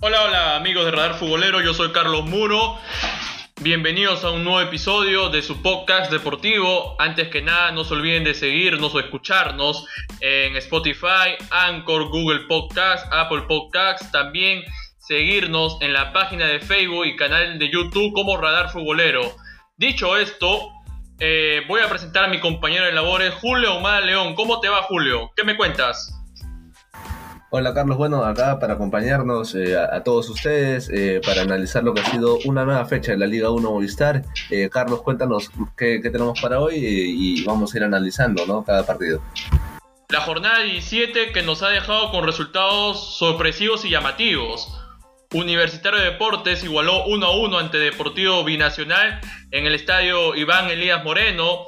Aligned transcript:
Hola, 0.00 0.22
hola 0.22 0.54
amigos 0.54 0.84
de 0.84 0.92
Radar 0.92 1.18
Futbolero, 1.18 1.60
yo 1.60 1.74
soy 1.74 1.90
Carlos 1.90 2.24
Muro. 2.24 2.78
Bienvenidos 3.62 4.22
a 4.22 4.30
un 4.30 4.44
nuevo 4.44 4.60
episodio 4.60 5.28
de 5.28 5.42
su 5.42 5.60
podcast 5.60 6.12
deportivo. 6.12 6.94
Antes 7.00 7.26
que 7.30 7.42
nada, 7.42 7.72
no 7.72 7.82
se 7.82 7.94
olviden 7.94 8.22
de 8.22 8.32
seguirnos 8.32 8.94
o 8.94 9.00
escucharnos 9.00 9.84
en 10.20 10.54
Spotify, 10.54 11.34
Anchor, 11.50 12.10
Google 12.10 12.46
Podcast, 12.46 13.12
Apple 13.12 13.42
Podcasts. 13.48 14.12
También 14.12 14.62
seguirnos 14.98 15.78
en 15.80 15.92
la 15.92 16.12
página 16.12 16.46
de 16.46 16.60
Facebook 16.60 17.04
y 17.04 17.16
canal 17.16 17.58
de 17.58 17.68
YouTube 17.68 18.12
como 18.12 18.36
Radar 18.36 18.70
Futbolero. 18.70 19.34
Dicho 19.76 20.16
esto, 20.16 20.70
eh, 21.18 21.62
voy 21.66 21.80
a 21.80 21.88
presentar 21.88 22.26
a 22.26 22.28
mi 22.28 22.38
compañero 22.38 22.84
de 22.84 22.92
labores, 22.92 23.34
Julio 23.34 23.74
Omar 23.74 24.04
León. 24.04 24.36
¿Cómo 24.36 24.60
te 24.60 24.68
va, 24.68 24.84
Julio? 24.84 25.32
¿Qué 25.34 25.42
me 25.42 25.56
cuentas? 25.56 26.17
Hola 27.50 27.72
Carlos, 27.72 27.96
bueno, 27.96 28.22
acá 28.24 28.58
para 28.58 28.74
acompañarnos 28.74 29.54
eh, 29.54 29.74
a, 29.74 30.04
todos 30.04 30.28
ustedes, 30.28 30.90
eh, 30.90 31.22
para 31.24 31.40
analizar 31.40 31.82
lo 31.82 31.94
que 31.94 32.02
ha 32.02 32.04
sido 32.04 32.38
una 32.44 32.66
nueva 32.66 32.84
fecha 32.84 33.12
de 33.12 33.18
la 33.18 33.26
Liga 33.26 33.48
1 33.48 33.70
Movistar. 33.70 34.22
Eh, 34.50 34.68
Carlos, 34.70 35.00
cuéntanos 35.00 35.50
qué, 35.74 35.98
tenemos 36.02 36.38
para 36.42 36.60
hoy 36.60 36.74
y, 36.76 37.44
vamos 37.44 37.72
a 37.72 37.78
ir 37.78 37.84
analizando 37.84 38.44
¿no? 38.44 38.64
cada 38.64 38.84
partido. 38.84 39.22
La 40.10 40.20
jornada 40.20 40.60
17 40.60 41.32
que 41.32 41.42
nos 41.42 41.62
ha 41.62 41.70
dejado 41.70 42.10
con 42.10 42.26
resultados 42.26 43.16
sorpresivos 43.16 43.82
y 43.86 43.90
llamativos. 43.90 44.68
Universitario 45.32 46.00
de 46.00 46.10
Deportes 46.10 46.62
igualó 46.64 47.06
1 47.06 47.26
a 47.26 47.34
1 47.34 47.58
ante 47.58 47.78
Deportivo 47.78 48.44
Binacional 48.44 49.20
en 49.52 49.64
el 49.64 49.74
estadio 49.74 50.34
Iván 50.34 50.68
Elías 50.68 51.02
Moreno. 51.02 51.64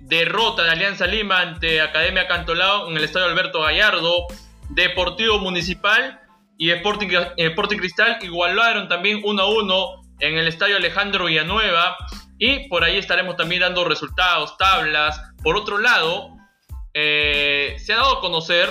derrota 0.00 0.62
de 0.62 0.70
Alianza 0.70 1.06
Lima 1.06 1.40
ante 1.40 1.82
Academia 1.82 2.26
Cantolao 2.26 2.88
en 2.88 2.96
el 2.96 3.04
estadio 3.04 3.26
Alberto 3.26 3.60
Gallardo. 3.60 4.28
Deportivo 4.74 5.38
Municipal 5.38 6.20
y 6.56 6.70
Sporting, 6.70 7.08
Sporting 7.36 7.78
Cristal 7.78 8.18
igualaron 8.22 8.88
también 8.88 9.20
1 9.22 9.42
a 9.42 9.46
1 9.46 9.86
en 10.20 10.38
el 10.38 10.48
estadio 10.48 10.76
Alejandro 10.76 11.26
Villanueva 11.26 11.96
y 12.38 12.68
por 12.68 12.82
ahí 12.82 12.96
estaremos 12.96 13.36
también 13.36 13.60
dando 13.60 13.84
resultados, 13.84 14.56
tablas. 14.56 15.20
Por 15.42 15.56
otro 15.56 15.78
lado, 15.78 16.30
eh, 16.94 17.76
se 17.78 17.92
ha 17.92 17.96
dado 17.96 18.18
a 18.18 18.20
conocer 18.20 18.68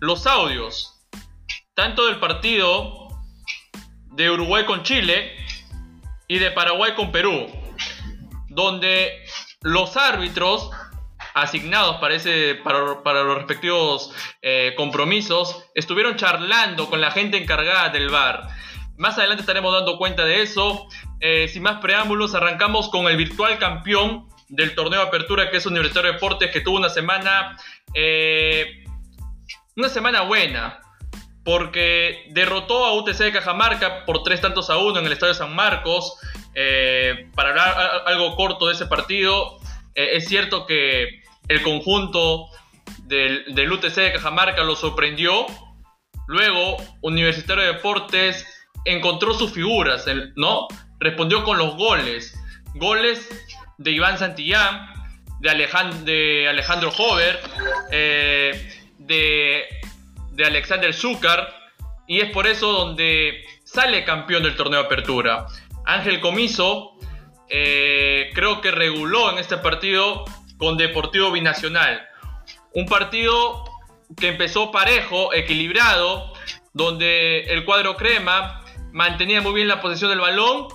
los 0.00 0.26
audios, 0.26 1.06
tanto 1.74 2.06
del 2.06 2.18
partido 2.20 3.08
de 4.12 4.30
Uruguay 4.30 4.64
con 4.64 4.82
Chile 4.82 5.32
y 6.28 6.38
de 6.38 6.50
Paraguay 6.50 6.94
con 6.94 7.12
Perú, 7.12 7.46
donde 8.48 9.24
los 9.62 9.96
árbitros 9.96 10.70
asignados 11.34 11.96
para, 11.96 12.16
para, 13.02 13.22
los 13.22 13.36
respectivos 13.36 14.12
eh, 14.42 14.74
compromisos, 14.76 15.64
estuvieron 15.74 16.16
charlando 16.16 16.88
con 16.88 17.00
la 17.00 17.10
gente 17.10 17.36
encargada 17.36 17.88
del 17.90 18.08
bar. 18.08 18.48
Más 18.96 19.18
adelante 19.18 19.42
estaremos 19.42 19.72
dando 19.72 19.96
cuenta 19.96 20.24
de 20.24 20.42
eso. 20.42 20.86
Eh, 21.20 21.48
sin 21.48 21.62
más 21.62 21.80
preámbulos, 21.80 22.34
arrancamos 22.34 22.88
con 22.88 23.06
el 23.06 23.16
virtual 23.16 23.58
campeón 23.58 24.28
del 24.48 24.74
torneo 24.74 25.00
de 25.00 25.06
apertura 25.06 25.50
que 25.50 25.58
es 25.58 25.66
Universitario 25.66 26.08
de 26.08 26.14
Deportes, 26.14 26.50
que 26.50 26.60
tuvo 26.60 26.78
una 26.78 26.88
semana, 26.88 27.56
eh, 27.94 28.84
una 29.76 29.88
semana 29.88 30.22
buena, 30.22 30.80
porque 31.44 32.26
derrotó 32.30 32.84
a 32.84 32.94
UTC 32.94 33.18
de 33.18 33.32
Cajamarca 33.32 34.04
por 34.04 34.22
tres 34.22 34.40
tantos 34.40 34.68
a 34.70 34.76
uno 34.78 34.98
en 34.98 35.06
el 35.06 35.12
Estadio 35.12 35.34
San 35.34 35.54
Marcos. 35.54 36.18
para 37.34 37.50
hablar 37.50 38.02
algo 38.06 38.34
corto 38.36 38.66
de 38.66 38.74
ese 38.74 38.86
partido, 38.86 39.60
es 39.94 40.26
cierto 40.26 40.66
que 40.66 41.19
el 41.50 41.62
conjunto 41.62 42.46
del, 43.02 43.72
UTC 43.72 43.94
de 43.96 44.12
Cajamarca 44.12 44.62
lo 44.62 44.76
sorprendió. 44.76 45.46
Luego, 46.28 46.76
Universitario 47.02 47.64
de 47.64 47.72
Deportes 47.72 48.46
encontró 48.84 49.34
sus 49.34 49.52
figuras, 49.52 50.06
¿no? 50.36 50.68
Respondió 51.00 51.42
con 51.42 51.58
los 51.58 51.74
goles. 51.74 52.38
Goles 52.76 53.28
de 53.78 53.90
Iván 53.90 54.16
Santillán, 54.16 54.94
de, 55.40 55.50
Alejandro 56.48 56.92
Hover, 56.96 57.40
eh, 57.90 58.72
de, 58.98 59.66
Alexander 60.44 60.94
Zúcar. 60.94 61.52
Y 62.06 62.20
es 62.20 62.30
por 62.30 62.46
eso 62.46 62.70
donde 62.70 63.44
sale 63.64 64.04
campeón 64.04 64.44
del 64.44 64.54
torneo 64.54 64.82
de 64.82 64.86
apertura. 64.86 65.46
Ángel 65.84 66.20
Comiso 66.20 66.92
eh, 67.48 68.30
creo 68.34 68.60
que 68.60 68.70
reguló 68.70 69.32
en 69.32 69.38
este 69.38 69.56
partido 69.56 70.24
con 70.60 70.76
Deportivo 70.76 71.32
Binacional. 71.32 72.06
Un 72.74 72.86
partido 72.86 73.64
que 74.16 74.28
empezó 74.28 74.70
parejo, 74.70 75.32
equilibrado, 75.32 76.34
donde 76.74 77.44
el 77.44 77.64
cuadro 77.64 77.96
crema 77.96 78.62
mantenía 78.92 79.40
muy 79.40 79.54
bien 79.54 79.68
la 79.68 79.80
posición 79.80 80.10
del 80.10 80.20
balón. 80.20 80.68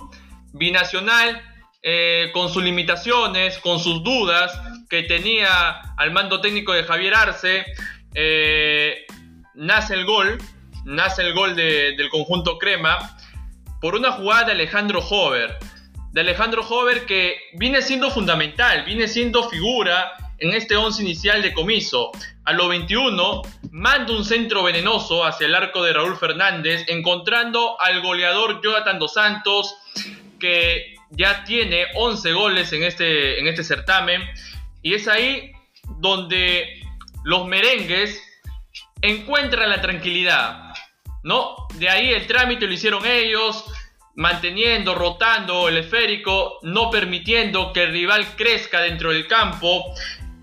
Binacional, 0.52 1.40
eh, 1.82 2.30
con 2.34 2.52
sus 2.52 2.64
limitaciones, 2.64 3.58
con 3.58 3.78
sus 3.78 4.02
dudas 4.02 4.60
que 4.90 5.04
tenía 5.04 5.80
al 5.96 6.10
mando 6.10 6.40
técnico 6.40 6.72
de 6.72 6.82
Javier 6.82 7.14
Arce, 7.14 7.64
eh, 8.14 9.06
nace 9.54 9.94
el 9.94 10.04
gol, 10.04 10.38
nace 10.84 11.22
el 11.22 11.32
gol 11.32 11.54
del 11.54 12.08
conjunto 12.10 12.58
crema 12.58 13.16
por 13.80 13.94
una 13.94 14.10
jugada 14.12 14.46
de 14.46 14.52
Alejandro 14.52 14.98
Hover 14.98 15.58
de 16.16 16.22
Alejandro 16.22 16.66
Hover 16.66 17.04
que 17.04 17.36
viene 17.52 17.82
siendo 17.82 18.10
fundamental, 18.10 18.86
viene 18.86 19.06
siendo 19.06 19.50
figura 19.50 20.14
en 20.38 20.54
este 20.54 20.74
11 20.74 21.02
inicial 21.02 21.42
de 21.42 21.52
comiso. 21.52 22.10
A 22.46 22.54
lo 22.54 22.68
21 22.68 23.42
manda 23.72 24.14
un 24.14 24.24
centro 24.24 24.62
venenoso 24.62 25.26
hacia 25.26 25.46
el 25.46 25.54
arco 25.54 25.82
de 25.82 25.92
Raúl 25.92 26.16
Fernández, 26.16 26.86
encontrando 26.88 27.78
al 27.78 28.00
goleador 28.00 28.62
Jonathan 28.64 28.98
Dos 28.98 29.12
Santos, 29.12 29.74
que 30.40 30.94
ya 31.10 31.44
tiene 31.44 31.84
11 31.94 32.32
goles 32.32 32.72
en 32.72 32.84
este, 32.84 33.38
en 33.38 33.46
este 33.46 33.62
certamen. 33.62 34.22
Y 34.80 34.94
es 34.94 35.08
ahí 35.08 35.52
donde 35.98 36.80
los 37.24 37.46
merengues 37.46 38.22
encuentran 39.02 39.68
la 39.68 39.82
tranquilidad. 39.82 40.66
¿no? 41.26 41.66
De 41.74 41.88
ahí 41.88 42.12
el 42.12 42.24
trámite 42.28 42.66
lo 42.66 42.72
hicieron 42.72 43.04
ellos, 43.04 43.64
manteniendo, 44.16 44.94
rotando 44.94 45.68
el 45.68 45.76
esférico, 45.76 46.58
no 46.62 46.90
permitiendo 46.90 47.72
que 47.72 47.84
el 47.84 47.92
rival 47.92 48.26
crezca 48.36 48.80
dentro 48.80 49.12
del 49.12 49.28
campo 49.28 49.84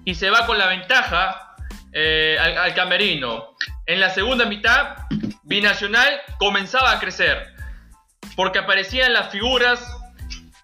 y 0.05 0.15
se 0.15 0.29
va 0.29 0.45
con 0.45 0.57
la 0.57 0.67
ventaja 0.67 1.55
eh, 1.91 2.37
al, 2.39 2.73
camerino. 2.75 3.55
En 3.85 3.99
la 3.99 4.09
segunda 4.09 4.45
mitad, 4.45 4.95
Binacional 5.43 6.21
comenzaba 6.37 6.91
a 6.91 6.99
crecer 6.99 7.47
porque 8.35 8.59
aparecían 8.59 9.11
las 9.11 9.31
figuras 9.31 9.85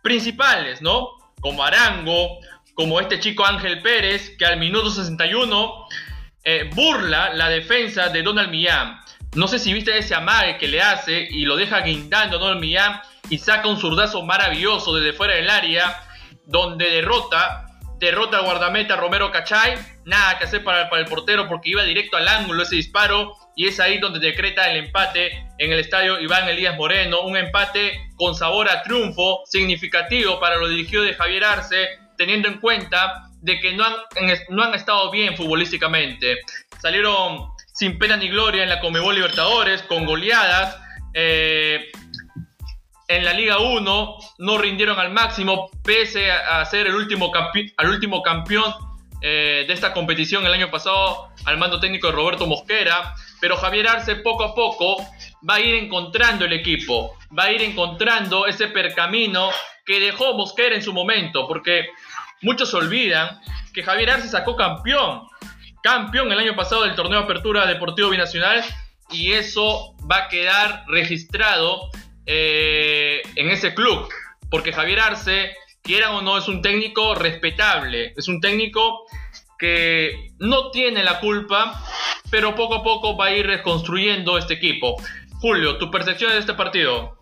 principales, 0.02 0.82
¿no? 0.82 1.10
Como 1.42 1.64
Arango, 1.64 2.40
como 2.74 3.00
este 3.00 3.20
chico 3.20 3.46
Ángel 3.46 3.82
Pérez, 3.82 4.36
que 4.38 4.46
al 4.46 4.58
minuto 4.58 4.90
61 4.90 5.86
eh, 6.44 6.70
burla 6.74 7.34
la 7.34 7.50
defensa 7.50 8.10
de 8.10 8.24
Donald 8.24 8.50
Millán. 8.50 9.00
No 9.36 9.48
sé 9.48 9.60
si 9.60 9.74
viste 9.74 9.96
ese 9.98 10.16
amague 10.16 10.58
que 10.58 10.68
le 10.68 10.82
hace 10.82 11.28
y 11.30 11.46
lo 11.46 11.56
deja 11.56 11.82
guindando 11.82 12.50
el 12.52 12.60
Millán 12.60 13.00
y 13.30 13.38
saca 13.38 13.68
un 13.68 13.80
zurdazo 13.80 14.24
maravilloso 14.24 14.96
desde 14.96 15.16
fuera 15.16 15.36
del 15.36 15.50
área 15.50 16.04
donde 16.46 16.90
derrota, 16.90 17.68
derrota 18.00 18.38
al 18.38 18.46
guardameta 18.46 18.96
Romero 18.96 19.32
Cachay. 19.32 19.76
Nada 20.06 20.40
que 20.40 20.46
hacer 20.46 20.64
para, 20.64 20.90
para 20.90 21.04
el 21.04 21.08
portero 21.08 21.48
porque 21.48 21.70
iba 21.70 21.84
directo 21.84 22.18
al 22.18 22.28
ángulo 22.28 22.64
ese 22.64 22.76
disparo 22.76 23.36
y 23.56 23.68
es 23.68 23.80
ahí 23.80 24.00
donde 24.00 24.20
decreta 24.20 24.72
el 24.72 24.78
empate 24.78 25.48
en 25.60 25.72
el 25.72 25.80
estadio 25.80 26.20
Iván 26.20 26.50
Elías 26.50 26.76
Moreno. 26.76 27.22
Un 27.22 27.38
empate 27.38 28.10
con 28.16 28.34
sabor 28.34 28.68
a 28.68 28.82
triunfo, 28.82 29.42
significativo 29.46 30.40
para 30.40 30.56
lo 30.56 30.68
dirigido 30.68 31.04
de 31.04 31.14
Javier 31.14 31.44
Arce, 31.44 31.88
teniendo 32.18 32.48
en 32.48 32.60
cuenta 32.60 33.30
de 33.42 33.60
que 33.60 33.74
no 33.74 33.86
han, 33.86 33.94
no 34.50 34.64
han 34.64 34.74
estado 34.74 35.12
bien 35.12 35.38
futbolísticamente. 35.38 36.40
Salieron 36.82 37.52
sin 37.80 37.98
pena 37.98 38.18
ni 38.18 38.28
gloria 38.28 38.64
en 38.64 38.68
la 38.68 38.82
Comebol 38.82 39.16
Libertadores, 39.16 39.84
con 39.84 40.06
goleadas. 40.06 40.78
Eh, 41.14 41.90
en 43.08 43.24
la 43.24 43.32
Liga 43.32 43.60
1 43.60 44.18
no 44.40 44.58
rindieron 44.58 45.00
al 45.00 45.14
máximo, 45.14 45.72
pese 45.82 46.30
a, 46.30 46.66
ser 46.66 46.88
el 46.88 46.96
último, 46.96 47.32
al 47.78 47.90
último 47.90 48.22
campeón 48.22 48.74
eh, 49.22 49.64
de 49.66 49.74
esta 49.74 49.94
competición 49.94 50.46
el 50.46 50.52
año 50.52 50.70
pasado 50.70 51.30
al 51.46 51.58
mando 51.58 51.80
técnico 51.80 52.08
de 52.08 52.14
Roberto 52.14 52.46
Mosquera. 52.48 53.16
Pero 53.40 53.56
Javier 53.56 53.88
Arce 53.88 54.18
poco 54.18 54.44
a 54.44 54.54
poco 54.54 54.98
va 55.50 55.56
a 55.56 55.62
ir 55.62 55.76
encontrando 55.76 56.44
el 56.44 56.52
equipo, 56.52 57.18
va 57.38 57.46
a 57.46 57.52
ir 57.54 57.62
encontrando 57.62 58.46
ese 58.46 58.68
percamino 58.68 59.52
que 59.86 60.02
dejó 60.02 60.34
Mosquera 60.34 60.76
en 60.76 60.84
su 60.84 60.92
momento, 60.92 61.48
porque 61.48 61.88
muchos 62.42 62.74
olvidan 62.74 63.40
que 63.74 63.84
Javier 63.84 64.10
Arce 64.10 64.28
sacó 64.28 64.58
campeón 64.58 65.29
campeón 65.84 66.32
el 66.32 66.40
año 66.40 66.56
pasado 66.56 66.84
del 66.84 66.96
torneo 66.96 67.20
Apertura 67.20 67.66
Deportivo 67.66 68.10
Binacional 68.10 68.64
y 69.12 69.32
eso 69.32 69.96
va 70.10 70.26
a 70.26 70.28
quedar 70.30 70.84
registrado 70.88 71.90
eh, 72.26 73.22
en 73.36 73.50
ese 73.50 73.74
club, 73.74 74.08
porque 74.52 74.72
Javier 74.72 75.00
Arce, 75.00 75.56
quiera 75.82 76.12
o 76.12 76.22
no, 76.22 76.38
es 76.38 76.48
un 76.48 76.62
técnico 76.62 77.16
respetable, 77.16 78.14
es 78.16 78.28
un 78.28 78.40
técnico 78.40 79.06
que 79.58 80.32
no 80.38 80.72
tiene 80.72 81.04
la 81.04 81.20
culpa, 81.20 81.84
pero 82.30 82.56
poco 82.56 82.76
a 82.76 82.84
poco 82.84 83.18
va 83.18 83.26
a 83.26 83.32
ir 83.36 83.48
reconstruyendo 83.48 84.38
este 84.38 84.54
equipo. 84.54 84.96
Julio, 85.40 85.78
tu 85.78 85.90
percepción 85.90 86.32
de 86.32 86.40
este 86.40 86.54
partido. 86.54 87.19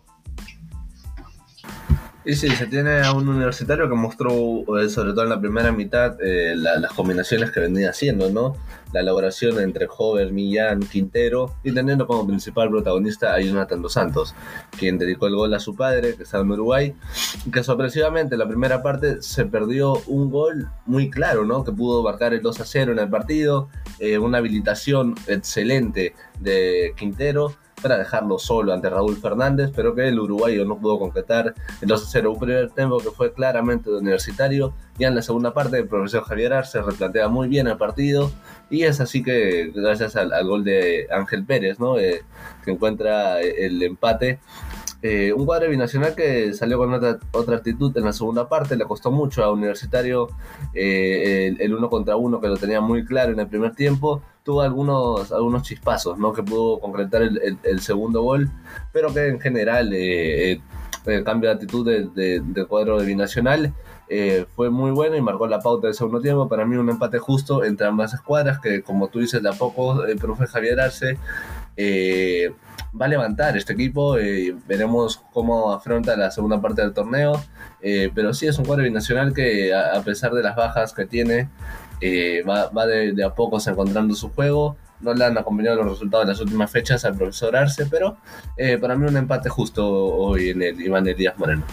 Y 2.28 2.34
sí, 2.34 2.50
se 2.50 2.66
tiene 2.66 3.00
a 3.00 3.12
un 3.14 3.26
universitario 3.26 3.88
que 3.88 3.94
mostró, 3.94 4.30
eh, 4.78 4.90
sobre 4.90 5.12
todo 5.12 5.22
en 5.22 5.30
la 5.30 5.40
primera 5.40 5.72
mitad, 5.72 6.14
eh, 6.20 6.54
las 6.54 6.92
combinaciones 6.92 7.50
que 7.50 7.58
venía 7.58 7.88
haciendo, 7.88 8.28
¿no? 8.28 8.54
La 8.92 9.00
elaboración 9.00 9.58
entre 9.60 9.88
Hover, 9.88 10.30
Millán, 10.30 10.80
Quintero, 10.80 11.54
y 11.64 11.72
teniendo 11.72 12.06
como 12.06 12.26
principal 12.26 12.68
protagonista 12.68 13.32
a 13.32 13.40
Jonathan 13.40 13.80
Dos 13.80 13.94
Santos, 13.94 14.34
quien 14.78 14.98
dedicó 14.98 15.26
el 15.26 15.36
gol 15.36 15.54
a 15.54 15.58
su 15.58 15.74
padre, 15.74 16.16
que 16.16 16.24
estaba 16.24 16.44
en 16.44 16.50
Uruguay, 16.50 16.94
y 17.46 17.50
que 17.50 17.64
sorpresivamente 17.64 18.34
en 18.34 18.40
la 18.40 18.46
primera 18.46 18.82
parte 18.82 19.22
se 19.22 19.46
perdió 19.46 19.94
un 20.06 20.30
gol 20.30 20.68
muy 20.84 21.08
claro, 21.08 21.46
¿no? 21.46 21.64
Que 21.64 21.72
pudo 21.72 22.02
marcar 22.02 22.34
el 22.34 22.42
2 22.42 22.60
a 22.60 22.66
0 22.66 22.92
en 22.92 22.98
el 22.98 23.08
partido, 23.08 23.70
eh, 24.00 24.18
una 24.18 24.36
habilitación 24.36 25.14
excelente 25.28 26.14
de 26.40 26.92
Quintero 26.94 27.54
para 27.82 27.98
dejarlo 27.98 28.38
solo 28.38 28.72
ante 28.72 28.90
Raúl 28.90 29.16
Fernández, 29.16 29.70
pero 29.74 29.94
que 29.94 30.08
el 30.08 30.18
uruguayo 30.18 30.64
no 30.64 30.78
pudo 30.78 30.98
concretar 30.98 31.54
el 31.80 31.88
2-0. 31.88 32.32
Un 32.32 32.38
primer 32.38 32.70
tiempo 32.70 32.98
que 32.98 33.10
fue 33.10 33.32
claramente 33.32 33.90
universitario. 33.90 34.74
Ya 34.98 35.08
en 35.08 35.14
la 35.14 35.22
segunda 35.22 35.54
parte, 35.54 35.78
el 35.78 35.88
profesor 35.88 36.24
Javier 36.24 36.52
Arce 36.52 36.82
replantea 36.82 37.28
muy 37.28 37.48
bien 37.48 37.68
el 37.68 37.76
partido. 37.76 38.30
Y 38.70 38.82
es 38.82 39.00
así 39.00 39.22
que, 39.22 39.70
gracias 39.74 40.16
al, 40.16 40.30
gol 40.46 40.64
de 40.64 41.06
Ángel 41.10 41.44
Pérez, 41.44 41.78
¿no? 41.78 41.98
Eh, 41.98 42.22
que 42.64 42.72
encuentra 42.72 43.40
el 43.40 43.82
empate. 43.82 44.40
Eh, 45.00 45.32
un 45.32 45.46
cuadro 45.46 45.70
binacional 45.70 46.16
que 46.16 46.52
salió 46.54 46.76
con 46.76 46.92
otra, 46.92 47.18
otra, 47.30 47.56
actitud 47.56 47.96
en 47.96 48.04
la 48.04 48.12
segunda 48.12 48.48
parte, 48.48 48.76
le 48.76 48.84
costó 48.84 49.12
mucho 49.12 49.44
a 49.44 49.52
Universitario 49.52 50.28
eh, 50.74 51.54
el, 51.56 51.72
uno 51.72 51.88
contra 51.88 52.16
uno 52.16 52.40
que 52.40 52.48
lo 52.48 52.56
tenía 52.56 52.80
muy 52.80 53.04
claro 53.04 53.32
en 53.32 53.38
el 53.38 53.46
primer 53.46 53.76
tiempo, 53.76 54.22
tuvo 54.42 54.62
algunos, 54.62 55.30
algunos 55.30 55.62
chispazos, 55.62 56.18
¿no? 56.18 56.32
Que 56.32 56.42
pudo 56.42 56.80
concretar 56.80 57.22
el, 57.22 57.80
segundo 57.80 58.22
gol, 58.22 58.50
pero 58.92 59.14
que 59.14 59.28
en 59.28 59.38
general 59.38 59.92
eh, 59.94 60.60
el 61.06 61.22
cambio 61.22 61.48
de 61.50 61.54
actitud 61.54 61.86
del 61.86 62.66
cuadro 62.66 62.98
de 62.98 63.06
Binacional 63.06 63.72
fue 64.56 64.70
muy 64.70 64.90
bueno 64.90 65.16
y 65.16 65.20
marcó 65.20 65.46
la 65.46 65.60
pauta 65.60 65.86
del 65.86 65.94
segundo 65.94 66.20
tiempo. 66.20 66.48
Para 66.48 66.66
mí 66.66 66.76
un 66.76 66.90
empate 66.90 67.18
justo 67.18 67.62
entre 67.62 67.86
ambas 67.86 68.14
escuadras, 68.14 68.58
que 68.58 68.82
como 68.82 69.08
tú 69.08 69.20
dices 69.20 69.42
de 69.42 69.48
a 69.48 69.52
poco 69.52 70.04
el 70.04 70.18
profe 70.18 70.46
Javier 70.48 70.80
Arce 70.80 71.18
va 72.98 73.06
a 73.06 73.08
levantar 73.08 73.56
este 73.56 73.72
equipo. 73.72 74.18
Eh, 74.18 74.54
veremos 74.66 75.20
cómo 75.32 75.72
afronta 75.72 76.16
la 76.16 76.30
segunda 76.30 76.60
parte 76.60 76.82
del 76.82 76.92
torneo. 76.92 77.42
Eh, 77.80 78.10
pero 78.14 78.34
sí 78.34 78.46
es 78.46 78.58
un 78.58 78.64
cuadro 78.64 78.84
binacional 78.84 79.32
que, 79.32 79.74
a, 79.74 80.00
pesar 80.02 80.32
de 80.32 80.42
las 80.42 80.56
bajas 80.56 80.92
que 80.92 81.06
tiene, 81.06 81.48
eh, 82.00 82.42
va, 82.42 82.86
de, 82.86 83.24
a 83.24 83.34
pocos 83.34 83.66
encontrando 83.66 84.14
su 84.14 84.30
juego. 84.30 84.76
No 85.00 85.14
le 85.14 85.24
han 85.24 85.38
acompañado 85.38 85.76
los 85.76 85.92
resultados 85.92 86.26
de 86.26 86.32
las 86.32 86.40
últimas 86.40 86.70
fechas 86.70 87.04
al 87.04 87.16
profesor 87.16 87.54
Arce, 87.54 87.86
pero 87.86 88.18
para 88.80 88.96
mí 88.96 89.06
un 89.06 89.16
empate 89.16 89.48
justo 89.48 89.86
hoy 89.88 90.50
en 90.50 90.60
el 90.60 90.80
Iván 90.80 91.06
Elías 91.06 91.38
Moreno. 91.38 91.64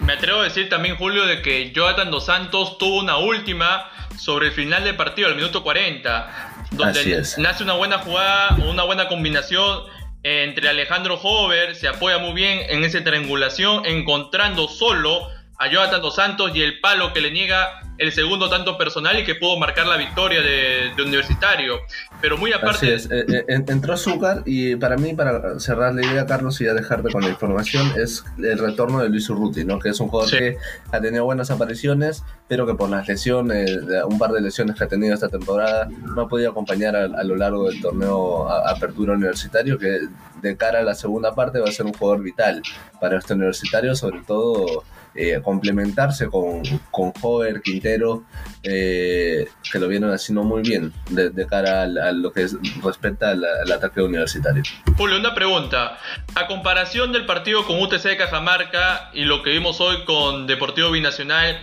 Me 0.00 0.14
atrevo 0.14 0.40
a 0.40 0.44
decir 0.44 0.68
también, 0.68 0.96
Julio, 0.96 1.26
de 1.26 1.42
que 1.42 1.72
Jonathan 1.72 2.10
Dos 2.10 2.26
Santos 2.26 2.76
tuvo 2.78 3.00
una 3.00 3.18
última 3.18 3.84
sobre 4.16 4.48
el 4.48 4.52
final 4.52 4.84
del 4.84 4.96
partido, 4.96 5.28
al 5.28 5.36
minuto 5.36 5.62
40, 5.62 6.66
donde 6.72 7.22
nace 7.38 7.62
una 7.62 7.74
buena 7.74 7.98
jugada, 7.98 8.56
una 8.68 8.82
buena 8.82 9.08
combinación 9.08 9.82
entre 10.28 10.68
Alejandro 10.68 11.18
Hover, 11.22 11.74
se 11.74 11.88
apoya 11.88 12.18
muy 12.18 12.34
bien 12.34 12.60
en 12.68 12.84
esa 12.84 13.02
triangulación, 13.02 13.86
encontrando 13.86 14.68
solo 14.68 15.26
a 15.58 15.68
Jonathan 15.68 16.02
Dos 16.02 16.16
Santos 16.16 16.52
y 16.54 16.60
el 16.60 16.80
palo 16.80 17.14
que 17.14 17.22
le 17.22 17.30
niega 17.30 17.80
el 17.98 18.12
segundo 18.12 18.48
tanto 18.48 18.78
personal 18.78 19.18
y 19.18 19.24
que 19.24 19.34
pudo 19.34 19.58
marcar 19.58 19.86
la 19.86 19.96
victoria 19.96 20.40
de, 20.40 20.92
Universitario. 20.98 21.80
Pero 22.20 22.36
muy 22.36 22.52
aparte. 22.52 22.94
Así 22.94 23.06
es, 23.06 23.10
eh, 23.10 23.44
eh, 23.48 23.64
entró 23.68 23.94
Azúcar 23.94 24.42
y 24.44 24.76
para 24.76 24.96
mí, 24.96 25.14
para 25.14 25.58
cerrar 25.60 25.94
la 25.94 26.04
idea, 26.04 26.26
Carlos, 26.26 26.60
y 26.60 26.64
ya 26.64 26.74
dejarte 26.74 27.10
con 27.10 27.22
la 27.22 27.28
información, 27.28 27.92
es 27.96 28.24
el 28.38 28.58
retorno 28.58 29.00
de 29.00 29.08
Luis 29.08 29.28
Urruti, 29.30 29.64
¿no? 29.64 29.78
que 29.78 29.90
es 29.90 30.00
un 30.00 30.08
jugador 30.08 30.30
que 30.30 30.56
ha 30.90 31.00
tenido 31.00 31.24
buenas 31.24 31.50
apariciones, 31.50 32.24
pero 32.48 32.66
que 32.66 32.74
por 32.74 32.90
las 32.90 33.06
lesiones, 33.06 33.70
un 34.06 34.18
par 34.18 34.32
de 34.32 34.40
lesiones 34.40 34.76
que 34.76 34.84
ha 34.84 34.88
tenido 34.88 35.14
esta 35.14 35.28
temporada, 35.28 35.88
no 35.88 36.22
ha 36.22 36.28
podido 36.28 36.50
acompañar 36.50 36.96
a, 36.96 37.24
lo 37.24 37.36
largo 37.36 37.68
del 37.68 37.80
torneo 37.80 38.48
Apertura 38.48 39.14
Universitario, 39.14 39.78
que 39.78 40.00
de 40.42 40.56
cara 40.56 40.80
a 40.80 40.82
la 40.82 40.94
segunda 40.94 41.34
parte 41.34 41.60
va 41.60 41.68
a 41.68 41.72
ser 41.72 41.86
un 41.86 41.92
jugador 41.92 42.22
vital 42.22 42.62
para 43.00 43.18
este 43.18 43.34
universitario, 43.34 43.94
sobre 43.94 44.20
todo 44.26 44.84
eh, 45.14 45.40
complementarse 45.42 46.28
con, 46.28 46.62
con 46.90 47.12
Hover, 47.20 47.60
Quintero, 47.62 48.24
eh, 48.62 49.48
que 49.70 49.78
lo 49.78 49.88
vienen 49.88 50.10
haciendo 50.10 50.42
muy 50.44 50.62
bien 50.62 50.92
de, 51.10 51.46
cara 51.46 51.82
a, 51.82 52.12
lo 52.12 52.32
que 52.32 52.46
respecta 52.82 53.30
al, 53.30 53.72
ataque 53.72 54.00
universitario. 54.02 54.62
Julio, 54.96 55.18
una 55.18 55.34
pregunta. 55.34 55.98
A 56.34 56.46
comparación 56.46 57.12
del 57.12 57.26
partido 57.26 57.64
con 57.66 57.80
UTC 57.80 58.02
de 58.02 58.16
Cajamarca 58.16 59.10
y 59.14 59.24
lo 59.24 59.42
que 59.42 59.50
vimos 59.50 59.80
hoy 59.80 60.04
con 60.04 60.46
Deportivo 60.46 60.90
Binacional, 60.90 61.58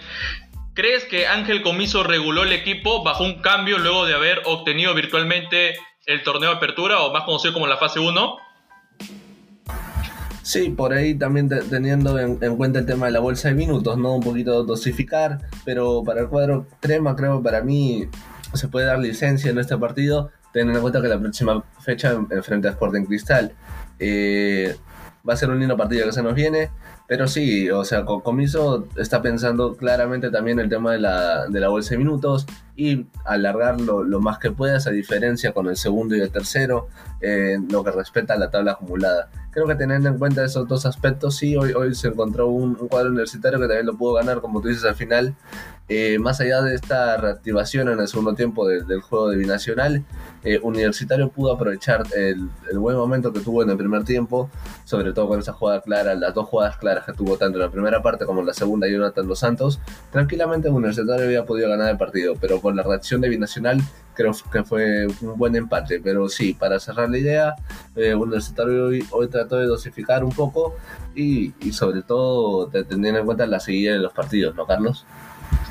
¿crees 0.73 1.05
que 1.05 1.27
Ángel 1.27 1.61
Comiso 1.61 2.03
reguló 2.03 2.43
el 2.43 2.51
equipo 2.53 3.03
bajo 3.03 3.23
un 3.23 3.41
cambio 3.41 3.77
luego 3.77 4.05
de 4.05 4.15
haber 4.15 4.41
obtenido 4.45 4.93
virtualmente 4.93 5.75
el 6.05 6.23
torneo 6.23 6.51
de 6.51 6.57
apertura 6.57 6.99
o 7.01 7.13
más 7.13 7.23
conocido 7.23 7.53
como 7.53 7.67
la 7.67 7.77
fase 7.77 7.99
1? 7.99 8.44
Sí, 10.45 10.69
por 10.69 10.93
ahí 10.93 11.15
también 11.15 11.49
teniendo 11.49 12.19
en, 12.19 12.37
cuenta 12.55 12.77
el 12.77 12.85
tema 12.85 13.07
de 13.07 13.11
la 13.11 13.19
bolsa 13.19 13.47
de 13.47 13.55
minutos, 13.55 13.97
¿no? 13.97 14.13
Un 14.13 14.21
poquito 14.21 14.63
dosificar, 14.63 15.39
pero 15.65 16.03
para 16.03 16.21
el 16.21 16.27
cuadro 16.27 16.67
crema, 16.79 17.15
creo 17.15 17.41
para 17.41 17.63
mí 17.63 18.07
se 18.53 18.67
puede 18.67 18.85
dar 18.85 18.99
licencia 18.99 19.49
en 19.49 19.57
este 19.57 19.75
partido, 19.75 20.29
teniendo 20.53 20.77
en 20.77 20.81
cuenta 20.83 21.01
que 21.01 21.07
la 21.07 21.19
próxima 21.19 21.63
fecha 21.79 22.11
enfrente 22.29 22.67
a 22.67 22.71
Sporting 22.71 23.05
Cristal 23.05 23.53
eh, 23.97 24.75
va 25.27 25.33
a 25.33 25.35
ser 25.35 25.49
un 25.49 25.57
lindo 25.57 25.75
partido 25.77 26.05
que 26.05 26.11
se 26.11 26.21
nos 26.21 26.35
viene. 26.35 26.69
Pero 27.07 27.27
sí, 27.27 27.71
o 27.71 27.83
sea, 27.83 28.05
Comiso 28.05 28.87
está 28.97 29.23
pensando 29.23 29.75
claramente 29.75 30.29
también 30.29 30.59
el 30.59 30.69
tema 30.69 30.91
de 30.91 30.99
la, 30.99 31.47
de 31.47 31.59
la 31.59 31.69
bolsa 31.69 31.91
de 31.91 31.97
minutos 31.97 32.45
y 32.75 33.05
alargarlo 33.23 34.03
lo 34.03 34.19
más 34.19 34.39
que 34.39 34.51
puedas, 34.51 34.87
a 34.87 34.91
diferencia 34.91 35.53
con 35.53 35.67
el 35.67 35.77
segundo 35.77 36.15
y 36.15 36.21
el 36.21 36.31
tercero, 36.31 36.87
en 37.21 37.67
lo 37.69 37.83
que 37.83 37.91
respecta 37.91 38.33
a 38.33 38.37
la 38.37 38.51
tabla 38.51 38.73
acumulada. 38.73 39.29
Creo 39.51 39.65
que 39.67 39.75
teniendo 39.75 40.09
en 40.09 40.17
cuenta 40.17 40.43
esos 40.43 40.67
dos 40.67 40.85
aspectos, 40.85 41.37
sí, 41.37 41.55
hoy, 41.55 41.71
hoy 41.71 41.95
se 41.95 42.09
encontró 42.09 42.49
un, 42.49 42.77
un 42.79 42.87
cuadro 42.89 43.09
universitario 43.09 43.57
que 43.57 43.67
también 43.67 43.85
lo 43.85 43.97
pudo 43.97 44.13
ganar, 44.13 44.41
como 44.41 44.61
tú 44.61 44.67
dices 44.67 44.83
al 44.83 44.95
final, 44.95 45.35
eh, 45.87 46.17
más 46.17 46.41
allá 46.41 46.63
de 46.63 46.73
esta 46.73 47.15
reactivación 47.17 47.89
en 47.89 47.99
el 47.99 48.07
segundo 48.07 48.33
tiempo 48.33 48.67
del 48.67 49.01
juego 49.01 49.29
de 49.29 49.37
Binacional, 49.37 50.03
eh, 50.43 50.59
Universitario 50.63 51.29
pudo 51.29 51.53
aprovechar 51.53 52.03
el, 52.15 52.49
buen 52.73 52.97
momento 52.97 53.31
que 53.31 53.39
tuvo 53.39 53.61
en 53.61 53.69
el 53.69 53.77
primer 53.77 54.03
tiempo, 54.03 54.49
sobre 54.83 55.13
todo 55.13 55.27
con 55.27 55.39
esa 55.39 55.53
jugada 55.53 55.81
clara, 55.81 56.15
las 56.15 56.33
dos 56.33 56.47
jugadas 56.47 56.77
claras 56.77 57.05
que 57.05 57.13
tuvo 57.13 57.37
tanto 57.37 57.59
en 57.59 57.65
la 57.65 57.71
primera 57.71 58.01
parte 58.01 58.25
como 58.25 58.39
en 58.39 58.47
la 58.47 58.53
segunda 58.55 58.87
Jonathan 58.87 59.27
Los 59.27 59.39
Santos. 59.39 59.79
Tranquilamente 60.11 60.69
Universitario 60.69 61.25
había 61.25 61.45
podido 61.45 61.69
ganar 61.69 61.91
el 61.91 61.97
partido, 61.97 62.33
pero 62.41 62.59
con 62.65 62.75
la 62.75 62.81
reacción 62.81 63.21
de 63.21 63.29
Binacional 63.29 63.79
creo 64.15 64.31
que 64.51 64.63
fue 64.63 65.05
un 65.21 65.37
buen 65.37 65.55
empate. 65.55 65.99
Pero 66.03 66.27
sí, 66.29 66.55
para 66.55 66.79
cerrar 66.79 67.11
la 67.11 67.19
idea, 67.19 67.55
eh, 67.95 68.15
Universitario 68.15 68.87
hoy, 68.87 69.05
hoy, 69.11 69.29
trató 69.29 69.57
de 69.57 69.67
dosificar 69.67 70.23
un 70.23 70.31
poco 70.31 70.75
y, 71.15 71.53
sobre 71.71 72.01
todo 72.01 72.67
teniendo 72.69 73.19
en 73.19 73.25
cuenta 73.25 73.45
la 73.45 73.59
seguida 73.59 73.93
de 73.93 73.99
los 73.99 74.13
partidos, 74.13 74.55
¿no, 74.55 74.65
Carlos? 74.65 75.05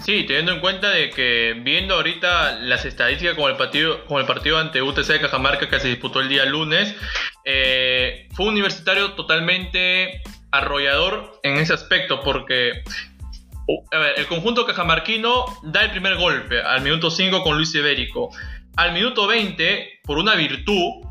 Sí, 0.04 0.22
teniendo 0.24 0.52
en 0.52 0.60
cuenta 0.60 0.90
de 0.90 1.10
que 1.10 1.60
viendo 1.64 1.94
ahorita 1.94 2.60
las 2.60 2.84
estadísticas 2.84 3.34
con 3.34 3.50
el 3.50 3.56
partido, 3.56 4.04
con 4.04 4.20
el 4.20 4.26
partido 4.26 4.58
ante 4.58 4.82
UTC 4.82 5.08
de 5.08 5.20
Cajamarca 5.20 5.68
que 5.68 5.80
se 5.80 5.88
disputó 5.88 6.20
el 6.20 6.28
día 6.28 6.44
lunes, 6.44 6.94
eh, 7.44 8.28
fue 8.34 8.46
un 8.46 8.52
universitario 8.52 9.14
totalmente 9.14 10.22
arrollador 10.52 11.40
en 11.42 11.56
ese 11.56 11.72
aspecto 11.72 12.20
porque 12.20 12.84
a 13.92 13.98
ver, 13.98 14.14
el 14.18 14.26
conjunto 14.26 14.66
cajamarquino 14.66 15.46
da 15.62 15.82
el 15.82 15.90
primer 15.90 16.16
golpe 16.16 16.60
al 16.60 16.82
minuto 16.82 17.10
5 17.10 17.42
con 17.42 17.56
Luis 17.56 17.74
Ibérico. 17.74 18.30
Al 18.76 18.92
minuto 18.92 19.26
20, 19.26 20.00
por 20.02 20.18
una 20.18 20.34
virtud, 20.34 21.06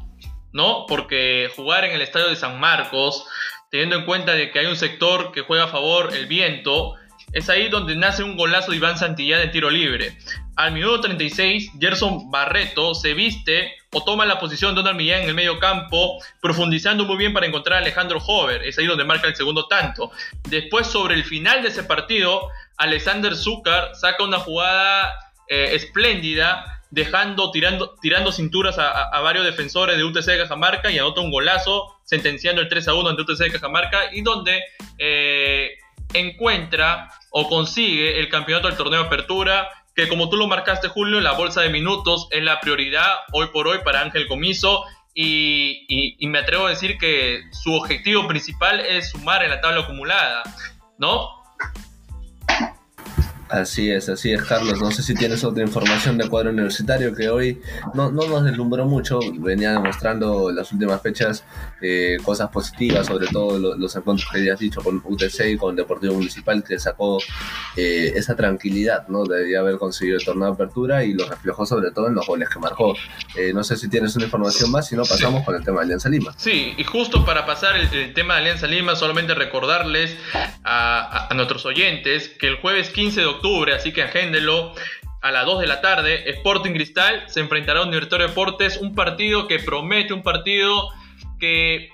¿no? 0.51 0.85
Porque 0.87 1.49
jugar 1.55 1.85
en 1.85 1.93
el 1.93 2.01
estadio 2.01 2.27
de 2.27 2.35
San 2.35 2.59
Marcos, 2.59 3.25
teniendo 3.71 3.95
en 3.95 4.05
cuenta 4.05 4.33
de 4.33 4.51
que 4.51 4.59
hay 4.59 4.65
un 4.67 4.75
sector 4.75 5.31
que 5.31 5.41
juega 5.41 5.63
a 5.65 5.67
favor, 5.67 6.13
el 6.15 6.27
viento, 6.27 6.95
es 7.33 7.49
ahí 7.49 7.67
donde 7.67 7.95
nace 7.95 8.23
un 8.23 8.37
golazo 8.37 8.71
de 8.71 8.77
Iván 8.77 8.97
Santillán 8.97 9.41
de 9.41 9.47
tiro 9.47 9.69
libre. 9.69 10.17
Al 10.55 10.71
minuto 10.71 11.01
36, 11.01 11.71
Gerson 11.79 12.29
Barreto 12.29 12.93
se 12.93 13.15
viste 13.15 13.73
o 13.91 14.03
toma 14.03 14.25
la 14.25 14.39
posición 14.39 14.75
de 14.75 14.81
Donald 14.81 14.97
Millán 14.97 15.23
en 15.23 15.29
el 15.29 15.35
medio 15.35 15.59
campo, 15.59 16.19
profundizando 16.41 17.05
muy 17.05 17.17
bien 17.17 17.33
para 17.33 17.47
encontrar 17.47 17.77
a 17.77 17.81
Alejandro 17.81 18.19
Hover. 18.19 18.63
Es 18.63 18.77
ahí 18.77 18.85
donde 18.85 19.03
marca 19.03 19.27
el 19.27 19.35
segundo 19.35 19.67
tanto. 19.67 20.11
Después, 20.47 20.85
sobre 20.85 21.15
el 21.15 21.23
final 21.23 21.63
de 21.63 21.69
ese 21.69 21.83
partido, 21.83 22.49
Alexander 22.77 23.35
Zúcar 23.35 23.95
saca 23.95 24.23
una 24.23 24.37
jugada 24.37 25.13
eh, 25.47 25.71
espléndida, 25.73 26.81
dejando, 26.91 27.49
tirando, 27.49 27.95
tirando 27.99 28.31
cinturas 28.31 28.77
a, 28.77 29.19
varios 29.21 29.45
defensores 29.45 29.97
de 29.97 30.03
UTC 30.03 30.25
de 30.25 30.37
Cajamarca 30.37 30.91
y 30.91 30.99
anota 30.99 31.21
un 31.21 31.31
golazo, 31.31 31.99
sentenciando 32.03 32.61
el 32.61 32.69
3 32.69 32.87
a 32.89 32.93
1 32.93 33.09
ante 33.09 33.21
UTC 33.23 33.39
de 33.39 33.51
Cajamarca 33.51 34.13
y 34.13 34.21
donde 34.21 34.61
eh, 34.99 35.71
encuentra 36.13 37.09
o 37.31 37.47
consigue 37.49 38.19
el 38.19 38.29
campeonato 38.29 38.67
del 38.67 38.77
torneo 38.77 39.01
apertura, 39.01 39.69
que 39.95 40.07
como 40.07 40.29
tú 40.29 40.37
lo 40.37 40.47
marcaste 40.47 40.87
Julio, 40.87 41.21
la 41.21 41.33
bolsa 41.33 41.61
de 41.61 41.69
minutos 41.69 42.27
es 42.31 42.43
la 42.43 42.59
prioridad 42.59 43.09
hoy 43.31 43.47
por 43.53 43.67
hoy 43.67 43.79
para 43.83 44.01
Ángel 44.01 44.27
Comiso 44.27 44.83
y, 45.13 46.17
me 46.27 46.39
atrevo 46.39 46.65
a 46.65 46.71
decir 46.71 46.97
que 46.97 47.43
su 47.51 47.73
objetivo 47.73 48.27
principal 48.27 48.79
es 48.79 49.11
sumar 49.11 49.43
en 49.43 49.51
la 49.51 49.61
tabla 49.61 49.81
acumulada, 49.81 50.43
¿no? 50.97 51.42
Así 53.53 53.91
es, 53.91 54.09
así 54.09 54.33
es, 54.33 54.41
Carlos. 54.41 54.81
No 54.81 54.89
sé 54.89 55.03
si 55.03 55.13
tienes 55.13 55.43
otra 55.43 55.61
información 55.61 56.17
de 56.17 56.27
cuadro 56.27 56.49
universitario 56.49 57.13
que 57.13 57.29
hoy 57.29 57.61
no, 57.93 58.11
no 58.11 58.27
nos 58.27 58.43
deslumbró 58.45 58.87
mucho. 58.87 59.19
Venía 59.35 59.73
demostrando 59.73 60.51
las 60.51 60.71
últimas 60.71 60.99
fechas 61.03 61.45
eh, 61.79 62.17
cosas 62.25 62.49
positivas, 62.49 63.05
sobre 63.05 63.27
todo 63.27 63.59
los 63.77 63.95
encuentros 63.95 64.27
que 64.33 64.43
ya 64.43 64.55
has 64.55 64.59
dicho 64.59 64.81
con 64.81 65.03
UTC 65.05 65.51
y 65.51 65.57
con 65.57 65.75
Deportivo 65.75 66.15
Municipal, 66.15 66.63
que 66.63 66.79
sacó 66.79 67.19
eh, 67.77 68.13
esa 68.15 68.35
tranquilidad 68.35 69.07
¿no? 69.07 69.23
de 69.23 69.55
haber 69.55 69.77
conseguido 69.77 70.17
el 70.17 70.25
torneo 70.25 70.47
de 70.47 70.53
apertura 70.53 71.03
y 71.03 71.13
lo 71.13 71.29
reflejó 71.29 71.67
sobre 71.67 71.91
todo 71.91 72.07
en 72.07 72.15
los 72.15 72.25
goles 72.25 72.49
que 72.49 72.57
marcó. 72.57 72.95
Eh, 73.35 73.53
no 73.53 73.63
sé 73.63 73.77
si 73.77 73.87
tienes 73.87 74.15
una 74.15 74.25
información 74.25 74.71
más, 74.71 74.87
si 74.87 74.95
no 74.95 75.03
pasamos 75.03 75.43
con 75.43 75.53
el 75.53 75.63
tema 75.63 75.81
de 75.81 75.83
Alianza 75.83 76.09
Lima. 76.09 76.33
Sí, 76.37 76.73
y 76.75 76.83
justo 76.85 77.23
para 77.23 77.45
pasar 77.45 77.75
el, 77.75 78.15
tema 78.15 78.33
de 78.33 78.39
Alianza 78.41 78.65
Lima, 78.65 78.95
solamente 78.95 79.35
recordarles 79.35 80.17
a, 80.63 81.27
a 81.29 81.33
nuestros 81.35 81.67
oyentes 81.67 82.29
que 82.29 82.47
el 82.47 82.55
jueves 82.55 82.89
15 82.89 83.19
de 83.19 83.25
octubre 83.27 83.42
así 83.75 83.91
que 83.91 84.03
agéndelo. 84.03 84.73
A 85.21 85.31
las 85.31 85.45
2 85.45 85.61
de 85.61 85.67
la 85.67 85.79
tarde, 85.79 86.29
Sporting 86.29 86.73
Cristal 86.73 87.23
se 87.27 87.39
enfrentará 87.39 87.79
a 87.79 87.83
Universitario 87.83 88.27
Deportes, 88.27 88.77
un 88.77 88.93
partido 88.93 89.47
que 89.47 89.59
promete, 89.59 90.13
un 90.13 90.21
partido 90.21 90.89
que, 91.39 91.89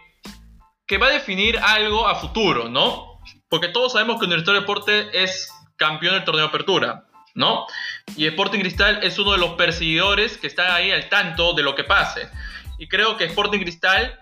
que 0.88 0.98
va 0.98 1.08
a 1.08 1.12
definir 1.12 1.60
algo 1.60 2.08
a 2.08 2.16
futuro, 2.16 2.70
¿no? 2.70 3.20
Porque 3.48 3.68
todos 3.68 3.94
sabemos 3.94 4.20
que 4.20 4.26
Universitario 4.26 4.62
Deportes 4.62 5.08
es 5.14 5.52
campeón 5.76 6.16
del 6.16 6.24
torneo 6.24 6.46
de 6.46 6.50
apertura, 6.50 7.06
¿no? 7.36 7.68
Y 8.16 8.26
Sporting 8.26 8.62
Cristal 8.62 9.00
es 9.04 9.20
uno 9.20 9.34
de 9.34 9.38
los 9.38 9.52
perseguidores 9.52 10.38
que 10.38 10.48
está 10.48 10.74
ahí 10.74 10.90
al 10.90 11.08
tanto 11.08 11.54
de 11.54 11.62
lo 11.62 11.76
que 11.76 11.84
pase. 11.84 12.30
Y 12.80 12.88
creo 12.88 13.16
que 13.16 13.26
Sporting 13.26 13.60
Cristal, 13.60 14.20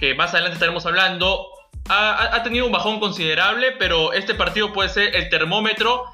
que 0.00 0.16
más 0.16 0.32
adelante 0.32 0.54
estaremos 0.54 0.84
hablando, 0.84 1.53
ha, 1.88 2.42
tenido 2.42 2.66
un 2.66 2.72
bajón 2.72 3.00
considerable, 3.00 3.72
pero 3.72 4.12
este 4.12 4.34
partido 4.34 4.72
puede 4.72 4.88
ser 4.88 5.14
el 5.14 5.28
termómetro 5.28 6.04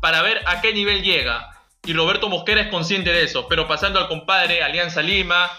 para 0.00 0.22
ver 0.22 0.40
a 0.46 0.60
qué 0.60 0.72
nivel 0.72 1.02
llega. 1.02 1.50
Y 1.84 1.92
Roberto 1.92 2.28
Mosquera 2.28 2.62
es 2.62 2.68
consciente 2.68 3.12
de 3.12 3.24
eso. 3.24 3.46
Pero 3.48 3.66
pasando 3.66 3.98
al 3.98 4.08
compadre 4.08 4.62
Alianza 4.62 5.02
Lima, 5.02 5.50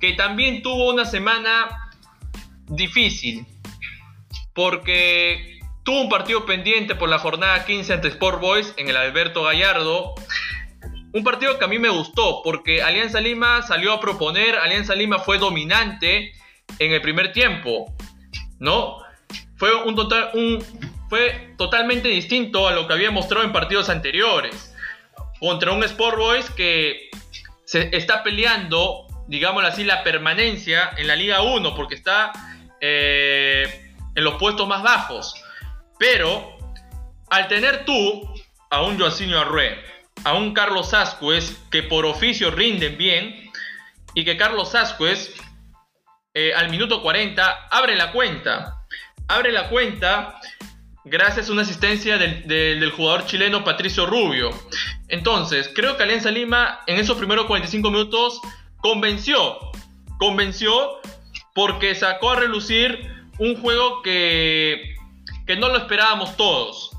que 0.00 0.14
también 0.14 0.62
tuvo 0.62 0.90
una 0.90 1.04
semana 1.04 1.90
difícil. 2.66 3.46
Porque 4.54 5.60
tuvo 5.84 6.02
un 6.02 6.08
partido 6.08 6.44
pendiente 6.46 6.94
por 6.94 7.08
la 7.08 7.18
jornada 7.18 7.64
15 7.64 7.94
ante 7.94 8.08
Sport 8.08 8.40
Boys 8.40 8.74
en 8.76 8.88
el 8.88 8.96
Alberto 8.96 9.44
Gallardo. 9.44 10.14
Un 11.12 11.24
partido 11.24 11.58
que 11.58 11.64
a 11.64 11.68
mí 11.68 11.78
me 11.78 11.88
gustó 11.88 12.42
porque 12.42 12.82
Alianza 12.82 13.20
Lima 13.20 13.62
salió 13.62 13.92
a 13.92 14.00
proponer, 14.00 14.56
Alianza 14.56 14.94
Lima 14.94 15.20
fue 15.20 15.38
dominante 15.38 16.32
en 16.78 16.92
el 16.92 17.00
primer 17.00 17.32
tiempo, 17.32 17.86
¿no? 18.58 18.98
Fue, 19.58 19.74
un 19.74 19.94
total, 19.94 20.30
un, 20.34 20.64
fue 21.08 21.54
totalmente 21.58 22.08
distinto 22.08 22.68
a 22.68 22.72
lo 22.72 22.86
que 22.86 22.94
había 22.94 23.10
mostrado 23.10 23.44
en 23.44 23.52
partidos 23.52 23.88
anteriores. 23.88 24.74
Contra 25.40 25.72
un 25.72 25.82
Sport 25.84 26.16
Boys 26.16 26.50
que 26.50 27.10
se 27.64 27.94
está 27.96 28.22
peleando, 28.22 29.06
digámoslo 29.26 29.68
así, 29.68 29.84
la 29.84 30.02
permanencia 30.02 30.90
en 30.96 31.06
la 31.06 31.16
Liga 31.16 31.42
1 31.42 31.74
porque 31.74 31.96
está 31.96 32.32
eh, 32.80 33.92
en 34.14 34.24
los 34.24 34.34
puestos 34.34 34.66
más 34.66 34.82
bajos. 34.82 35.34
Pero 35.98 36.56
al 37.30 37.48
tener 37.48 37.84
tú 37.84 38.32
a 38.70 38.82
un 38.82 38.98
Joaquinho 38.98 39.38
Arrué, 39.38 39.82
a 40.24 40.34
un 40.34 40.54
Carlos 40.54 40.94
Ascuez 40.94 41.58
que 41.70 41.82
por 41.82 42.06
oficio 42.06 42.50
rinden 42.50 42.96
bien 42.96 43.50
y 44.14 44.24
que 44.24 44.36
Carlos 44.36 44.74
Ascuez 44.74 45.34
eh, 46.34 46.52
al 46.54 46.70
minuto 46.70 47.02
40 47.02 47.68
abre 47.70 47.96
la 47.96 48.12
cuenta 48.12 48.77
abre 49.28 49.52
la 49.52 49.68
cuenta 49.68 50.40
gracias 51.04 51.48
a 51.48 51.52
una 51.52 51.62
asistencia 51.62 52.18
del, 52.18 52.90
jugador 52.90 53.26
chileno 53.26 53.64
Patricio 53.64 54.06
Rubio. 54.06 54.50
Entonces, 55.08 55.70
creo 55.74 55.96
que 55.96 56.02
Alianza 56.02 56.30
Lima 56.30 56.80
en 56.86 56.98
esos 56.98 57.16
primeros 57.16 57.46
45 57.46 57.90
minutos 57.90 58.40
convenció, 58.78 59.58
convenció 60.18 61.00
porque 61.54 61.94
sacó 61.94 62.30
a 62.30 62.36
relucir 62.36 63.10
un 63.38 63.60
juego 63.60 64.02
que, 64.02 64.96
que 65.46 65.56
no 65.56 65.68
lo 65.68 65.78
esperábamos 65.78 66.36
todos. 66.36 66.90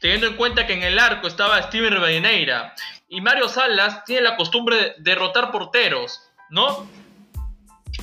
Teniendo 0.00 0.28
en 0.28 0.36
cuenta 0.36 0.66
que 0.66 0.74
en 0.74 0.82
el 0.82 0.98
arco 0.98 1.26
estaba 1.26 1.60
Steven 1.62 1.92
Rivadeneira 1.92 2.74
y 3.08 3.20
Mario 3.20 3.48
Salas 3.48 4.04
tiene 4.04 4.22
la 4.22 4.36
costumbre 4.36 4.76
de 4.76 4.94
derrotar 4.98 5.50
porteros, 5.50 6.20
¿no? 6.50 6.86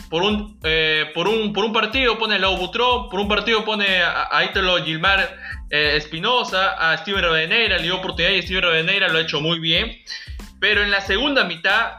Por 0.10 0.24
un, 0.24 0.60
eh, 0.64 1.12
por 1.14 1.28
un, 1.28 1.54
por 1.54 1.66
un 1.66 1.74
partido 1.74 2.18
pone 2.18 2.36
a 2.36 2.40
Lau 2.40 2.58
Butrón, 2.58 3.10
por 3.10 3.20
un 3.20 3.28
partido 3.28 3.66
pone 3.66 4.02
a, 4.02 4.30
a 4.32 4.44
Italo 4.46 4.84
Gilmar 4.84 5.38
eh, 5.70 5.94
Espinosa, 5.96 6.74
a 6.74 6.98
Steven 6.98 7.24
Rodeneira, 7.24 7.78
le 7.78 7.84
dio 7.84 7.98
oportunidad 7.98 8.32
y 8.34 8.42
Steven 8.42 8.64
Rodeneira 8.64 9.08
lo 9.10 9.18
ha 9.18 9.22
hecho 9.22 9.42
muy 9.42 9.60
bien. 9.60 9.98
Pero 10.60 10.84
en 10.84 10.92
la 10.92 11.02
segunda 11.02 11.44
mitad, 11.44 11.94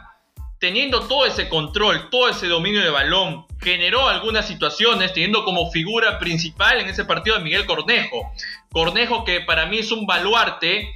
teniendo 0.58 1.00
todo 1.06 1.26
ese 1.26 1.48
control, 1.48 2.08
todo 2.10 2.28
ese 2.28 2.46
dominio 2.48 2.82
de 2.82 2.90
balón, 2.90 3.46
generó 3.60 4.08
algunas 4.08 4.46
situaciones, 4.46 5.12
teniendo 5.12 5.44
como 5.44 5.70
figura 5.70 6.18
principal 6.18 6.80
en 6.80 6.88
ese 6.88 7.04
partido 7.04 7.36
a 7.36 7.40
Miguel 7.40 7.66
Cornejo. 7.66 8.32
Cornejo 8.70 9.24
que 9.24 9.40
para 9.40 9.66
mí 9.66 9.78
es 9.78 9.90
un 9.90 10.06
baluarte, 10.06 10.88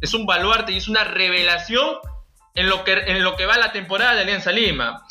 es 0.00 0.14
un 0.14 0.26
baluarte 0.26 0.72
y 0.72 0.76
es 0.76 0.88
una 0.88 1.04
revelación 1.04 1.96
en 2.54 2.68
lo 2.68 2.84
que, 2.84 2.92
en 2.92 3.22
lo 3.22 3.36
que 3.36 3.46
va 3.46 3.56
la 3.56 3.72
temporada 3.72 4.14
de 4.14 4.22
Alianza 4.22 4.52
Lima 4.52 5.02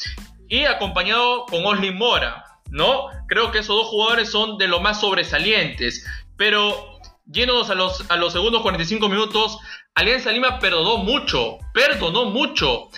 y 0.50 0.66
acompañado 0.66 1.46
con 1.46 1.66
Oslin 1.66 1.98
Mora, 1.98 2.44
¿no? 2.70 3.08
Creo 3.28 3.52
que 3.52 3.60
esos 3.60 3.76
dos 3.76 3.88
jugadores 3.88 4.30
son 4.30 4.58
de 4.58 4.68
lo 4.68 4.80
más 4.80 5.02
sobresalientes, 5.02 6.06
pero 6.36 7.00
yéndonos 7.26 7.70
a 7.70 7.76
los, 7.76 8.10
a 8.10 8.16
los 8.16 8.34
segundos 8.34 8.62
45 8.62 9.10
minutos, 9.10 9.60
Alianza 9.96 10.32
Lima 10.32 10.60
perdonó 10.60 10.98
mucho, 10.98 11.58
perdonó 11.74 12.26
mucho. 12.26 12.90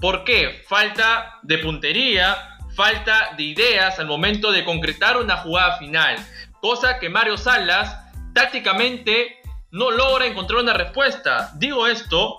¿Por 0.00 0.24
qué? 0.24 0.62
Falta 0.66 1.38
de 1.42 1.58
puntería, 1.58 2.58
falta 2.74 3.34
de 3.36 3.42
ideas 3.42 3.98
al 3.98 4.06
momento 4.06 4.50
de 4.50 4.64
concretar 4.64 5.18
una 5.18 5.36
jugada 5.36 5.76
final, 5.78 6.16
cosa 6.60 6.98
que 6.98 7.10
Mario 7.10 7.36
Salas 7.36 7.96
tácticamente 8.34 9.40
no 9.70 9.90
logra 9.90 10.26
encontrar 10.26 10.60
una 10.60 10.72
respuesta. 10.72 11.52
Digo 11.56 11.86
esto 11.86 12.38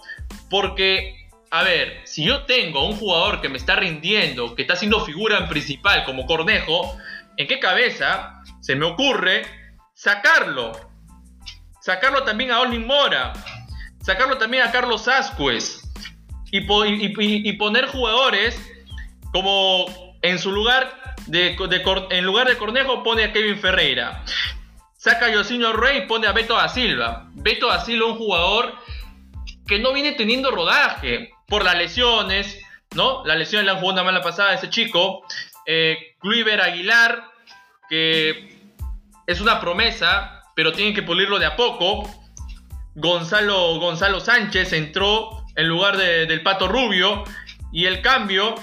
porque 0.50 1.21
a 1.54 1.64
ver, 1.64 2.00
si 2.06 2.24
yo 2.24 2.46
tengo 2.46 2.88
un 2.88 2.96
jugador 2.96 3.42
que 3.42 3.50
me 3.50 3.58
está 3.58 3.76
rindiendo, 3.76 4.56
que 4.56 4.62
está 4.62 4.78
siendo 4.78 5.04
figura 5.04 5.38
en 5.38 5.50
principal 5.50 6.06
como 6.06 6.26
Cornejo, 6.26 6.98
¿en 7.36 7.46
qué 7.46 7.60
cabeza 7.60 8.42
se 8.62 8.74
me 8.78 8.86
ocurre 8.86 9.44
sacarlo? 9.94 10.72
Sacarlo 11.82 12.24
también 12.24 12.52
a 12.52 12.62
Olin 12.62 12.88
Mora, 12.88 13.34
sacarlo 14.02 14.38
también 14.38 14.64
a 14.64 14.72
Carlos 14.72 15.10
Ascuez 15.10 15.82
y, 16.52 16.62
poner 16.62 17.88
jugadores 17.88 18.58
como 19.34 19.86
en 20.22 20.40
su 20.40 20.54
lugar 20.54 21.16
de, 21.28 21.58
en 22.12 22.26
lugar 22.26 22.48
de 22.48 22.58
Cornejo 22.58 23.04
pone 23.04 23.26
a 23.26 23.34
Kevin 23.34 23.60
Ferreira. 23.60 24.24
Saca 24.96 25.26
a 25.26 25.32
Yosinho 25.32 25.74
Rey 25.74 25.98
y 25.98 26.02
pone 26.08 26.28
a 26.28 26.32
Beto 26.32 26.56
da 26.56 26.70
Silva. 26.70 27.28
Beto 27.34 27.68
da 27.68 27.84
Silva, 27.84 28.06
un 28.06 28.18
jugador 28.18 28.74
que 29.68 29.80
no 29.80 29.92
viene 29.92 30.14
teniendo 30.14 30.52
rodaje 30.52 31.31
por 31.52 31.66
las 31.66 31.76
lesiones, 31.76 32.62
¿no? 32.96 33.26
La 33.26 33.36
lesión 33.36 33.66
le 33.66 33.72
han 33.72 33.80
jugado 33.80 33.96
una 33.96 34.04
mala 34.06 34.22
pasada 34.24 34.52
a 34.52 34.54
ese 34.54 34.70
chico. 34.70 35.22
Eh, 35.66 36.16
Aguilar, 36.64 37.26
que 37.90 38.58
es 39.28 39.42
una 39.42 39.60
promesa, 39.60 40.44
pero 40.56 40.72
tienen 40.72 40.96
que 40.96 41.04
pulirlo 41.04 41.40
de 41.40 41.48
a 41.48 41.58
poco. 41.58 42.10
Gonzalo, 42.96 43.78
Gonzalo 43.80 44.22
Sánchez 44.22 44.72
entró 44.72 45.46
en 45.58 45.68
lugar 45.68 45.98
del 45.98 46.42
Pato 46.42 46.70
Rubio. 46.70 47.26
Y 47.74 47.86
el 47.86 48.02
cambio 48.02 48.56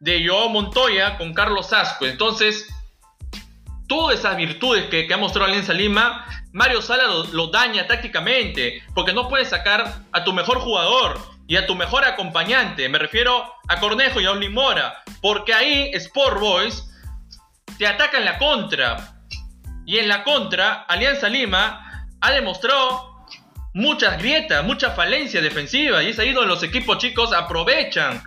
de 0.00 0.28
Joao 0.28 0.50
Montoya 0.50 1.16
con 1.16 1.32
Carlos 1.32 1.72
Asco. 1.72 2.04
Entonces, 2.04 2.68
todas 3.88 4.18
esas 4.18 4.36
virtudes 4.36 4.84
que, 4.90 5.08
ha 5.10 5.16
mostrado 5.16 5.46
Alianza 5.46 5.72
Lima, 5.72 6.26
Mario 6.52 6.82
Sala 6.82 7.04
lo, 7.04 7.24
lo, 7.32 7.46
daña 7.46 7.86
tácticamente, 7.86 8.82
porque 8.94 9.14
no 9.14 9.26
puedes 9.26 9.48
sacar 9.48 10.02
a 10.12 10.22
tu 10.22 10.34
mejor 10.34 10.58
jugador 10.58 11.35
y 11.46 11.56
a 11.56 11.66
tu 11.66 11.74
mejor 11.74 12.04
acompañante. 12.04 12.88
Me 12.88 12.98
refiero 12.98 13.52
a 13.68 13.78
Cornejo 13.78 14.20
y 14.20 14.26
a 14.26 14.32
Oli 14.32 14.48
Mora. 14.48 15.02
Porque 15.20 15.54
ahí 15.54 15.90
Sport 15.94 16.40
Boys 16.40 16.90
te 17.78 17.86
ataca 17.86 18.18
en 18.18 18.24
la 18.24 18.38
contra. 18.38 19.20
Y 19.84 19.98
en 19.98 20.08
la 20.08 20.24
contra, 20.24 20.82
Alianza 20.88 21.28
Lima 21.28 22.08
ha 22.20 22.30
demostrado 22.32 23.24
muchas 23.74 24.18
grietas, 24.18 24.64
mucha 24.64 24.90
falencia 24.90 25.40
defensiva. 25.40 26.02
Y 26.02 26.10
es 26.10 26.18
ahí 26.18 26.32
donde 26.32 26.48
los 26.48 26.62
equipos 26.62 26.98
chicos 26.98 27.32
aprovechan 27.32 28.22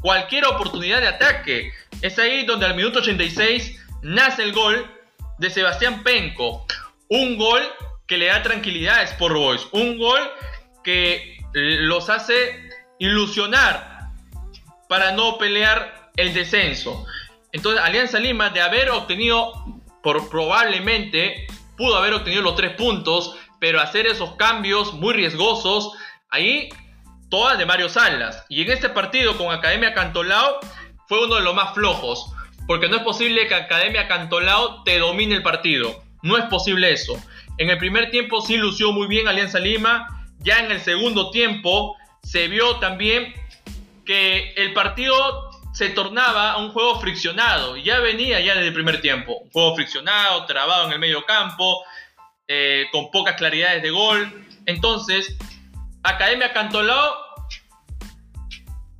cualquier 0.00 0.46
oportunidad 0.46 1.00
de 1.00 1.08
ataque. 1.08 1.72
Es 2.02 2.18
ahí 2.18 2.44
donde 2.44 2.66
al 2.66 2.74
minuto 2.74 2.98
86 2.98 3.80
nace 4.02 4.42
el 4.42 4.52
gol 4.52 4.90
de 5.38 5.50
Sebastián 5.50 6.02
Penco. 6.02 6.66
Un 7.08 7.36
gol 7.38 7.62
que 8.08 8.18
le 8.18 8.26
da 8.26 8.42
tranquilidad 8.42 8.98
a 8.98 9.02
Sport 9.02 9.34
Boys. 9.34 9.68
Un 9.70 9.98
gol 9.98 10.20
que 10.82 11.36
los 11.56 12.10
hace 12.10 12.68
ilusionar 12.98 14.10
para 14.88 15.12
no 15.12 15.38
pelear 15.38 16.10
el 16.16 16.34
descenso. 16.34 17.06
Entonces, 17.52 17.82
Alianza 17.82 18.18
Lima, 18.18 18.50
de 18.50 18.60
haber 18.60 18.90
obtenido, 18.90 19.52
por 20.02 20.28
probablemente, 20.28 21.46
pudo 21.76 21.96
haber 21.96 22.12
obtenido 22.12 22.42
los 22.42 22.56
tres 22.56 22.74
puntos, 22.74 23.36
pero 23.58 23.80
hacer 23.80 24.06
esos 24.06 24.36
cambios 24.36 24.92
muy 24.92 25.14
riesgosos, 25.14 25.92
ahí 26.30 26.68
todas 27.30 27.58
de 27.58 27.64
Mario 27.64 27.88
Salas. 27.88 28.44
Y 28.50 28.62
en 28.62 28.70
este 28.70 28.90
partido 28.90 29.38
con 29.38 29.50
Academia 29.50 29.94
Cantolao 29.94 30.60
fue 31.08 31.24
uno 31.24 31.36
de 31.36 31.42
los 31.42 31.54
más 31.54 31.72
flojos, 31.74 32.32
porque 32.66 32.88
no 32.88 32.96
es 32.96 33.02
posible 33.02 33.46
que 33.46 33.54
Academia 33.54 34.08
Cantolao 34.08 34.82
te 34.84 34.98
domine 34.98 35.36
el 35.36 35.42
partido. 35.42 36.02
No 36.22 36.36
es 36.36 36.44
posible 36.46 36.92
eso. 36.92 37.14
En 37.58 37.70
el 37.70 37.78
primer 37.78 38.10
tiempo 38.10 38.42
sí 38.42 38.58
lució 38.58 38.92
muy 38.92 39.06
bien 39.06 39.28
Alianza 39.28 39.58
Lima. 39.58 40.15
Ya 40.40 40.60
en 40.60 40.70
el 40.70 40.80
segundo 40.80 41.30
tiempo 41.30 41.96
se 42.22 42.48
vio 42.48 42.76
también 42.76 43.34
que 44.04 44.52
el 44.56 44.72
partido 44.72 45.50
se 45.72 45.90
tornaba 45.90 46.56
un 46.56 46.70
juego 46.70 46.98
friccionado. 47.00 47.76
Ya 47.76 48.00
venía 48.00 48.40
ya 48.40 48.54
desde 48.54 48.68
el 48.68 48.74
primer 48.74 49.00
tiempo. 49.02 49.36
Un 49.38 49.50
juego 49.50 49.74
friccionado, 49.74 50.46
trabado 50.46 50.86
en 50.86 50.92
el 50.92 50.98
medio 50.98 51.24
campo, 51.26 51.84
eh, 52.48 52.86
con 52.92 53.10
pocas 53.10 53.34
claridades 53.36 53.82
de 53.82 53.90
gol. 53.90 54.46
Entonces, 54.64 55.36
Academia 56.02 56.52
Cantolao 56.52 57.14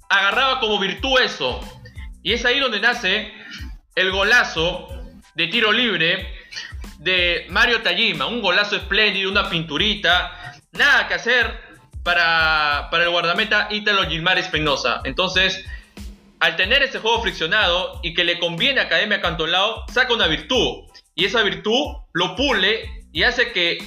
agarraba 0.08 0.60
como 0.60 0.78
virtud 0.78 1.20
eso. 1.20 1.60
Y 2.22 2.32
es 2.32 2.44
ahí 2.44 2.58
donde 2.58 2.80
nace 2.80 3.32
el 3.94 4.10
golazo 4.10 4.88
de 5.34 5.46
tiro 5.46 5.72
libre 5.72 6.28
de 6.98 7.46
Mario 7.48 7.82
Tajima. 7.82 8.26
Un 8.26 8.42
golazo 8.42 8.76
espléndido, 8.76 9.30
una 9.30 9.48
pinturita. 9.48 10.45
Nada 10.76 11.08
que 11.08 11.14
hacer 11.14 11.60
para, 12.02 12.88
para 12.90 13.04
el 13.04 13.10
guardameta 13.10 13.68
Ítalo 13.70 14.08
Gilmar 14.08 14.38
Espinosa. 14.38 15.00
Entonces, 15.04 15.64
al 16.40 16.56
tener 16.56 16.82
ese 16.82 16.98
juego 16.98 17.22
friccionado 17.22 18.00
y 18.02 18.14
que 18.14 18.24
le 18.24 18.38
conviene 18.38 18.80
a 18.80 18.84
Academia 18.84 19.20
Cantolao, 19.20 19.84
saca 19.92 20.12
una 20.12 20.26
virtud. 20.26 20.84
Y 21.14 21.24
esa 21.24 21.42
virtud 21.42 21.96
lo 22.12 22.36
pule 22.36 23.04
y 23.12 23.22
hace 23.22 23.52
que 23.52 23.78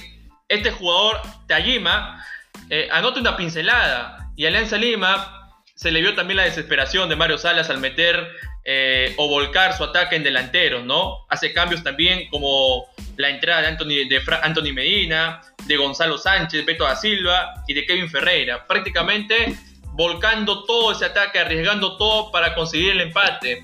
este 0.48 0.72
jugador 0.72 1.20
Tajima 1.46 2.24
eh, 2.68 2.88
anote 2.90 3.20
una 3.20 3.36
pincelada. 3.36 4.32
Y 4.36 4.46
Alianza 4.46 4.76
Lima 4.76 5.52
se 5.74 5.92
le 5.92 6.00
vio 6.00 6.14
también 6.14 6.38
la 6.38 6.44
desesperación 6.44 7.08
de 7.08 7.16
Mario 7.16 7.38
Salas 7.38 7.70
al 7.70 7.78
meter 7.78 8.28
eh, 8.64 9.14
o 9.16 9.28
volcar 9.28 9.76
su 9.76 9.84
ataque 9.84 10.16
en 10.16 10.24
delanteros, 10.24 10.84
¿no? 10.84 11.24
Hace 11.28 11.52
cambios 11.52 11.82
también 11.82 12.28
como 12.28 12.86
la 13.16 13.30
entrada 13.30 13.62
de 13.62 13.68
Anthony, 13.68 14.08
de 14.08 14.20
Anthony 14.42 14.74
Medina, 14.74 15.40
de 15.70 15.76
Gonzalo 15.76 16.18
Sánchez, 16.18 16.66
Beto 16.66 16.82
da 16.82 16.96
Silva 16.96 17.54
y 17.68 17.74
de 17.74 17.86
Kevin 17.86 18.10
Ferreira. 18.10 18.66
Prácticamente 18.66 19.56
volcando 19.92 20.64
todo 20.64 20.90
ese 20.90 21.04
ataque, 21.04 21.38
arriesgando 21.38 21.96
todo 21.96 22.32
para 22.32 22.56
conseguir 22.56 22.90
el 22.90 23.00
empate. 23.00 23.62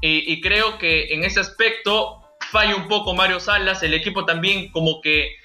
Y, 0.00 0.40
creo 0.42 0.76
que 0.76 1.14
en 1.14 1.24
ese 1.24 1.40
aspecto 1.40 2.20
falla 2.50 2.76
un 2.76 2.88
poco 2.88 3.14
Mario 3.14 3.40
Salas, 3.40 3.82
el 3.82 3.94
equipo 3.94 4.26
también 4.26 4.70
como 4.70 5.00
que 5.00 5.36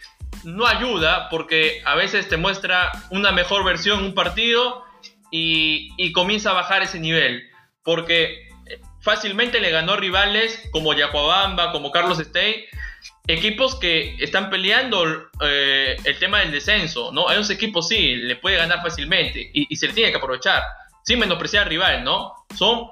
no 0.44 0.66
ayuda 0.66 1.30
porque 1.30 1.82
a 1.86 1.96
veces 1.96 2.28
te 2.28 2.36
muestra 2.36 2.92
una 3.10 3.32
mejor 3.32 3.64
versión 3.64 4.04
un 4.04 4.14
partido 4.14 4.84
y, 5.32 5.94
y 5.96 6.12
comienza 6.12 6.50
a 6.50 6.54
bajar 6.54 6.82
ese 6.82 7.00
nivel. 7.00 7.48
Porque 7.84 8.50
fácilmente 9.02 9.62
le 9.62 9.70
ganó 9.70 9.96
rivales 9.96 10.68
como 10.72 10.94
Yacuabamba, 10.94 11.72
como 11.72 11.92
Carlos 11.92 12.18
Stey, 12.18 12.66
equipos 13.30 13.76
que 13.76 14.16
están 14.20 14.50
peleando 14.50 15.30
eh, 15.42 15.96
el 16.04 16.18
tema 16.18 16.40
del 16.40 16.52
descenso, 16.52 17.12
¿no? 17.12 17.30
Hay 17.30 17.38
unos 17.38 17.52
equipos 17.52 17.88
sí, 17.88 18.16
le 18.16 18.36
puede 18.38 18.58
ganar 18.58 18.82
fácilmente 18.82 19.52
y, 19.54 19.76
se 19.76 19.88
le 19.88 19.94
tiene 19.94 20.10
que 20.10 20.18
aprovechar, 20.18 20.64
sin 21.04 21.20
menospreciar 21.20 21.64
al 21.64 21.70
rival, 21.70 22.04
¿no? 22.04 22.34
Son 22.58 22.88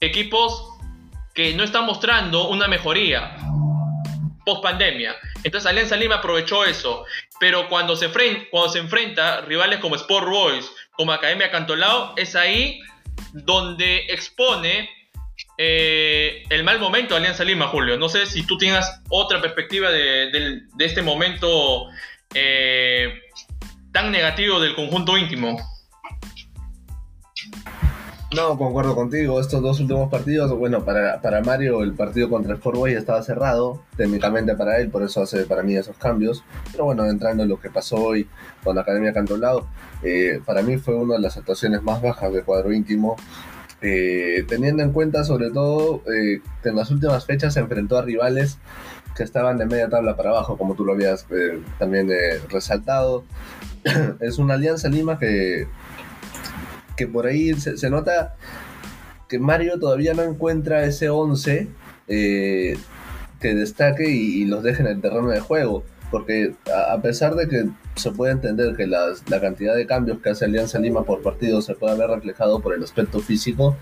equipos 0.00 0.68
que 1.32 1.54
no 1.54 1.62
están 1.62 1.86
mostrando 1.86 2.48
una 2.48 2.66
mejoría 2.66 3.36
post 4.44 4.64
pandemia. 4.64 5.14
Entonces 5.44 5.70
Alianza 5.70 5.96
Lima 5.96 6.16
aprovechó 6.16 6.64
eso, 6.64 7.04
pero 7.38 7.68
cuando 7.68 7.94
se, 7.94 8.10
cuando 8.50 8.68
se 8.68 8.80
enfrenta 8.80 9.42
rivales 9.42 9.78
como 9.78 9.94
Sport 9.94 10.26
Boys, 10.28 10.72
como 10.96 11.12
Academia 11.12 11.52
Cantolao, 11.52 12.14
es 12.16 12.34
ahí 12.34 12.80
donde 13.32 14.06
expone 14.08 14.90
eh, 15.58 16.44
el 16.50 16.64
mal 16.64 16.80
momento 16.80 17.14
de 17.14 17.20
Alianza 17.20 17.44
Lima, 17.44 17.68
Julio. 17.68 17.98
No 17.98 18.08
sé 18.08 18.26
si 18.26 18.44
tú 18.44 18.58
tengas 18.58 19.02
otra 19.08 19.40
perspectiva 19.40 19.90
de, 19.90 20.62
este 20.78 21.02
momento 21.02 21.86
eh, 22.34 23.20
tan 23.92 24.10
negativo 24.10 24.60
del 24.60 24.74
conjunto 24.74 25.18
íntimo. 25.18 25.58
No, 28.34 28.56
concuerdo 28.56 28.94
contigo. 28.94 29.38
Estos 29.38 29.60
dos 29.60 29.78
últimos 29.80 30.10
partidos, 30.10 30.56
bueno, 30.56 30.86
para, 30.86 31.20
para 31.20 31.42
Mario 31.42 31.82
el 31.82 31.92
partido 31.92 32.30
contra 32.30 32.56
Boys 32.56 32.96
estaba 32.96 33.22
cerrado, 33.22 33.82
técnicamente 33.98 34.56
para 34.56 34.78
él, 34.78 34.88
por 34.88 35.02
eso 35.02 35.20
hace 35.20 35.44
para 35.44 35.62
mí 35.62 35.76
esos 35.76 35.98
cambios. 35.98 36.42
Pero 36.70 36.86
bueno, 36.86 37.04
entrando 37.04 37.42
en 37.42 37.50
lo 37.50 37.60
que 37.60 37.68
pasó 37.68 37.96
hoy 37.96 38.26
con 38.64 38.74
la 38.74 38.82
Academia 38.82 39.12
Cantolao, 39.12 39.68
eh, 40.02 40.40
para 40.46 40.62
mí 40.62 40.78
fue 40.78 40.94
una 40.94 41.16
de 41.16 41.20
las 41.20 41.36
actuaciones 41.36 41.82
más 41.82 42.00
bajas 42.00 42.32
del 42.32 42.42
cuadro 42.42 42.72
íntimo. 42.72 43.16
Eh, 43.84 44.44
teniendo 44.46 44.84
en 44.84 44.92
cuenta 44.92 45.24
sobre 45.24 45.50
todo 45.50 46.04
eh, 46.06 46.40
que 46.62 46.68
en 46.68 46.76
las 46.76 46.92
últimas 46.92 47.26
fechas 47.26 47.54
se 47.54 47.60
enfrentó 47.60 47.98
a 47.98 48.02
rivales 48.02 48.58
que 49.16 49.24
estaban 49.24 49.58
de 49.58 49.66
media 49.66 49.88
tabla 49.88 50.16
para 50.16 50.30
abajo, 50.30 50.56
como 50.56 50.74
tú 50.74 50.84
lo 50.84 50.92
habías 50.92 51.26
eh, 51.30 51.60
también 51.78 52.08
resaltado. 52.48 53.24
es 54.20 54.38
una 54.38 54.54
alianza 54.54 54.88
Lima 54.88 55.18
que, 55.18 55.66
que 56.96 57.08
por 57.08 57.26
ahí 57.26 57.54
se, 57.54 57.90
nota 57.90 58.36
que 59.28 59.38
Mario 59.38 59.80
todavía 59.80 60.14
no 60.14 60.22
encuentra 60.22 60.84
ese 60.84 61.08
11 61.08 61.68
que 62.06 63.54
destaque 63.54 64.08
y, 64.08 64.42
y 64.42 64.44
los 64.44 64.62
deje 64.62 64.82
en 64.82 64.88
el 64.88 65.00
terreno 65.00 65.28
de 65.28 65.40
juego 65.40 65.82
porque 66.12 66.54
a 66.88 67.00
pesar 67.00 67.34
de 67.34 67.48
que 67.48 67.68
se 67.96 68.12
puede 68.12 68.32
entender 68.32 68.76
que 68.76 68.86
la 68.86 69.40
cantidad 69.40 69.74
de 69.74 69.86
cambios 69.86 70.20
que 70.20 70.30
hace 70.30 70.44
Alianza 70.44 70.78
Lima 70.78 71.02
por 71.02 71.22
partido 71.22 71.60
se 71.62 71.74
puede 71.74 71.94
haber 71.94 72.10
reflejado 72.10 72.60
por 72.60 72.74
el 72.74 72.84
aspecto 72.84 73.18
físico, 73.18 73.76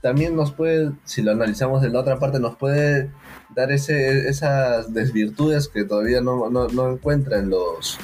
también 0.00 0.34
nos 0.34 0.52
puede, 0.52 0.92
si 1.04 1.22
lo 1.22 1.32
analizamos 1.32 1.82
de 1.82 1.90
la 1.90 2.00
otra 2.00 2.18
parte, 2.18 2.38
nos 2.40 2.56
puede 2.56 3.10
dar 3.54 3.70
ese, 3.70 4.28
esas 4.28 4.94
desvirtudes 4.94 5.68
que 5.68 5.84
todavía 5.84 6.20
no, 6.20 6.48
no, 6.48 6.92
encuentra 6.92 7.38
en, 7.38 7.50
los, 7.50 7.98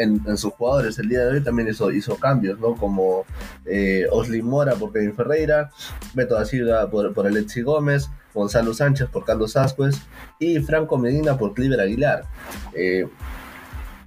en, 0.00 0.36
sus 0.36 0.52
jugadores. 0.54 0.98
El 0.98 1.08
día 1.08 1.20
de 1.20 1.32
hoy 1.32 1.40
también 1.42 1.68
hizo, 1.68 2.16
cambios, 2.16 2.58
¿no? 2.58 2.74
Como 2.74 3.24
eh, 3.66 4.06
Osli 4.10 4.42
Mora 4.42 4.74
por 4.74 4.92
Kevin 4.92 5.14
Ferreira, 5.14 5.70
Beto 6.14 6.34
da 6.34 6.44
Silva 6.44 6.90
por, 6.90 7.12
por 7.12 7.26
Alexi 7.26 7.62
Gómez, 7.62 8.08
Gonzalo 8.34 8.74
Sánchez 8.74 9.08
por 9.08 9.24
Carlos 9.24 9.56
Ascuez 9.56 9.96
y 10.38 10.58
Franco 10.60 10.98
Medina 10.98 11.36
por 11.36 11.54
Cliver 11.54 11.80
Aguilar. 11.80 12.24
Eh, 12.74 13.08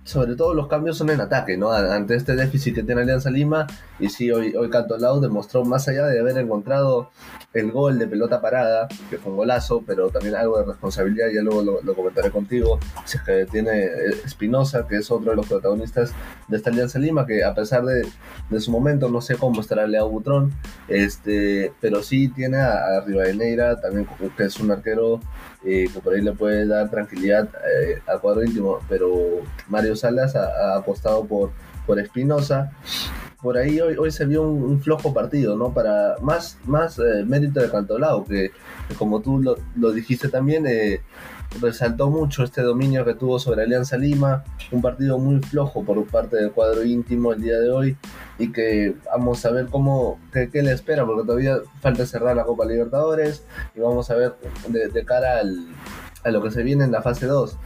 sobre 0.04 0.36
todo 0.36 0.54
los 0.54 0.68
cambios 0.68 0.98
son 0.98 1.10
en 1.10 1.22
ataque, 1.22 1.58
¿no? 1.58 1.72
Ante 1.72 2.16
este 2.16 2.36
déficit 2.36 2.76
que 2.76 2.84
tiene 2.84 3.02
Alianza 3.02 3.30
Lima, 3.30 3.68
y 4.00 4.10
sí, 4.10 4.32
hoy, 4.32 4.54
hoy 4.56 4.70
Cantolao 4.70 5.20
demostró, 5.20 5.64
más 5.64 5.88
allá 5.88 6.06
de 6.08 6.20
haber 6.20 6.38
encontrado 6.38 7.10
el 7.54 7.72
gol 7.72 8.00
de 8.00 8.08
pelota 8.08 8.42
parada, 8.42 8.88
que 9.10 9.18
fue 9.18 9.32
un 9.32 9.38
golazo, 9.38 9.84
pero 9.86 10.10
también 10.10 10.36
algo 10.36 10.60
de 10.60 10.66
responsabilidad, 10.66 11.28
ya 11.34 11.42
luego 11.42 11.82
lo, 11.84 11.96
comentaré 11.96 12.32
contigo, 12.32 12.80
que 13.26 13.46
tiene 13.46 13.84
eh, 13.84 14.10
Espinosa, 14.26 14.88
que 14.88 14.98
es 14.98 15.10
otro 15.12 15.32
de 15.32 15.38
los 15.38 15.48
protagonistas 15.48 16.12
de 16.48 16.58
esta 16.58 16.70
Alianza 16.70 17.00
Lima, 17.00 17.26
que 17.26 17.44
a 17.44 17.54
pesar 17.54 17.86
de, 17.86 18.06
de 18.50 18.60
su 18.60 18.72
momento, 18.72 19.10
no 19.10 19.22
sé 19.22 19.36
cómo 19.36 19.62
estará 19.62 19.88
Leo 19.88 20.10
Butrón, 20.10 20.52
este, 20.88 21.72
pero 21.80 22.04
sí 22.04 22.28
tiene 22.28 22.58
a, 22.58 22.98
a 22.98 23.02
Rivadeneira, 23.02 23.80
también 23.80 24.08
que 24.36 24.44
es 24.44 24.60
un 24.60 24.72
arquero 24.72 25.22
eh, 25.66 25.90
que 25.94 26.00
por 26.00 26.14
ahí 26.14 26.22
le 26.22 26.34
puede 26.34 26.68
dar 26.68 26.90
tranquilidad 26.90 27.50
eh, 27.56 28.02
al 28.08 28.20
cuadro 28.20 28.44
íntimo, 28.44 28.80
pero 28.90 29.42
Mario 29.68 29.96
Salas 29.96 30.36
ha, 30.36 30.76
apostado 30.76 31.26
por, 31.26 31.52
por 31.86 32.00
Espinosa. 32.00 32.72
Por 33.42 33.58
ahí 33.58 33.80
hoy, 33.82 33.96
hoy 33.98 34.12
se 34.12 34.26
vio 34.26 34.44
un, 34.44 34.82
flojo 34.82 35.14
partido, 35.14 35.58
¿no? 35.58 35.74
Para 35.74 36.16
más, 36.22 36.58
más 36.66 36.98
eh, 37.00 37.24
mérito 37.26 37.60
de 37.60 37.70
Cantolao, 37.70 38.24
que, 38.26 38.52
como 38.98 39.22
tú 39.22 39.42
lo, 39.42 39.58
lo 39.76 39.92
dijiste 39.92 40.30
también, 40.30 40.66
eh, 40.66 41.02
resaltó 41.62 42.10
mucho 42.10 42.44
este 42.44 42.62
dominio 42.62 43.06
que 43.06 43.14
tuvo 43.14 43.40
sobre 43.40 43.64
Alianza 43.64 43.98
Lima, 43.98 44.44
un 44.72 44.82
partido 44.82 45.18
muy 45.18 45.40
flojo 45.42 45.84
por 45.84 46.04
parte 46.06 46.38
del 46.38 46.52
cuadro 46.52 46.84
íntimo 46.84 47.34
el 47.34 47.42
día 47.42 47.60
de 47.60 47.72
hoy 47.72 47.98
y 48.40 48.52
que 48.52 48.96
vamos 49.06 49.46
a 49.46 49.52
ver 49.52 49.68
cómo, 49.68 50.20
qué, 50.32 50.50
le 50.62 50.72
espera, 50.72 51.06
porque 51.06 51.24
todavía 51.24 51.58
falta 51.82 52.06
cerrar 52.06 52.36
la 52.36 52.44
Copa 52.44 52.66
Libertadores 52.66 53.44
y 53.76 53.80
vamos 53.80 54.10
a 54.10 54.16
ver 54.16 54.36
de, 54.68 55.06
cara 55.06 55.42
a 56.24 56.32
lo 56.32 56.42
que 56.42 56.52
se 56.52 56.64
viene 56.64 56.84
en 56.84 56.92
la 56.92 57.02
fase 57.02 57.26
2 57.26 57.58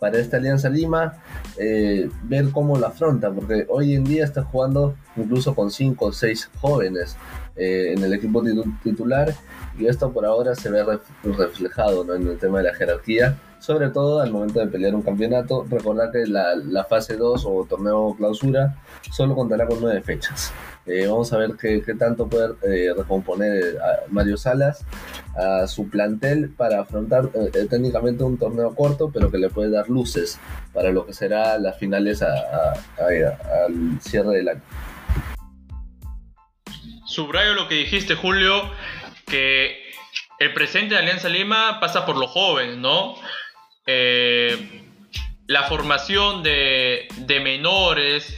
para 0.00 0.18
esta 0.18 0.38
Alianza 0.38 0.68
Lima, 0.70 1.22
eh, 1.58 2.08
ver 2.24 2.50
cómo 2.50 2.78
la 2.78 2.88
afronta, 2.88 3.30
porque 3.30 3.66
hoy 3.68 3.94
en 3.94 4.04
día 4.04 4.24
está 4.24 4.42
jugando 4.42 4.96
incluso 5.14 5.54
con 5.54 5.70
5 5.70 6.06
o 6.06 6.12
6 6.12 6.50
jóvenes 6.58 7.16
eh, 7.54 7.92
en 7.94 8.02
el 8.02 8.14
equipo 8.14 8.42
titular 8.82 9.34
y 9.78 9.86
esto 9.86 10.10
por 10.10 10.24
ahora 10.24 10.54
se 10.54 10.70
ve 10.70 10.82
reflejado 11.22 12.14
en 12.14 12.26
el 12.26 12.38
tema 12.38 12.58
de 12.58 12.64
la 12.64 12.74
jerarquía 12.74 13.38
sobre 13.60 13.90
todo 13.90 14.20
al 14.20 14.32
momento 14.32 14.58
de 14.58 14.66
pelear 14.66 14.94
un 14.94 15.02
campeonato. 15.02 15.66
Recordar 15.68 16.10
que 16.10 16.26
la, 16.26 16.56
la 16.56 16.84
fase 16.84 17.16
2 17.16 17.44
o 17.46 17.66
torneo 17.68 18.14
clausura 18.16 18.74
solo 19.12 19.34
contará 19.34 19.66
con 19.66 19.80
nueve 19.80 20.00
fechas. 20.00 20.52
Eh, 20.86 21.06
vamos 21.06 21.32
a 21.32 21.38
ver 21.38 21.52
qué, 21.60 21.82
qué 21.84 21.94
tanto 21.94 22.26
puede 22.26 22.54
eh, 22.62 22.92
recomponer 22.96 23.78
a 23.80 24.10
Mario 24.10 24.36
Salas 24.36 24.84
a 25.36 25.66
su 25.66 25.88
plantel 25.88 26.50
para 26.50 26.80
afrontar 26.80 27.28
eh, 27.34 27.66
técnicamente 27.68 28.24
un 28.24 28.38
torneo 28.38 28.74
corto, 28.74 29.10
pero 29.12 29.30
que 29.30 29.38
le 29.38 29.50
puede 29.50 29.70
dar 29.70 29.88
luces 29.88 30.40
para 30.72 30.90
lo 30.90 31.06
que 31.06 31.12
será 31.12 31.58
las 31.58 31.78
finales 31.78 32.22
a, 32.22 32.72
al 32.98 34.00
cierre 34.00 34.36
del 34.36 34.48
año. 34.48 34.62
Subrayo 37.04 37.54
lo 37.54 37.68
que 37.68 37.74
dijiste, 37.74 38.14
Julio, 38.14 38.62
que 39.26 39.76
el 40.38 40.54
presente 40.54 40.94
de 40.94 41.00
Alianza 41.00 41.28
Lima 41.28 41.78
pasa 41.80 42.06
por 42.06 42.16
los 42.16 42.30
jóvenes, 42.30 42.78
¿no? 42.78 43.14
Eh, 43.92 44.56
la 45.48 45.64
formación 45.64 46.44
de, 46.44 47.08
menores, 47.42 48.36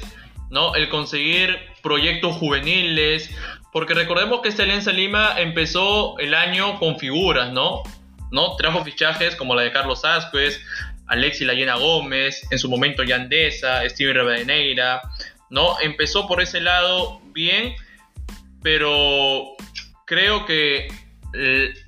¿no? 0.49 0.75
El 0.75 0.88
conseguir 0.88 1.59
proyectos 1.83 2.37
juveniles, 2.37 3.31
porque 3.71 3.93
recordemos 3.93 4.41
que 4.41 4.49
esta 4.49 4.62
Alianza 4.62 4.93
Lima 4.93 5.35
empezó 5.37 6.19
el 6.19 6.35
año 6.35 6.79
con 6.79 6.99
figuras, 6.99 7.53
¿no? 7.53 7.83
¿No? 8.31 8.57
Trajo 8.57 8.83
fichajes 8.83 9.37
como 9.37 9.55
la 9.55 9.61
de 9.61 9.73
Carlos 9.73 10.07
Asquez, 10.07 10.59
Alexis 11.07 11.47
Layena 11.47 11.77
Gómez, 11.77 12.47
en 12.51 12.59
su 12.59 12.71
momento 12.71 13.03
Yandesa, 13.03 13.87
Steven 13.91 14.15
Rebadeneira, 14.15 15.03
¿no? 15.51 15.79
Empezó 15.83 16.27
por 16.27 16.41
ese 16.41 16.62
lado 16.62 17.21
bien, 17.35 17.75
pero 18.62 19.55
creo 20.07 20.47
que 20.47 20.88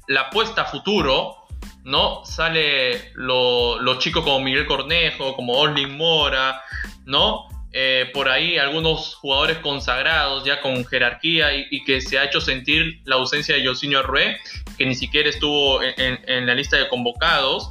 la 0.06 0.20
apuesta 0.22 0.62
a 0.62 0.64
futuro, 0.66 1.43
¿no? 1.84 2.24
Sale 2.24 3.12
los 3.14 3.80
lo 3.80 3.98
chicos 3.98 4.24
como 4.24 4.40
Miguel 4.40 4.66
Cornejo, 4.66 5.36
como 5.36 5.52
Oslin 5.54 5.96
Mora, 5.96 6.62
¿no? 7.04 7.46
Eh, 7.72 8.08
por 8.14 8.28
ahí 8.28 8.56
algunos 8.56 9.16
jugadores 9.16 9.58
consagrados 9.58 10.44
ya 10.44 10.60
con 10.60 10.84
jerarquía 10.86 11.48
y, 11.52 11.82
que 11.84 12.00
se 12.00 12.18
ha 12.18 12.24
hecho 12.24 12.40
sentir 12.40 13.00
la 13.04 13.16
ausencia 13.16 13.56
de 13.56 13.66
Josinho 13.66 13.98
Arrué, 13.98 14.38
que 14.78 14.86
ni 14.86 14.94
siquiera 14.94 15.28
estuvo 15.28 15.80
en, 15.82 16.46
la 16.46 16.54
lista 16.54 16.76
de 16.76 16.88
convocados. 16.88 17.70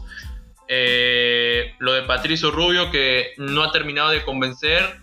Eh, 0.68 1.74
lo 1.80 1.94
de 1.94 2.04
Patricio 2.04 2.52
Rubio 2.52 2.90
que 2.90 3.34
no 3.38 3.64
ha 3.64 3.72
terminado 3.72 4.10
de 4.10 4.24
convencer 4.24 4.98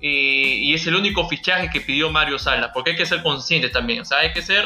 y, 0.00 0.72
es 0.72 0.86
el 0.86 0.94
único 0.94 1.28
fichaje 1.28 1.70
que 1.70 1.80
pidió 1.80 2.10
Mario 2.10 2.38
Sala, 2.38 2.72
porque 2.72 2.90
hay 2.90 2.96
que 2.96 3.06
ser 3.06 3.22
consciente 3.22 3.68
también, 3.68 4.02
o 4.02 4.04
sea, 4.04 4.18
hay 4.18 4.32
que 4.32 4.42
ser... 4.42 4.64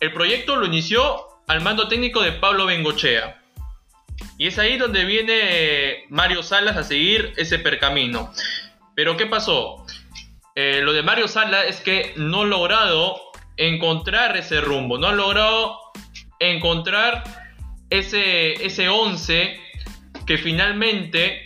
El 0.00 0.12
proyecto 0.12 0.56
lo 0.56 0.66
inició 0.66 1.26
al 1.46 1.60
mando 1.60 1.88
técnico 1.88 2.22
de 2.22 2.32
Pablo 2.32 2.66
Bengochea. 2.66 3.40
Y 4.38 4.46
es 4.46 4.58
ahí 4.58 4.78
donde 4.78 5.04
viene 5.04 6.04
Mario 6.08 6.42
Salas 6.42 6.76
a 6.76 6.82
seguir 6.82 7.32
ese 7.36 7.58
percamino. 7.58 8.32
Pero 8.94 9.16
¿qué 9.16 9.26
pasó? 9.26 9.86
Eh, 10.54 10.80
lo 10.82 10.92
de 10.92 11.02
Mario 11.02 11.28
Salas 11.28 11.66
es 11.66 11.80
que 11.80 12.12
no 12.16 12.42
ha 12.42 12.46
logrado 12.46 13.20
encontrar 13.56 14.36
ese 14.36 14.60
rumbo, 14.60 14.98
no 14.98 15.08
ha 15.08 15.12
logrado 15.12 15.78
encontrar 16.38 17.24
ese, 17.90 18.52
ese 18.64 18.88
11 18.88 19.58
que 20.26 20.38
finalmente 20.38 21.42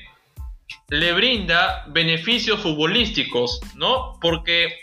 le 0.88 1.12
brinda 1.12 1.84
beneficios 1.88 2.60
futbolísticos, 2.60 3.60
¿no? 3.74 4.18
Porque 4.20 4.78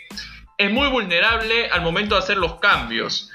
es 0.58 0.70
muy 0.70 0.88
vulnerable 0.88 1.68
al 1.70 1.82
momento 1.82 2.14
de 2.14 2.20
hacer 2.20 2.36
los 2.36 2.56
cambios. 2.60 3.30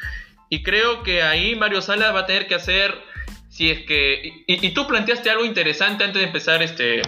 Y 0.50 0.64
creo 0.64 1.04
que 1.04 1.22
ahí 1.22 1.56
Mario 1.56 1.82
Salas 1.82 2.14
va 2.14 2.22
a 2.22 2.26
tener 2.26 2.48
que 2.48 2.56
hacer, 2.56 2.94
si 3.50 3.70
es 3.70 3.86
que... 3.86 4.44
Y, 4.48 4.70
tú 4.72 4.88
planteaste 4.88 5.30
algo 5.30 5.46
interesante 5.46 6.04
antes 6.04 6.22
de 6.22 6.28
empezar 6.28 6.64
este, 6.64 7.02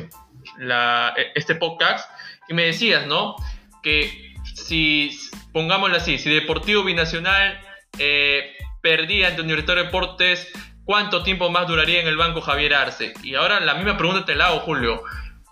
la, 0.57 1.13
este 1.35 1.55
podcast, 1.55 2.09
y 2.47 2.53
me 2.53 2.63
decías, 2.63 3.07
¿no? 3.07 3.35
Que 3.81 4.33
si, 4.53 5.17
pongámoslo 5.53 5.97
así, 5.97 6.17
si 6.17 6.29
Deportivo 6.29 6.83
Binacional 6.83 7.59
eh, 7.97 8.55
perdía 8.81 9.27
ante 9.27 9.41
Universitario 9.41 9.83
de 9.83 9.87
Deportes, 9.87 10.47
¿cuánto 10.85 11.23
tiempo 11.23 11.49
más 11.49 11.67
duraría 11.67 12.01
en 12.01 12.07
el 12.07 12.17
banco 12.17 12.41
Javier 12.41 12.75
Arce? 12.75 13.13
Y 13.23 13.35
ahora 13.35 13.59
la 13.59 13.75
misma 13.75 13.97
pregunta 13.97 14.25
te 14.25 14.35
la 14.35 14.47
hago, 14.47 14.59
Julio. 14.59 15.03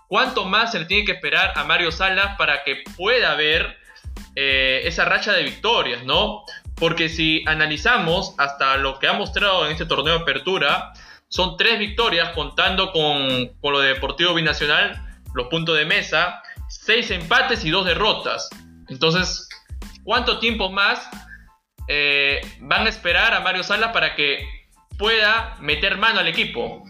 ¿Cuánto 0.08 0.44
más 0.44 0.72
se 0.72 0.80
le 0.80 0.86
tiene 0.86 1.04
que 1.04 1.12
esperar 1.12 1.52
a 1.56 1.64
Mario 1.64 1.92
Salas 1.92 2.36
para 2.36 2.64
que 2.64 2.82
pueda 2.96 3.34
ver 3.36 3.78
eh, 4.34 4.82
esa 4.84 5.04
racha 5.04 5.32
de 5.32 5.44
victorias, 5.44 6.04
¿no? 6.04 6.44
Porque 6.80 7.08
si 7.08 7.44
analizamos 7.46 8.34
hasta 8.38 8.76
lo 8.78 8.98
que 8.98 9.06
ha 9.06 9.12
mostrado 9.12 9.66
en 9.66 9.72
este 9.72 9.86
torneo 9.86 10.14
de 10.14 10.20
apertura, 10.22 10.92
son 11.28 11.56
tres 11.56 11.78
victorias 11.78 12.30
contando 12.30 12.90
con, 12.90 13.48
con 13.60 13.72
lo 13.72 13.78
de 13.78 13.94
Deportivo 13.94 14.34
Binacional, 14.34 15.00
los 15.34 15.46
puntos 15.46 15.76
de 15.76 15.84
mesa, 15.84 16.42
seis 16.68 17.10
empates 17.12 17.64
y 17.64 17.70
dos 17.70 17.84
derrotas. 17.84 18.48
Entonces, 18.88 19.48
¿cuánto 20.02 20.40
tiempo 20.40 20.70
más 20.70 21.08
eh, 21.86 22.40
van 22.60 22.86
a 22.86 22.88
esperar 22.88 23.34
a 23.34 23.40
Mario 23.40 23.62
Sala 23.62 23.92
para 23.92 24.16
que 24.16 24.44
pueda 24.98 25.56
meter 25.60 25.98
mano 25.98 26.20
al 26.20 26.28
equipo? 26.28 26.84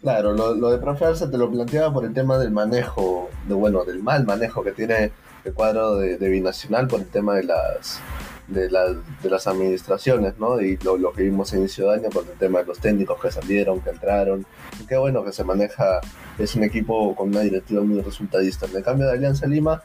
Claro, 0.00 0.32
lo, 0.32 0.70
de 0.70 0.78
profe 0.78 1.06
te 1.30 1.38
lo 1.38 1.48
planteaba 1.48 1.92
por 1.92 2.04
el 2.04 2.12
tema 2.12 2.36
del 2.38 2.50
manejo, 2.50 3.30
de 3.46 3.54
bueno, 3.54 3.84
del 3.84 4.02
mal 4.02 4.24
manejo 4.24 4.64
que 4.64 4.72
tiene 4.72 5.12
el 5.44 5.52
cuadro 5.52 5.96
de, 5.96 6.28
Binacional 6.28 6.88
por 6.88 7.00
el 7.00 7.06
tema 7.06 7.34
de 7.34 7.44
las 7.44 8.00
de, 8.48 8.70
la, 8.70 8.86
de 8.88 9.30
las 9.30 9.46
administraciones, 9.46 10.38
¿no? 10.38 10.60
Y 10.60 10.76
lo, 10.78 11.12
que 11.12 11.22
vimos 11.22 11.52
a 11.52 11.56
inicio 11.56 11.88
de 11.88 11.96
año 11.96 12.10
por 12.10 12.24
el 12.24 12.38
tema 12.38 12.60
de 12.60 12.66
los 12.66 12.78
técnicos 12.78 13.20
que 13.20 13.30
salieron, 13.30 13.80
que 13.80 13.90
entraron. 13.90 14.46
Qué 14.88 14.96
bueno 14.96 15.24
que 15.24 15.32
se 15.32 15.44
maneja, 15.44 16.00
es 16.38 16.54
un 16.54 16.64
equipo 16.64 17.14
con 17.14 17.28
una 17.28 17.40
directiva 17.40 17.82
muy 17.82 18.00
resultadista. 18.02 18.66
En 18.66 18.76
el 18.76 18.82
cambio 18.82 19.06
de 19.06 19.12
Alianza 19.12 19.46
Lima, 19.46 19.82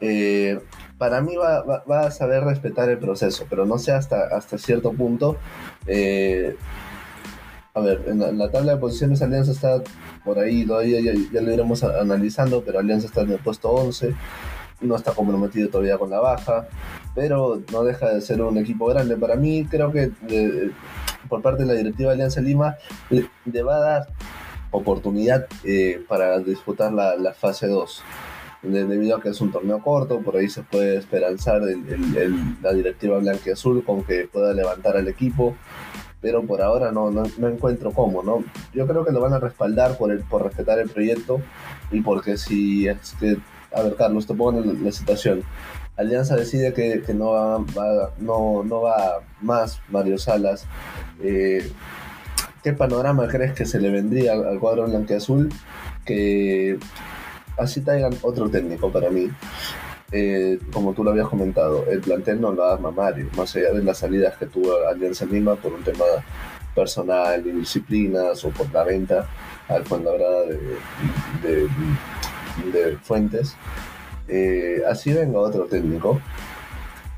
eh, 0.00 0.58
para 0.98 1.20
mí 1.20 1.36
va, 1.36 2.06
a 2.06 2.10
saber 2.10 2.44
respetar 2.44 2.88
el 2.88 2.98
proceso, 2.98 3.46
pero 3.50 3.66
no 3.66 3.78
sé 3.78 3.92
hasta, 3.92 4.28
hasta 4.34 4.56
cierto 4.56 4.92
punto. 4.92 5.36
Eh, 5.86 6.56
a 7.74 7.80
ver, 7.80 8.02
en 8.08 8.18
la, 8.18 8.28
en 8.28 8.38
la, 8.38 8.50
tabla 8.50 8.74
de 8.74 8.78
posiciones 8.78 9.22
Alianza 9.22 9.52
está 9.52 9.80
por 10.24 10.38
ahí, 10.38 10.66
todavía 10.66 11.00
ya, 11.00 11.12
ya, 11.32 11.40
lo 11.40 11.52
iremos 11.52 11.84
analizando, 11.84 12.64
pero 12.64 12.80
Alianza 12.80 13.06
está 13.06 13.20
en 13.20 13.32
el 13.32 13.38
puesto 13.38 13.70
11 13.70 14.14
no 14.80 14.96
está 14.96 15.12
comprometido 15.12 15.68
todavía 15.68 15.98
con 15.98 16.10
la 16.10 16.20
baja, 16.20 16.68
pero 17.14 17.60
no 17.72 17.84
deja 17.84 18.08
de 18.10 18.20
ser 18.20 18.42
un 18.42 18.58
equipo 18.58 18.86
grande. 18.86 19.16
Para 19.16 19.36
mí, 19.36 19.66
creo 19.66 19.92
que 19.92 20.12
eh, 20.28 20.70
por 21.28 21.42
parte 21.42 21.62
de 21.62 21.68
la 21.68 21.74
directiva 21.74 22.12
Alianza 22.12 22.40
Lima 22.40 22.76
le, 23.10 23.62
va 23.62 23.76
a 23.76 23.80
dar 23.80 24.06
oportunidad 24.70 25.46
eh, 25.64 26.02
para 26.08 26.38
disputar 26.38 26.92
la, 26.92 27.34
fase 27.34 27.66
2. 27.66 28.02
De, 28.62 28.84
debido 28.84 29.16
a 29.16 29.22
que 29.22 29.30
es 29.30 29.40
un 29.40 29.50
torneo 29.50 29.82
corto, 29.82 30.20
por 30.20 30.36
ahí 30.36 30.50
se 30.50 30.62
puede 30.62 30.98
esperanzar 30.98 31.62
el, 31.62 31.88
el, 31.88 32.16
el, 32.16 32.56
la 32.62 32.74
directiva 32.74 33.18
blanquiazul 33.18 33.82
con 33.84 34.04
que 34.04 34.28
pueda 34.30 34.52
levantar 34.52 34.98
al 34.98 35.08
equipo, 35.08 35.56
pero 36.20 36.42
por 36.42 36.60
ahora 36.60 36.92
no, 36.92 37.10
no, 37.10 37.48
encuentro 37.48 37.92
cómo, 37.92 38.22
¿no? 38.22 38.44
Yo 38.74 38.86
creo 38.86 39.04
que 39.04 39.12
lo 39.12 39.20
van 39.20 39.32
a 39.32 39.38
respaldar 39.38 39.96
por, 39.96 40.22
por 40.24 40.44
respetar 40.44 40.78
el 40.78 40.90
proyecto 40.90 41.40
y 41.90 42.02
porque 42.02 42.36
si 42.36 42.86
es 42.86 43.14
que 43.18 43.38
a 43.72 43.82
ver, 43.82 43.94
Carlos, 43.96 44.26
te 44.26 44.34
pongo 44.34 44.60
en 44.60 44.84
la 44.84 44.92
situación. 44.92 45.42
Alianza 45.96 46.36
decide 46.36 46.72
que, 46.72 47.02
que 47.02 47.14
no, 47.14 47.30
va, 47.32 48.10
no, 48.18 48.64
no 48.64 48.82
va 48.82 49.20
más 49.40 49.80
Mario 49.90 50.18
Salas. 50.18 50.66
Eh, 51.22 51.70
¿Qué 52.62 52.72
panorama 52.72 53.28
crees 53.28 53.52
que 53.52 53.66
se 53.66 53.80
le 53.80 53.90
vendría 53.90 54.32
al, 54.32 54.58
cuadro 54.58 54.86
blanqueazul? 54.86 55.50
Que 56.04 56.78
así 57.58 57.80
traigan 57.80 58.14
otro 58.22 58.48
técnico 58.48 58.90
para 58.90 59.10
mí. 59.10 59.30
Eh, 60.12 60.58
como 60.72 60.92
tú 60.92 61.04
lo 61.04 61.10
habías 61.10 61.28
comentado, 61.28 61.86
el 61.86 62.00
plantel 62.00 62.40
no 62.40 62.52
lo 62.52 62.64
arma 62.64 62.90
Mario, 62.90 63.28
más 63.36 63.54
allá 63.54 63.72
de 63.72 63.84
las 63.84 63.98
salidas 63.98 64.36
que 64.36 64.46
tuvo 64.46 64.72
Alianza 64.88 65.24
Lima 65.24 65.54
por 65.54 65.72
un 65.72 65.84
tema 65.84 66.04
personal, 66.74 67.44
de 67.44 67.52
disciplinas 67.52 68.44
o 68.44 68.50
por 68.50 68.72
la 68.72 68.84
venta 68.84 69.28
al 69.68 69.84
Fuenlabrada 69.84 70.46
de, 70.46 70.58
de, 71.42 71.68
de 72.72 72.96
Fuentes. 72.98 73.56
Eh, 74.28 74.82
así 74.88 75.12
venga 75.12 75.38
otro 75.38 75.64
técnico. 75.64 76.20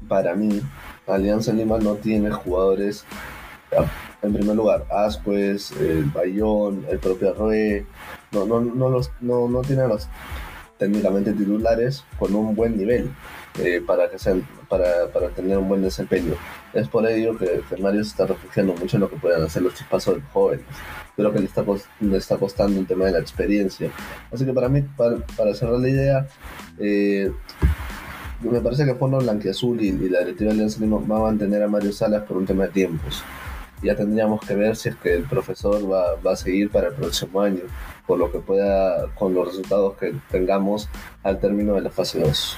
Para 0.09 0.35
mí, 0.35 0.61
Alianza 1.07 1.53
Lima 1.53 1.79
no 1.79 1.95
tiene 1.95 2.31
jugadores. 2.31 3.05
En 4.23 4.33
primer 4.33 4.57
lugar, 4.57 4.87
Ascuez, 4.91 5.73
el 5.73 6.05
Bayón, 6.05 6.85
el 6.89 6.99
propio 6.99 7.31
Arroe, 7.31 7.87
no, 8.31 8.45
no, 8.47 8.61
no, 8.61 8.89
los, 8.89 9.11
no, 9.21 9.49
no 9.49 9.63
tiene 9.63 9.89
los 9.89 10.09
técnicamente 10.79 11.33
titulares 11.33 12.05
con 12.19 12.35
un 12.35 12.55
buen 12.55 12.77
nivel 12.77 13.11
eh, 13.59 13.83
para, 13.87 14.09
que 14.09 14.19
sean, 14.19 14.47
para, 14.69 15.09
para, 15.13 15.29
tener 15.29 15.59
un 15.59 15.69
buen 15.69 15.83
desempeño. 15.83 16.35
Es 16.73 16.89
por 16.89 17.07
ello 17.07 17.37
que, 17.37 17.63
que 17.69 17.77
Mario 17.77 18.03
se 18.03 18.11
está 18.11 18.27
refugiando 18.27 18.75
mucho 18.75 18.97
en 18.97 19.03
lo 19.03 19.11
que 19.11 19.17
puedan 19.17 19.43
hacer 19.43 19.63
los 19.63 19.75
chispazos 19.75 20.15
de 20.15 20.21
los 20.21 20.31
jóvenes. 20.31 20.65
Creo 21.17 21.33
que 21.33 21.41
le 21.41 21.45
está, 21.45 21.63
le 22.01 22.17
está 22.17 22.39
costando 22.39 22.81
el 22.81 22.87
tema 22.87 23.05
de 23.05 23.13
la 23.13 23.19
experiencia. 23.19 23.91
Así 24.33 24.47
que 24.47 24.53
para 24.53 24.69
mí, 24.69 24.83
para, 24.97 25.19
para 25.37 25.55
cerrar 25.55 25.79
la 25.79 25.89
idea, 25.89 26.27
eh, 26.79 27.31
me 28.41 28.61
parece 28.61 28.85
que 28.87 28.95
Fondo 28.95 29.19
Blanquiazul 29.19 29.81
y, 29.83 29.89
y 29.89 30.09
la 30.09 30.21
directiva 30.21 30.49
de 30.49 30.55
Alianza 30.55 30.81
Lima 30.81 30.99
va 30.99 31.19
a 31.19 31.31
mantener 31.31 31.63
a 31.63 31.69
Mario 31.69 31.93
Salas 31.93 32.23
por 32.23 32.39
un 32.39 32.47
tema 32.47 32.65
de 32.65 32.71
tiempos. 32.71 33.23
ya 33.83 33.95
tendríamos 33.95 34.41
que 34.41 34.55
ver 34.55 34.77
si 34.77 34.89
es 34.89 34.97
que 34.97 35.13
el 35.15 35.25
profesor 35.25 35.91
va, 35.91 36.15
va 36.27 36.33
a 36.33 36.37
seguir 36.37 36.71
para 36.71 36.89
el 36.89 36.95
próximo 36.95 37.41
año, 37.41 37.63
por 38.07 38.19
lo 38.19 38.33
que 38.33 38.39
pueda, 38.39 39.09
con 39.15 39.35
los 39.35 39.49
resultados 39.49 39.97
que 39.99 40.15
tengamos 40.31 40.89
al 41.23 41.39
término 41.39 41.75
de 41.75 41.83
la 41.83 41.91
fase 41.91 42.21
2. 42.21 42.57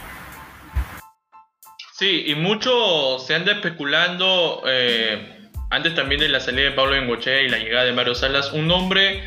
Sí, 2.04 2.24
y 2.26 2.34
mucho 2.34 3.18
se 3.18 3.34
anda 3.34 3.52
especulando, 3.52 4.62
eh, 4.66 5.48
antes 5.70 5.94
también 5.94 6.20
de 6.20 6.28
la 6.28 6.38
salida 6.38 6.64
de 6.64 6.72
Pablo 6.72 6.92
Bengochea 6.92 7.40
y 7.40 7.48
la 7.48 7.56
llegada 7.56 7.86
de 7.86 7.94
Mario 7.94 8.14
Salas, 8.14 8.52
un 8.52 8.68
nombre 8.68 9.24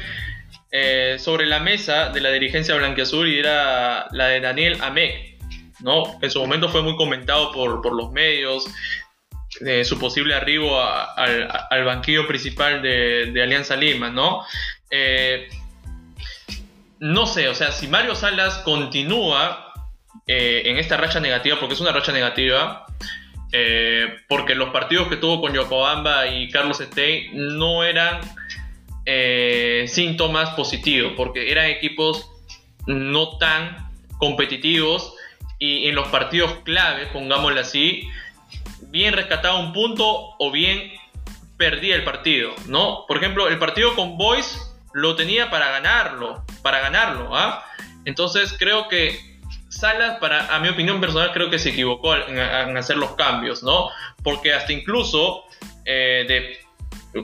eh, 0.71 1.17
sobre 1.17 1.47
la 1.47 1.59
mesa 1.59 2.09
de 2.09 2.21
la 2.21 2.29
dirigencia 2.29 2.75
blanquiazul 2.75 3.29
y 3.29 3.39
era 3.39 4.05
la 4.11 4.27
de 4.27 4.41
Daniel 4.41 4.77
Amec, 4.83 5.39
¿no? 5.79 6.19
En 6.21 6.29
su 6.29 6.39
momento 6.39 6.69
fue 6.69 6.83
muy 6.83 6.95
comentado 6.95 7.51
por, 7.51 7.81
por 7.81 7.95
los 7.95 8.11
medios, 8.11 8.67
de 9.59 9.83
su 9.83 9.97
posible 9.97 10.35
arribo 10.35 10.79
al, 10.79 11.83
banquillo 11.83 12.27
principal 12.27 12.83
de, 12.83 13.41
Alianza 13.41 13.75
Lima, 13.75 14.11
¿no? 14.11 14.45
Eh, 14.91 15.49
no 16.99 17.25
sé, 17.25 17.49
o 17.49 17.55
sea, 17.55 17.71
si 17.71 17.87
Mario 17.87 18.13
Salas 18.13 18.59
continúa 18.59 19.66
eh, 20.27 20.63
en 20.65 20.77
esta 20.77 20.97
racha 20.97 21.19
negativa, 21.19 21.57
porque 21.59 21.75
es 21.75 21.81
una 21.81 21.93
racha 21.93 22.11
negativa, 22.11 22.85
eh, 23.53 24.17
porque 24.27 24.55
los 24.55 24.69
partidos 24.71 25.07
que 25.07 25.15
tuvo 25.15 25.39
con 25.39 25.53
Yokohama 25.53 26.27
y 26.27 26.49
Carlos 26.49 26.81
Estey 26.81 27.29
no 27.33 27.83
eran 27.83 28.19
eh, 29.05 29.85
síntomas 29.87 30.49
positivos, 30.49 31.13
porque 31.15 31.49
eran 31.49 31.67
equipos 31.67 32.29
no 32.87 33.37
tan 33.37 33.89
competitivos 34.17 35.13
y 35.59 35.87
en 35.87 35.95
los 35.95 36.09
partidos 36.09 36.51
claves, 36.65 37.07
pongámoslo 37.13 37.61
así, 37.61 38.03
bien 38.81 39.13
rescataba 39.13 39.59
un 39.59 39.71
punto 39.71 40.35
o 40.37 40.51
bien 40.51 40.91
perdía 41.57 41.95
el 41.95 42.03
partido, 42.03 42.53
¿no? 42.67 43.05
Por 43.07 43.17
ejemplo, 43.17 43.47
el 43.47 43.57
partido 43.57 43.95
con 43.95 44.17
Boys 44.17 44.75
lo 44.93 45.15
tenía 45.15 45.49
para 45.49 45.71
ganarlo, 45.71 46.43
para 46.61 46.81
ganarlo, 46.81 47.35
¿ah? 47.35 47.63
Entonces 48.03 48.53
creo 48.57 48.89
que 48.89 49.36
Salas, 49.69 50.17
para, 50.19 50.55
a 50.55 50.59
mi 50.59 50.69
opinión 50.69 51.01
personal, 51.01 51.31
creo 51.33 51.49
que 51.49 51.59
se 51.59 51.69
equivocó 51.69 52.15
en, 52.15 52.77
hacer 52.77 52.97
los 52.97 53.15
cambios, 53.15 53.63
¿no? 53.63 53.89
Porque 54.23 54.53
hasta 54.53 54.71
incluso 54.73 55.43
eh, 55.85 56.57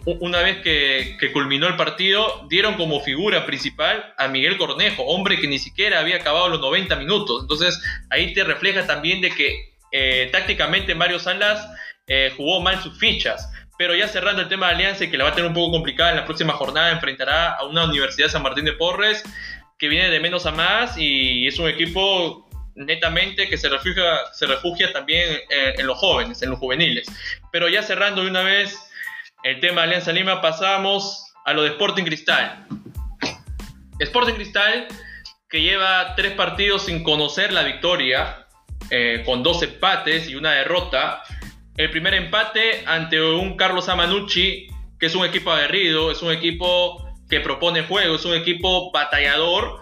una 0.06 0.40
vez 0.40 0.58
que, 0.62 1.18
culminó 1.32 1.68
el 1.68 1.76
partido, 1.76 2.46
dieron 2.50 2.76
como 2.76 3.02
figura 3.02 3.46
principal 3.46 4.14
a 4.18 4.28
Miguel 4.28 4.58
Cornejo, 4.58 5.04
hombre 5.04 5.40
que 5.40 5.48
ni 5.48 5.60
siquiera 5.60 6.00
había 6.00 6.18
acabado 6.18 6.50
los 6.50 6.60
90 6.60 6.96
minutos. 6.96 7.42
Entonces 7.44 7.82
ahí 8.10 8.34
te 8.34 8.44
refleja 8.44 8.86
también 8.86 9.22
de 9.22 9.32
que 9.32 9.74
eh, 9.92 10.30
tácticamente 10.32 10.96
Mario 10.96 11.20
Salas 11.20 11.68
eh, 12.08 12.34
jugó 12.36 12.62
mal 12.62 12.82
sus 12.82 12.98
fichas. 12.98 13.50
Pero 13.78 13.96
ya 13.96 14.08
cerrando 14.08 14.42
el 14.42 14.50
tema 14.50 14.68
de 14.68 14.76
Alianza, 14.76 15.10
que 15.10 15.18
la 15.18 15.24
va 15.24 15.32
a 15.32 15.34
tener 15.34 15.48
un 15.48 15.56
poco 15.56 15.72
complicada 15.72 16.12
en 16.12 16.18
la 16.18 16.26
próxima 16.26 16.54
jornada, 16.54 16.92
enfrentará 16.92 17.54
a 17.54 17.66
una 17.66 17.86
Universidad 17.86 18.30
San 18.30 18.44
Martín 18.44 18.66
de 18.66 18.74
Porres 18.74 19.24
que 19.78 19.88
viene 19.88 20.10
de 20.10 20.20
menos 20.20 20.46
a 20.46 20.52
más 20.52 20.98
y 20.98 21.48
es 21.48 21.60
un 21.60 21.70
equipo 21.70 22.50
netamente 22.76 23.48
que 23.50 23.58
se 23.58 23.70
refugia, 23.70 24.20
se 24.34 24.48
refugia 24.48 24.92
también 24.92 25.40
en, 25.50 25.86
los 25.86 25.98
jóvenes, 25.98 26.42
en 26.42 26.50
los 26.50 26.60
juveniles. 26.60 27.08
Pero 27.52 27.70
ya 27.70 27.84
cerrando 27.84 28.24
de 28.24 28.30
una 28.30 28.42
vez 28.42 28.78
el 29.44 29.60
tema 29.60 29.82
de 29.82 29.88
Alianza 29.88 30.12
Lima, 30.12 30.42
pasamos 30.42 31.34
a 31.46 31.54
lo 31.54 31.64
de 31.64 31.70
Sporting 31.70 32.04
Cristal. 32.04 32.66
Sporting 34.00 34.34
Cristal, 34.34 34.88
que 35.50 35.62
lleva 35.62 36.16
tres 36.16 36.34
partidos 36.34 36.86
sin 36.86 37.04
conocer 37.04 37.54
la 37.54 37.64
victoria, 37.64 38.48
eh, 38.90 39.24
con 39.26 39.44
dos 39.44 39.62
empates 39.64 40.30
y 40.30 40.36
una 40.36 40.52
derrota. 40.52 41.24
El 41.78 41.90
primer 41.90 42.14
empate 42.14 42.84
ante 42.86 43.22
un 43.22 43.58
Carlos 43.58 43.90
Amanucci, 43.90 44.68
que 45.00 45.06
es 45.06 45.16
un 45.16 45.26
equipo 45.26 45.52
aguerrido, 45.52 46.12
es 46.12 46.22
un 46.22 46.32
equipo 46.32 47.03
propone 47.42 47.84
juego, 47.84 48.16
es 48.16 48.26
un 48.26 48.34
equipo 48.34 48.92
batallador 48.92 49.82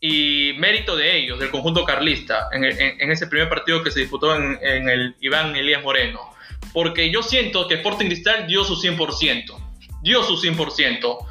y 0.00 0.52
mérito 0.58 0.96
de 0.96 1.16
ellos, 1.16 1.38
del 1.38 1.50
conjunto 1.50 1.84
carlista, 1.84 2.48
en, 2.52 2.64
ese 3.10 3.26
primer 3.26 3.48
partido 3.48 3.82
que 3.82 3.90
se 3.90 4.00
disputó 4.00 4.34
en, 4.34 4.88
el 4.88 5.16
Iván 5.20 5.56
Elías 5.56 5.82
Moreno. 5.82 6.20
Porque 6.72 7.10
yo 7.10 7.22
siento 7.22 7.66
que 7.66 7.74
Sporting 7.74 8.06
Cristal 8.06 8.46
dio 8.46 8.64
su 8.64 8.76
100%, 8.76 9.56
dio 10.02 10.22
su 10.22 10.36
100%, 10.36 11.26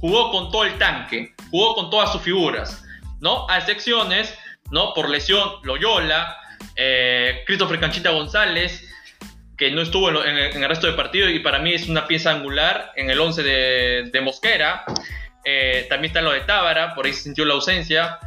jugó 0.00 0.30
con 0.30 0.50
todo 0.50 0.64
el 0.64 0.78
tanque, 0.78 1.34
jugó 1.50 1.74
con 1.74 1.90
todas 1.90 2.12
sus 2.12 2.22
figuras, 2.22 2.84
¿no? 3.20 3.48
A 3.48 3.58
excepciones, 3.58 4.36
¿no? 4.70 4.92
Por 4.94 5.08
lesión, 5.08 5.48
Loyola, 5.62 6.36
eh, 6.76 7.42
Christopher 7.46 7.80
Canchita 7.80 8.10
González, 8.10 8.88
que 9.56 9.70
no 9.70 9.82
estuvo 9.82 10.08
en, 10.24 10.36
el 10.36 10.68
resto 10.68 10.86
del 10.86 10.96
partido 10.96 11.28
y 11.28 11.38
para 11.38 11.58
mí 11.58 11.72
es 11.72 11.88
una 11.88 12.06
pieza 12.06 12.30
angular 12.30 12.92
en 12.96 13.10
el 13.10 13.20
11 13.20 13.42
de, 13.42 14.20
Mosquera. 14.22 14.84
Eh, 15.44 15.86
también 15.88 16.10
está 16.10 16.20
lo 16.20 16.32
de 16.32 16.40
Tábara, 16.40 16.94
por 16.94 17.06
ahí 17.06 17.12
sintió 17.12 17.44
la 17.44 17.54
ausencia. 17.54 18.18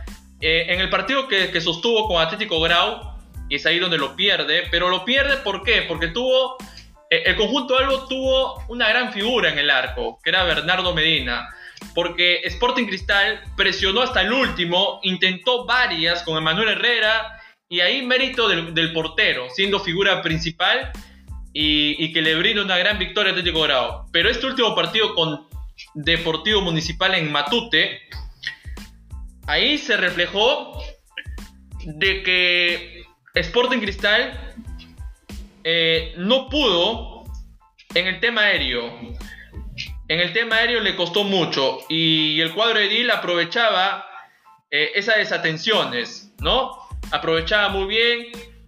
Eh, 0.41 0.65
en 0.69 0.81
el 0.81 0.89
partido 0.89 1.27
que, 1.27 1.59
sostuvo 1.61 2.07
con 2.07 2.21
Atlético 2.21 2.59
Grau, 2.59 3.15
y 3.49 3.55
es 3.55 3.65
ahí 3.65 3.79
donde 3.79 3.97
lo 3.97 4.15
pierde, 4.15 4.63
pero 4.71 4.89
lo 4.89 5.05
pierde 5.05 5.38
¿por 5.38 5.63
qué? 5.63 5.83
Porque 5.83 6.07
tuvo, 6.07 6.57
eh, 7.09 7.23
el 7.25 7.35
conjunto 7.35 7.77
Albo 7.77 8.07
tuvo 8.07 8.63
una 8.67 8.89
gran 8.89 9.13
figura 9.13 9.49
en 9.51 9.59
el 9.59 9.69
arco, 9.69 10.19
que 10.23 10.31
era 10.31 10.43
Bernardo 10.43 10.93
Medina, 10.93 11.49
porque 11.93 12.41
Sporting 12.43 12.85
Cristal 12.85 13.41
presionó 13.55 14.01
hasta 14.01 14.21
el 14.21 14.33
último, 14.33 14.99
intentó 15.03 15.65
varias 15.65 16.23
con 16.23 16.38
Emanuel 16.38 16.69
Herrera, 16.69 17.39
y 17.67 17.79
ahí 17.79 18.03
mérito 18.03 18.47
del 18.47 18.93
portero, 18.93 19.49
siendo 19.49 19.79
figura 19.79 20.21
principal, 20.21 20.91
y, 21.58 22.12
que 22.12 22.22
le 22.22 22.36
brinda 22.36 22.62
una 22.62 22.78
gran 22.78 23.00
victoria 23.00 23.32
a 23.32 23.32
Atlético 23.32 23.62
Grau. 23.62 24.06
Pero 24.12 24.30
este 24.30 24.46
último 24.46 24.76
partido 24.76 25.15
con 25.15 25.48
Deportivo 25.94 26.60
Municipal 26.62 27.15
en 27.15 27.32
Matute, 27.32 28.02
ahí 29.48 29.78
se 29.78 29.96
reflejó 29.96 30.82
de 31.86 32.24
que 32.24 33.06
Sporting 33.36 33.80
Cristal 33.80 34.54
eh, 35.63 36.13
no 36.18 36.50
pudo 36.50 37.24
en 37.94 38.08
el 38.08 38.20
tema 38.20 38.41
aéreo. 38.41 38.91
En 40.10 40.20
el 40.20 40.34
tema 40.34 40.58
aéreo 40.58 40.82
le 40.82 40.98
costó 40.98 41.24
mucho 41.24 41.80
y 41.88 42.41
el 42.41 42.54
cuadro 42.54 42.80
de 42.80 42.88
Edil 42.88 43.10
aprovechaba 43.12 44.06
eh, 44.70 44.91
esas 44.96 45.18
desatenciones, 45.18 46.34
¿no? 46.41 46.72
Aprovechaba 47.12 47.70
muy 47.70 47.88
bien, 47.88 48.28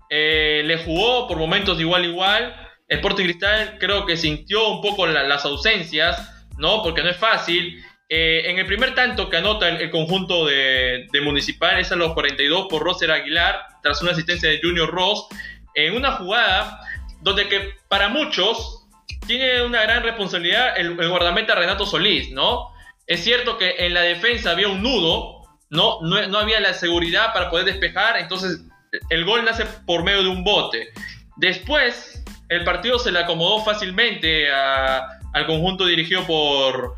eh, 0.09 0.61
le 0.63 0.77
jugó 0.85 1.27
por 1.27 1.37
momentos 1.37 1.75
de 1.75 1.83
igual 1.83 2.05
igual 2.05 2.66
Sporting 2.87 3.25
Cristal 3.25 3.77
creo 3.79 4.05
que 4.05 4.15
sintió 4.15 4.69
un 4.69 4.81
poco 4.81 5.07
las 5.07 5.45
ausencias, 5.45 6.45
¿no? 6.57 6.81
Porque 6.83 7.03
no 7.03 7.09
es 7.09 7.17
fácil. 7.17 7.83
Eh, 8.09 8.43
en 8.45 8.57
el 8.57 8.65
primer 8.65 8.95
tanto 8.95 9.29
que 9.29 9.37
anota 9.37 9.67
el, 9.67 9.91
conjunto 9.91 10.45
de, 10.45 11.07
Municipal 11.21 11.77
es 11.79 11.91
a 11.91 11.97
los 11.97 12.13
42 12.13 12.67
por 12.69 12.81
Roser 12.81 13.11
Aguilar, 13.11 13.65
tras 13.83 14.01
una 14.01 14.11
asistencia 14.11 14.49
de 14.49 14.61
Junior 14.61 14.89
Ross, 14.89 15.27
en 15.75 15.93
una 15.95 16.13
jugada 16.13 16.79
donde 17.21 17.49
que 17.49 17.71
para 17.89 18.07
muchos 18.07 18.85
tiene 19.25 19.61
una 19.63 19.81
gran 19.81 20.03
responsabilidad 20.03 20.77
el, 20.77 20.95
guardameta 20.95 21.55
Renato 21.55 21.85
Solís, 21.85 22.31
¿no? 22.31 22.69
Es 23.05 23.23
cierto 23.23 23.57
que 23.57 23.75
en 23.79 23.93
la 23.93 24.01
defensa 24.01 24.51
había 24.51 24.69
un 24.69 24.81
nudo, 24.81 25.41
¿no? 25.69 25.99
No, 26.01 26.25
no 26.27 26.39
había 26.39 26.61
la 26.61 26.73
seguridad 26.73 27.33
para 27.33 27.49
poder 27.49 27.65
despejar, 27.65 28.17
entonces 28.17 28.61
el 29.09 29.25
gol 29.25 29.43
nace 29.43 29.65
por 29.85 30.03
medio 30.03 30.23
de 30.23 30.29
un 30.29 30.43
bote. 30.45 30.89
Después, 31.35 32.23
el 32.49 32.63
partido 32.63 32.99
se 32.99 33.11
le 33.11 33.19
acomodó 33.19 33.63
fácilmente 33.63 34.49
al 34.51 35.45
conjunto 35.45 35.85
dirigido 35.85 36.25
por, 36.25 36.95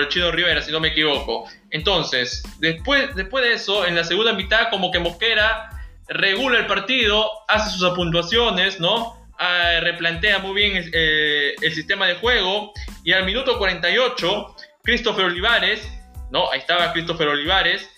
el 0.00 0.08
Chino 0.08 0.30
Rivera, 0.32 0.60
si 0.62 0.72
no 0.72 0.80
me 0.80 0.88
equivoco. 0.88 1.48
Entonces, 1.70 2.42
después, 2.58 3.14
después 3.14 3.44
de 3.44 3.52
eso, 3.54 3.86
en 3.86 3.94
la 3.94 4.04
segunda 4.04 4.32
mitad, 4.32 4.70
como 4.70 4.90
que 4.90 4.98
Mosquera 4.98 5.70
regula 6.08 6.58
el 6.58 6.66
partido, 6.66 7.30
hace 7.48 7.70
sus 7.70 7.84
apuntuaciones, 7.84 8.80
¿no? 8.80 9.16
Ah, 9.38 9.80
replantea 9.80 10.38
muy 10.38 10.54
bien 10.54 10.90
eh, 10.92 11.54
el 11.60 11.72
sistema 11.72 12.06
de 12.06 12.16
juego. 12.16 12.72
Y 13.04 13.12
al 13.12 13.24
minuto 13.24 13.58
48, 13.58 14.56
Christopher 14.82 15.26
Olivares, 15.26 15.88
¿no? 16.30 16.50
Ahí 16.50 16.58
estaba 16.58 16.92
Christopher 16.92 17.28
Olivares. 17.28 17.88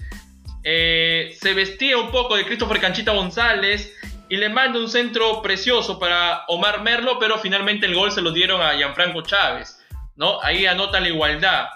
Eh, 0.62 1.37
se 1.38 1.53
vestía 1.53 1.99
un 1.99 2.11
poco 2.11 2.37
de 2.37 2.44
Christopher 2.47 2.81
Canchita 2.81 3.12
González 3.12 3.94
y 4.35 4.37
le 4.37 4.49
manda 4.49 4.81
un 4.81 4.88
centro 4.88 5.40
precioso 5.42 5.97
para 5.97 6.44
Omar 6.49 6.83
Merlo, 6.83 7.20
pero 7.20 7.38
finalmente 7.38 7.87
el 7.87 7.94
gol 7.94 8.11
se 8.11 8.20
lo 8.20 8.33
dieron 8.33 8.61
a 8.61 8.75
Gianfranco 8.75 9.23
Chávez, 9.23 9.79
¿no? 10.16 10.42
Ahí 10.42 10.66
anota 10.66 10.99
la 10.99 11.07
igualdad. 11.07 11.68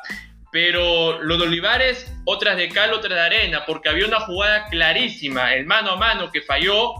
Pero 0.50 1.22
lo 1.22 1.38
de 1.38 1.44
Olivares, 1.44 2.12
otras 2.24 2.56
de 2.56 2.68
cal, 2.68 2.92
otras 2.92 3.14
de 3.14 3.20
arena, 3.20 3.64
porque 3.64 3.88
había 3.88 4.06
una 4.06 4.18
jugada 4.18 4.66
clarísima, 4.70 5.54
el 5.54 5.66
mano 5.66 5.92
a 5.92 5.96
mano 5.96 6.32
que 6.32 6.42
falló, 6.42 6.94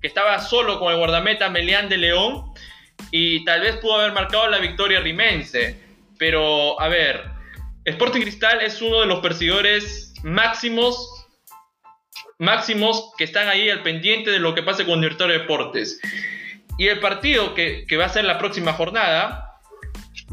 que 0.00 0.06
estaba 0.06 0.38
solo 0.40 0.78
con 0.78 0.90
el 0.90 0.96
guardameta 0.96 1.50
Melián 1.50 1.90
de 1.90 1.98
León, 1.98 2.54
y 3.10 3.44
tal 3.44 3.60
vez 3.60 3.76
pudo 3.76 3.96
haber 3.96 4.12
marcado 4.12 4.48
la 4.48 4.56
victoria 4.56 5.00
rimense. 5.00 5.84
Pero, 6.16 6.80
a 6.80 6.88
ver, 6.88 7.26
Sporting 7.84 8.22
Cristal 8.22 8.62
es 8.62 8.80
uno 8.80 9.02
de 9.02 9.06
los 9.06 9.20
perseguidores 9.20 10.14
máximos 10.22 11.13
máximos 12.38 13.12
que 13.16 13.24
están 13.24 13.48
ahí 13.48 13.70
al 13.70 13.82
pendiente 13.82 14.30
de 14.30 14.38
lo 14.38 14.54
que 14.54 14.62
pase 14.62 14.84
con 14.84 14.98
Universitario 14.98 15.34
de 15.34 15.40
Deportes. 15.40 16.00
Y 16.78 16.88
el 16.88 17.00
partido 17.00 17.54
que, 17.54 17.86
va 17.96 18.06
a 18.06 18.08
ser 18.08 18.24
la 18.24 18.38
próxima 18.38 18.72
jornada 18.72 19.58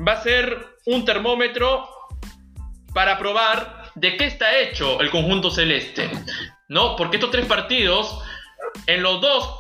va 0.08 0.14
a 0.14 0.24
ser 0.24 0.68
un 0.86 1.06
termómetro 1.06 1.88
para 2.94 3.18
probar 3.18 3.92
de 3.96 4.18
qué 4.18 4.26
está 4.26 4.58
hecho 4.58 5.00
el 5.02 5.10
conjunto 5.10 5.52
celeste, 5.52 6.10
¿no? 6.68 6.96
Porque 6.96 7.18
estos 7.18 7.32
tres 7.32 7.46
partidos, 7.46 8.24
en 8.88 9.04
los 9.04 9.22
dos, 9.22 9.56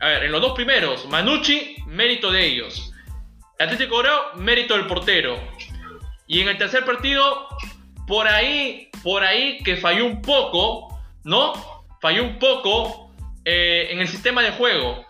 en 0.00 0.32
los 0.32 0.40
dos 0.40 0.52
primeros, 0.52 1.06
Manucci, 1.06 1.76
mérito 1.86 2.30
de 2.32 2.46
ellos. 2.46 2.92
Atlético 3.58 3.98
Grau, 3.98 4.36
mérito 4.36 4.74
del 4.76 4.86
portero. 4.86 5.38
Y 6.26 6.40
en 6.40 6.48
el 6.48 6.58
tercer 6.58 6.84
partido, 6.84 7.48
por 8.06 8.26
ahí, 8.28 8.90
por 9.02 9.24
ahí 9.24 9.58
que 9.62 9.76
falló 9.76 10.06
un 10.06 10.22
poco, 10.22 10.95
¿no? 11.26 11.52
Falló 12.00 12.22
un 12.22 12.38
poco 12.38 13.10
eh, 13.44 13.88
en 13.90 14.00
el 14.00 14.08
sistema 14.08 14.42
de 14.42 14.52
juego. 14.52 15.04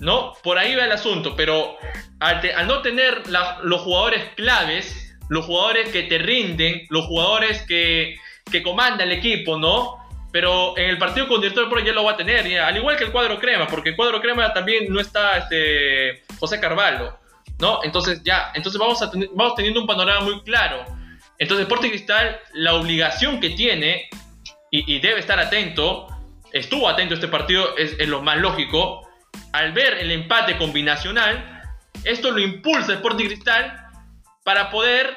¿No? 0.00 0.34
Por 0.42 0.58
ahí 0.58 0.74
va 0.74 0.84
el 0.84 0.92
asunto, 0.92 1.34
pero 1.36 1.76
al, 2.20 2.66
no 2.66 2.82
tener 2.82 3.22
los 3.62 3.80
jugadores 3.80 4.24
claves, 4.34 5.16
los 5.28 5.46
jugadores 5.46 5.88
que 5.90 6.02
te 6.02 6.18
rinden, 6.18 6.86
los 6.90 7.06
jugadores 7.06 7.62
que, 7.62 8.16
que 8.50 8.62
comandan 8.62 9.08
el 9.08 9.18
equipo, 9.18 9.56
¿no? 9.56 9.96
Pero 10.32 10.76
en 10.76 10.90
el 10.90 10.98
partido 10.98 11.28
con 11.28 11.40
director 11.40 11.70
pro 11.70 11.78
ya 11.78 11.92
lo 11.92 12.04
va 12.04 12.12
a 12.12 12.16
tener, 12.16 12.58
al 12.60 12.76
igual 12.76 12.96
que 12.96 13.04
el 13.04 13.12
cuadro 13.12 13.38
crema, 13.38 13.68
porque 13.68 13.90
el 13.90 13.96
cuadro 13.96 14.20
crema 14.20 14.52
también 14.52 14.92
no 14.92 15.00
está 15.00 15.38
este, 15.38 16.24
José 16.40 16.58
Carvalho, 16.58 17.16
¿no? 17.60 17.78
Entonces 17.84 18.20
ya, 18.24 18.50
entonces 18.52 18.80
vamos, 18.80 19.54
teniendo 19.54 19.80
un 19.80 19.86
panorama 19.86 20.20
muy 20.22 20.42
claro. 20.42 20.84
Entonces 21.38 21.62
Sporting 21.64 21.90
Cristal, 21.90 22.40
la 22.52 22.74
obligación 22.74 23.40
que 23.40 23.50
tiene, 23.50 24.08
y, 24.76 24.98
debe 24.98 25.20
estar 25.20 25.38
atento, 25.38 26.08
estuvo 26.52 26.88
atento 26.88 27.14
este 27.14 27.28
partido, 27.28 27.76
es, 27.76 27.96
lo 28.08 28.22
más 28.22 28.38
lógico, 28.38 29.08
al 29.52 29.72
ver 29.72 29.94
el 29.98 30.10
empate 30.10 30.56
combinacional, 30.56 31.62
esto 32.02 32.32
lo 32.32 32.40
impulsa 32.40 32.94
Sporting 32.94 33.26
Cristal 33.26 33.88
para 34.42 34.70
poder 34.70 35.16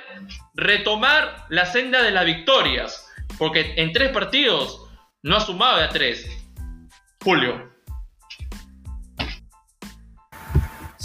retomar 0.53 1.45
la 1.49 1.65
senda 1.65 2.03
de 2.03 2.11
las 2.11 2.25
victorias, 2.25 3.09
porque 3.39 3.73
en 3.77 3.91
tres 3.93 4.11
partidos 4.11 4.79
no 5.23 5.37
ha 5.37 5.41
sumado 5.41 5.77
de 5.77 5.85
a 5.85 5.89
tres. 5.89 6.29
Julio. 7.23 7.76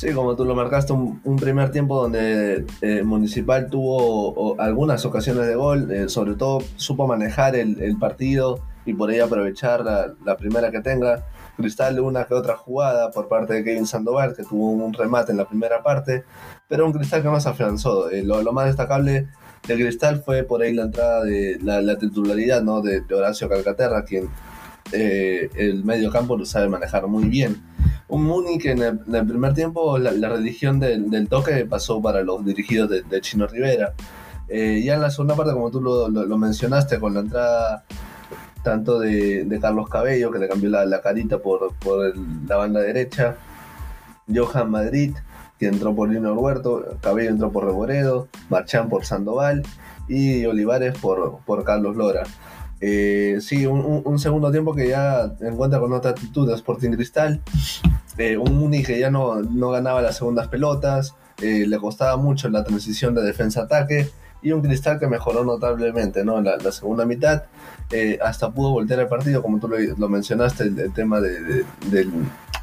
Sí, 0.03 0.13
como 0.15 0.35
tú 0.35 0.45
lo 0.45 0.57
marcaste, 0.57 0.93
un, 0.93 1.37
primer 1.37 1.71
tiempo 1.71 2.03
donde 2.03 2.67
eh, 2.81 3.05
Municipal 3.05 3.71
tuvo 3.71 4.61
algunas 4.61 5.05
ocasiones 5.05 5.47
de 5.47 5.55
gol, 5.55 5.93
eh, 5.93 6.09
sobre 6.09 6.35
todo 6.35 6.59
supo 6.75 7.07
manejar 7.07 7.55
el, 7.55 7.97
partido 8.01 8.59
y 8.85 8.95
por 8.95 9.11
ahí 9.11 9.21
aprovechar 9.21 9.85
la, 9.85 10.37
primera 10.37 10.73
que 10.73 10.81
tenga. 10.81 11.25
Cristal 11.57 12.01
una 12.01 12.25
que 12.25 12.35
otra 12.35 12.57
jugada 12.57 13.13
por 13.13 13.29
parte 13.29 13.55
de 13.55 13.63
Kevin 13.63 13.87
Sandoval, 13.87 14.35
que 14.35 14.43
tuvo 14.43 14.73
un 14.73 14.93
remate 14.93 15.31
en 15.31 15.39
la 15.39 15.45
primera 15.45 15.85
parte, 15.85 16.25
pero 16.67 16.85
un 16.85 16.93
Cristal 16.93 17.23
que 17.23 17.29
más 17.29 17.47
afianzó. 17.47 18.11
Eh, 18.11 18.25
lo, 18.25 18.43
más 18.53 18.67
destacable 18.67 19.29
de 19.69 19.75
Cristal 19.77 20.21
fue 20.25 20.43
por 20.43 20.63
ahí 20.63 20.75
la 20.75 20.83
entrada 20.83 21.23
de 21.23 21.61
la, 21.63 21.97
titularidad 21.97 22.61
¿no? 22.61 22.81
de, 22.81 23.05
Horacio 23.15 23.49
Calcaterra, 23.49 24.05
quien 24.05 24.29
el 24.93 25.85
medio 25.85 26.11
campo 26.11 26.37
lo 26.37 26.45
sabe 26.45 26.69
manejar 26.69 27.07
muy 27.07 27.29
bien 27.29 27.63
un 28.13 28.25
Muni 28.25 28.59
que 28.59 28.73
en 28.73 28.83
el, 28.83 29.27
primer 29.27 29.55
tiempo 29.55 29.97
la, 29.97 30.29
religión 30.29 30.79
del, 30.79 31.29
toque 31.29 31.65
pasó 31.65 32.03
para 32.03 32.23
los 32.23 32.45
dirigidos 32.45 32.91
de, 32.91 33.21
Chino 33.23 33.47
Rivera. 33.47 33.95
Eh, 34.49 34.83
ya 34.85 34.95
en 34.95 35.01
la 35.01 35.11
segunda 35.11 35.35
parte, 35.35 35.55
como 35.55 35.71
tú 35.71 35.81
lo, 35.81 36.39
mencionaste, 36.39 37.01
con 37.01 37.15
la 37.15 37.21
entrada 37.21 37.85
tanto 38.63 38.99
de, 38.99 39.59
Carlos 39.63 39.89
Cabello, 39.89 40.31
que 40.31 40.39
le 40.39 40.47
cambió 40.47 40.69
la, 40.69 41.01
carita 41.01 41.39
por, 41.39 41.73
la 42.47 42.57
banda 42.57 42.81
derecha, 42.81 43.37
Johan 44.33 44.71
Madrid, 44.71 45.15
que 45.59 45.69
entró 45.69 45.95
por 45.95 46.11
Lino 46.11 46.35
Huerto, 46.35 46.85
Cabello 47.01 47.31
entró 47.31 47.51
por 47.51 47.65
Reboredo, 47.65 48.29
Marchán 48.51 48.91
por 48.91 49.07
Sandoval 49.07 49.63
y 50.07 50.45
Olivares 50.45 50.99
por, 50.99 51.39
por 51.47 51.65
Carlos 51.65 51.97
Lora. 51.97 52.25
Eh, 52.85 53.39
sí, 53.41 53.65
un, 53.65 54.19
segundo 54.19 54.51
tiempo 54.51 54.75
que 54.75 54.89
ya 54.89 55.33
encuentra 55.41 55.79
con 55.79 55.93
otra 55.93 56.11
actitud 56.11 56.49
de 56.49 56.55
Sporting 56.55 56.91
Cristal. 56.91 57.41
Eh, 58.19 58.37
un 58.37 58.57
Muni 58.57 58.83
que 58.83 58.99
ya 58.99 59.11
no, 59.11 59.43
no, 59.43 59.71
ganaba 59.71 60.03
las 60.03 60.17
segundas 60.17 60.49
pelotas, 60.49 61.15
eh, 61.41 61.65
le 61.67 61.79
costaba 61.79 62.17
mucho 62.17 62.49
la 62.49 62.63
transición 62.63 63.15
de 63.15 63.23
defensa-ataque 63.23 64.11
y 64.43 64.53
un 64.53 64.61
Cristal 64.61 64.99
que 64.99 65.07
mejoró 65.07 65.45
notablemente 65.45 66.25
¿no? 66.25 66.41
la, 66.41 66.59
segunda 66.73 67.05
mitad. 67.05 67.45
hasta 68.23 68.51
pudo 68.51 68.73
voltear 68.73 69.01
el 69.01 69.09
partido, 69.09 69.41
como 69.43 69.59
tú 69.61 69.69
lo, 69.69 70.09
mencionaste, 70.09 70.65
el, 70.65 70.93
tema 70.93 71.21
del, 71.21 71.65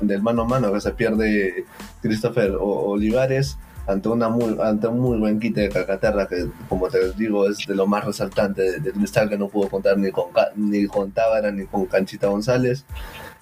del, 0.01 0.21
mano 0.21 0.43
a 0.43 0.45
mano 0.45 0.73
que 0.73 0.81
se 0.81 0.91
pierde 0.91 1.65
Christopher 2.01 2.55
Olivares 2.59 3.57
ante, 3.89 4.09
una 4.09 4.29
muy, 4.29 4.55
ante 4.62 4.88
un 4.88 4.99
muy 4.99 5.17
buen 5.17 5.39
quite 5.39 5.62
de 5.62 5.69
Cacaterra, 5.69 6.27
que 6.27 6.47
como 6.67 6.88
te 6.89 7.12
digo 7.13 7.49
es 7.49 7.65
de 7.65 7.75
lo 7.75 7.88
más 7.88 8.05
resaltante 8.05 8.79
de, 8.79 8.91
Cristal, 8.91 9.29
que 9.29 9.38
no 9.38 9.49
pudo 9.49 9.69
contar 9.69 9.97
ni 9.97 10.12
con, 10.12 10.25
ni 10.55 10.85
con 10.85 11.12
ni 11.53 11.65
con 11.65 11.85
Canchita 11.88 12.27
González. 12.27 12.85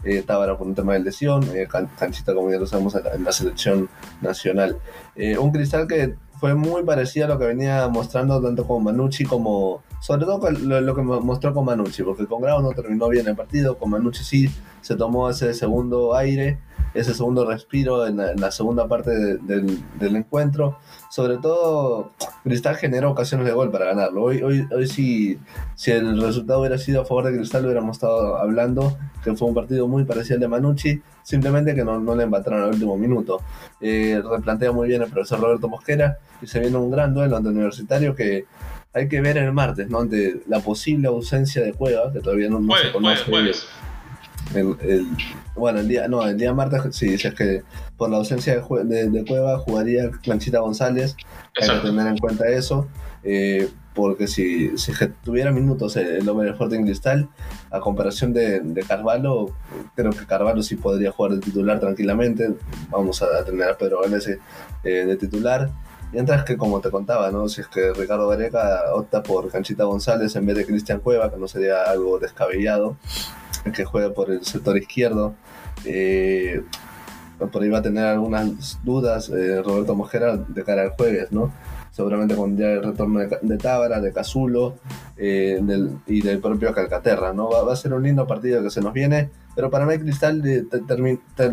Eh, 0.04 0.22
Tábara 0.22 0.58
por 0.58 0.68
un 0.68 0.76
tema 0.76 0.94
de 0.94 1.00
lesión, 1.00 1.44
eh, 1.56 1.68
Canchita 1.68 2.34
como 2.34 2.52
ya 2.52 2.58
lo 2.58 2.68
sabemos 2.68 2.96
en 2.96 3.24
la, 3.24 3.32
selección 3.32 3.90
nacional. 4.22 4.78
Eh, 5.16 5.38
un 5.38 5.52
Cristal 5.52 5.88
que 5.88 6.16
fue 6.40 6.54
muy 6.54 6.84
parecido 6.84 7.26
a 7.26 7.30
lo 7.30 7.40
que 7.40 7.46
venía 7.46 7.88
mostrando 7.88 8.42
tanto 8.42 8.68
con 8.68 8.84
Manucci 8.84 9.26
como, 9.26 9.82
sobre 10.08 10.26
todo 10.26 10.50
lo, 10.50 10.96
que 10.96 11.02
mostró 11.02 11.54
con 11.54 11.66
Manucci, 11.66 12.02
porque 12.02 12.28
con 12.28 12.42
Grau 12.42 12.62
no 12.62 12.72
terminó 12.72 13.10
bien 13.10 13.28
el 13.28 13.36
partido, 13.36 13.78
con 13.78 13.90
Manucci 13.90 14.24
sí 14.24 14.50
se 14.80 14.96
tomó 14.96 15.30
ese 15.30 15.54
segundo 15.54 16.16
aire 16.16 16.60
ese 16.94 17.14
segundo 17.14 17.46
respiro 17.46 18.08
en 18.08 18.18
la, 18.18 18.52
segunda 18.52 18.88
parte 18.88 19.12
del, 19.12 20.16
encuentro. 20.16 20.78
Sobre 21.10 21.38
todo, 21.38 22.12
Cristal 22.44 22.76
generó 22.76 23.12
ocasiones 23.12 23.46
de 23.46 23.54
gol 23.54 23.70
para 23.70 23.86
ganarlo. 23.86 24.24
Hoy, 24.24 24.42
hoy, 24.42 24.68
hoy 24.76 24.88
sí, 24.88 25.40
si 25.76 25.92
el 25.92 26.20
resultado 26.20 26.60
hubiera 26.62 26.78
sido 26.78 27.02
a 27.02 27.06
favor 27.06 27.26
de 27.26 27.38
Cristal, 27.38 27.66
hubiéramos 27.66 27.98
estado 27.98 28.38
hablando 28.38 28.98
que 29.24 29.36
fue 29.36 29.48
un 29.48 29.54
partido 29.54 29.88
muy 29.88 30.06
parecido 30.06 30.36
al 30.36 30.42
de 30.42 30.48
Manucci, 30.48 31.02
simplemente 31.22 31.76
que 31.76 31.84
no, 31.84 32.00
no 32.00 32.16
le 32.16 32.24
empataron 32.24 32.64
al 32.64 32.70
último 32.70 32.98
minuto. 32.98 33.42
Eh, 33.80 34.22
replantea 34.28 34.72
muy 34.72 34.88
bien 34.88 35.02
el 35.02 35.10
profesor 35.10 35.40
Roberto 35.40 35.68
Mosquera 35.68 36.18
y 36.42 36.48
se 36.48 36.60
viene 36.60 36.78
un 36.78 36.90
gran 36.90 37.14
duelo 37.14 37.38
ante 37.38 37.50
Universitario 37.50 38.16
que 38.16 38.46
hay 38.94 39.08
que 39.08 39.22
ver 39.22 39.38
el 39.38 39.52
martes, 39.54 39.90
¿no? 39.90 40.00
Ante 40.00 40.42
la 40.48 40.60
posible 40.60 41.08
ausencia 41.08 41.62
de 41.62 41.74
Cueva, 41.74 42.12
que 42.12 42.20
todavía 42.20 42.50
no, 42.50 42.60
se 42.76 42.92
conoce. 42.92 43.32
El, 44.56 45.08
bueno, 45.56 45.80
el 45.80 45.88
día, 45.88 46.08
no, 46.08 46.26
el 46.26 46.38
día 46.38 46.54
martes, 46.54 46.96
sí, 46.96 47.14
es 47.14 47.34
que 47.34 47.64
por 47.98 48.10
la 48.10 48.18
ausencia 48.18 48.56
de, 48.56 49.10
de, 49.10 49.26
Cueva 49.26 49.60
jugaría 49.60 50.10
Clanchita 50.24 50.60
González. 50.60 51.16
Hay 51.60 51.70
que 51.70 51.88
tener 51.88 52.08
en 52.08 52.18
cuenta 52.18 52.48
eso. 52.48 52.88
Eh, 53.24 53.70
porque 53.94 54.28
si, 54.28 54.78
si, 54.78 54.94
tuviera 55.24 55.52
minutos 55.52 55.98
el 55.98 56.30
hombre 56.30 56.54
de 56.54 56.76
en 56.76 56.86
Cristal, 56.86 57.30
a 57.72 57.80
comparación 57.80 58.32
de, 58.32 58.60
de, 58.60 58.84
Carvalho, 58.84 59.48
creo 59.96 60.12
que 60.12 60.26
Carvalho 60.28 60.62
sí 60.62 60.76
podría 60.76 61.12
jugar 61.12 61.34
de 61.34 61.40
titular 61.40 61.80
tranquilamente. 61.80 62.54
Vamos 62.92 63.24
a 63.24 63.44
tener 63.44 63.68
a 63.68 63.78
Pedro 63.78 64.02
Vélez 64.02 64.28
eh, 64.28 64.40
de 64.84 65.16
titular. 65.18 65.72
Mientras 66.12 66.46
que, 66.46 66.56
como 66.56 66.80
te 66.80 66.90
contaba, 66.90 67.32
¿no? 67.32 67.50
si 67.50 67.62
es 67.62 67.68
que 67.68 67.92
Ricardo 67.94 68.30
Gareca 68.30 68.94
opta 68.94 69.22
por 69.24 69.50
Canchita 69.52 69.84
González 69.84 70.36
en 70.36 70.46
vez 70.46 70.56
de 70.56 70.66
Cristian 70.66 71.00
Cueva, 71.00 71.30
que 71.30 71.38
no 71.38 71.48
sería 71.48 71.84
algo 71.84 72.18
descabellado, 72.18 72.96
que 73.76 73.84
juega 73.86 74.14
por 74.14 74.32
el 74.32 74.46
sector 74.46 74.78
izquierdo. 74.78 75.34
Eh, 75.86 76.64
por 77.52 77.62
ahí 77.62 77.70
va 77.70 77.80
a 77.80 77.82
tener 77.82 78.06
algunas 78.06 78.80
dudas 78.84 79.30
eh, 79.30 79.62
Roberto 79.62 79.96
Mojera 79.96 80.38
de 80.38 80.64
cara 80.64 80.82
al 80.84 80.90
jueves, 80.92 81.32
¿no? 81.32 81.52
Seguramente 81.92 82.36
con 82.36 82.58
ya 82.58 82.68
el 82.72 82.84
retorno 82.84 83.20
de, 83.20 83.38
de 83.42 83.58
Tábara, 83.58 84.00
de 84.00 84.12
Cazulo 84.12 84.76
eh, 85.18 85.60
y 86.08 86.22
del 86.22 86.40
propio 86.40 86.74
Calcaterra, 86.74 87.34
¿no? 87.34 87.50
Va, 87.50 87.72
a 87.72 87.76
ser 87.76 87.94
un 87.94 88.04
lindo 88.04 88.26
partido 88.28 88.64
que 88.64 88.70
se 88.70 88.82
nos 88.82 88.94
viene, 88.94 89.30
pero 89.56 89.70
para 89.70 89.86
mí 89.86 89.98
Cristal 89.98 90.42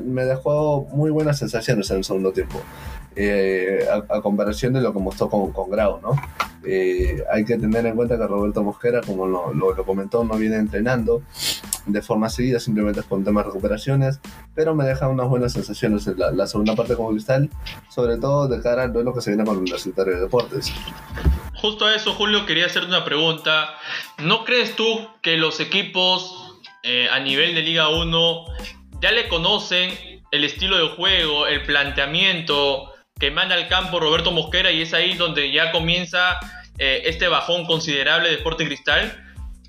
me 0.05 0.25
dejó 0.25 0.87
muy 0.93 1.11
buenas 1.11 1.39
sensaciones 1.39 1.91
en 1.91 1.99
el 1.99 2.05
segundo 2.05 2.33
tiempo. 2.33 2.61
Eh, 3.17 3.87
a, 4.09 4.21
comparación 4.21 4.73
de 4.73 4.81
lo 4.81 4.93
que 4.93 4.99
mostró 4.99 5.29
con, 5.29 5.53
con 5.53 5.71
Grau, 5.71 6.01
¿no? 6.01 6.17
Eh, 6.67 7.23
hay 7.31 7.45
que 7.45 7.59
tener 7.59 7.85
en 7.87 7.95
cuenta 7.95 8.17
que 8.17 8.27
Roberto 8.27 8.63
Mosquera, 8.63 9.03
como 9.03 9.27
lo, 9.27 9.53
lo, 9.53 9.85
comentó, 9.85 10.25
no 10.25 10.35
viene 10.37 10.57
entrenando 10.57 11.23
de 11.87 12.03
forma 12.03 12.31
seguida, 12.31 12.59
simplemente 12.59 13.01
es 13.01 13.07
por 13.07 13.23
temas 13.23 13.45
de 13.45 13.51
recuperaciones, 13.51 14.21
pero 14.55 14.75
me 14.75 14.85
deja 14.85 15.09
unas 15.09 15.29
buenas 15.29 15.53
sensaciones 15.53 16.07
en 16.07 16.17
la, 16.19 16.47
segunda 16.47 16.75
parte 16.75 16.97
como 16.97 17.11
Cristal, 17.11 17.51
sobre 17.91 18.17
todo 18.17 18.49
de 18.49 18.63
cara 18.63 18.85
al 18.85 18.93
duelo 18.93 19.15
que 19.15 19.21
se 19.21 19.31
viene 19.31 19.45
con 19.45 19.55
el 19.55 19.61
Universitario 19.61 20.15
de 20.15 20.21
Deportes. 20.21 20.73
Justo 21.55 21.87
a 21.87 21.95
eso, 21.95 22.15
Julio, 22.15 22.47
quería 22.47 22.67
hacerte 22.67 22.89
una 22.89 23.05
pregunta. 23.05 23.75
¿No 24.23 24.45
crees 24.45 24.75
tú 24.75 25.07
que 25.21 25.37
los 25.37 25.61
equipos 25.61 26.61
eh, 26.83 27.09
a 27.11 27.21
nivel 27.21 27.55
de 27.55 27.63
Liga 27.63 27.91
1 27.91 28.45
ya 29.01 29.13
le 29.13 29.29
conocen 29.29 30.23
el 30.31 30.45
estilo 30.45 30.79
de 30.79 30.97
juego, 30.97 31.47
el 31.47 31.63
planteamiento, 31.63 32.94
que 33.19 33.31
manda 33.31 33.55
al 33.55 33.69
campo 33.69 34.01
Roberto 34.01 34.33
Mosquera 34.33 34.71
y 34.73 34.83
es 34.83 34.93
ahí 34.93 35.15
donde 35.15 35.53
ya 35.53 35.71
comienza 35.71 36.39
eh, 36.79 37.03
este 37.05 37.29
bajón 37.29 37.65
considerable 37.65 38.29
de 38.29 38.37
Sporting 38.37 38.67
Cristal. 38.67 39.21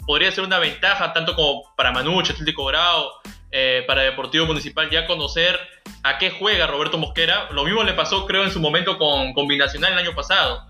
Podría 0.07 0.31
ser 0.31 0.43
una 0.43 0.59
ventaja 0.59 1.13
tanto 1.13 1.35
como 1.35 1.63
para 1.75 1.91
Manucci, 1.91 2.31
Atlético 2.31 2.65
Grau, 2.65 3.09
eh, 3.51 3.83
para 3.87 4.01
Deportivo 4.01 4.45
Municipal 4.45 4.89
ya 4.89 5.05
conocer 5.05 5.59
a 6.03 6.17
qué 6.17 6.31
juega 6.31 6.67
Roberto 6.67 6.97
Mosquera. 6.97 7.47
Lo 7.51 7.63
mismo 7.63 7.83
le 7.83 7.93
pasó, 7.93 8.25
creo, 8.25 8.43
en 8.43 8.51
su 8.51 8.59
momento 8.59 8.97
con, 8.97 9.33
con 9.33 9.47
Binacional 9.47 9.93
el 9.93 9.99
año 9.99 10.15
pasado. 10.15 10.65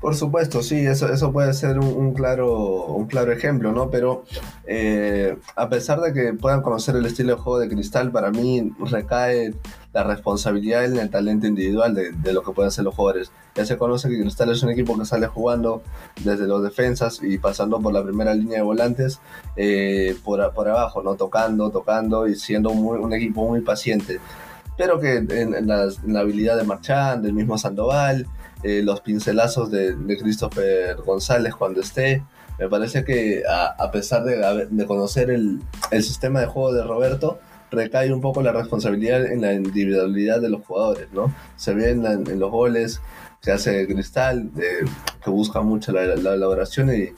Por 0.00 0.14
supuesto, 0.14 0.62
sí, 0.62 0.86
eso, 0.86 1.12
eso 1.12 1.32
puede 1.32 1.52
ser 1.54 1.80
un, 1.80 2.14
claro, 2.14 2.84
un 2.84 3.06
claro 3.06 3.32
ejemplo, 3.32 3.72
¿no? 3.72 3.90
Pero 3.90 4.24
eh, 4.64 5.36
a 5.56 5.68
pesar 5.68 6.00
de 6.00 6.12
que 6.12 6.34
puedan 6.34 6.62
conocer 6.62 6.94
el 6.94 7.04
estilo 7.04 7.34
de 7.34 7.40
juego 7.40 7.58
de 7.58 7.68
Cristal, 7.68 8.12
para 8.12 8.30
mí 8.30 8.72
recae 8.78 9.54
la 9.92 10.04
responsabilidad 10.04 10.84
en 10.84 10.98
el 10.98 11.10
talento 11.10 11.48
individual 11.48 11.94
de, 11.94 12.32
lo 12.32 12.42
que 12.42 12.52
pueden 12.52 12.68
hacer 12.68 12.84
los 12.84 12.94
jugadores. 12.94 13.32
Ya 13.56 13.66
se 13.66 13.76
conoce 13.76 14.08
que 14.08 14.20
Cristal 14.20 14.52
es 14.52 14.62
un 14.62 14.70
equipo 14.70 14.96
que 14.96 15.04
sale 15.04 15.26
jugando 15.26 15.82
desde 16.22 16.46
los 16.46 16.62
defensas 16.62 17.20
y 17.20 17.38
pasando 17.38 17.80
por 17.80 17.92
la 17.92 18.04
primera 18.04 18.34
línea 18.34 18.58
de 18.58 18.62
volantes 18.62 19.20
eh, 19.56 20.14
por, 20.22 20.40
abajo, 20.40 21.02
¿no? 21.02 21.16
Tocando, 21.16 21.70
tocando 21.70 22.28
y 22.28 22.36
siendo 22.36 22.70
un 22.70 23.12
equipo 23.12 23.48
muy 23.48 23.62
paciente. 23.62 24.20
Pero 24.78 25.00
que 25.00 25.16
en, 25.16 25.66
la, 25.66 25.88
habilidad 26.20 26.56
de 26.56 26.62
Marchand, 26.62 27.24
del 27.24 27.32
mismo 27.32 27.58
Sandoval, 27.58 28.28
eh, 28.62 28.82
los 28.82 29.00
pincelazos 29.00 29.70
de, 29.70 29.94
Christopher 30.20 30.96
González 30.96 31.54
cuando 31.54 31.80
esté. 31.80 32.24
Me 32.58 32.68
parece 32.68 33.04
que 33.04 33.44
a, 33.48 33.90
pesar 33.92 34.24
de, 34.24 34.86
conocer 34.86 35.30
el, 35.30 35.60
sistema 36.02 36.40
de 36.40 36.46
juego 36.46 36.72
de 36.72 36.82
Roberto, 36.82 37.38
recae 37.70 38.12
un 38.12 38.20
poco 38.20 38.42
la 38.42 38.50
responsabilidad 38.50 39.26
en 39.26 39.42
la 39.42 39.52
individualidad 39.52 40.40
de 40.40 40.48
los 40.48 40.64
jugadores, 40.64 41.12
¿no? 41.12 41.32
Se 41.56 41.72
ve 41.72 41.90
en, 41.90 42.40
los 42.40 42.50
goles 42.50 43.00
que 43.42 43.52
hace 43.52 43.86
Cristal, 43.86 44.50
que 45.22 45.30
busca 45.30 45.60
mucho 45.60 45.92
la, 45.92 46.02
elaboración 46.14 46.92
y, 46.92 47.10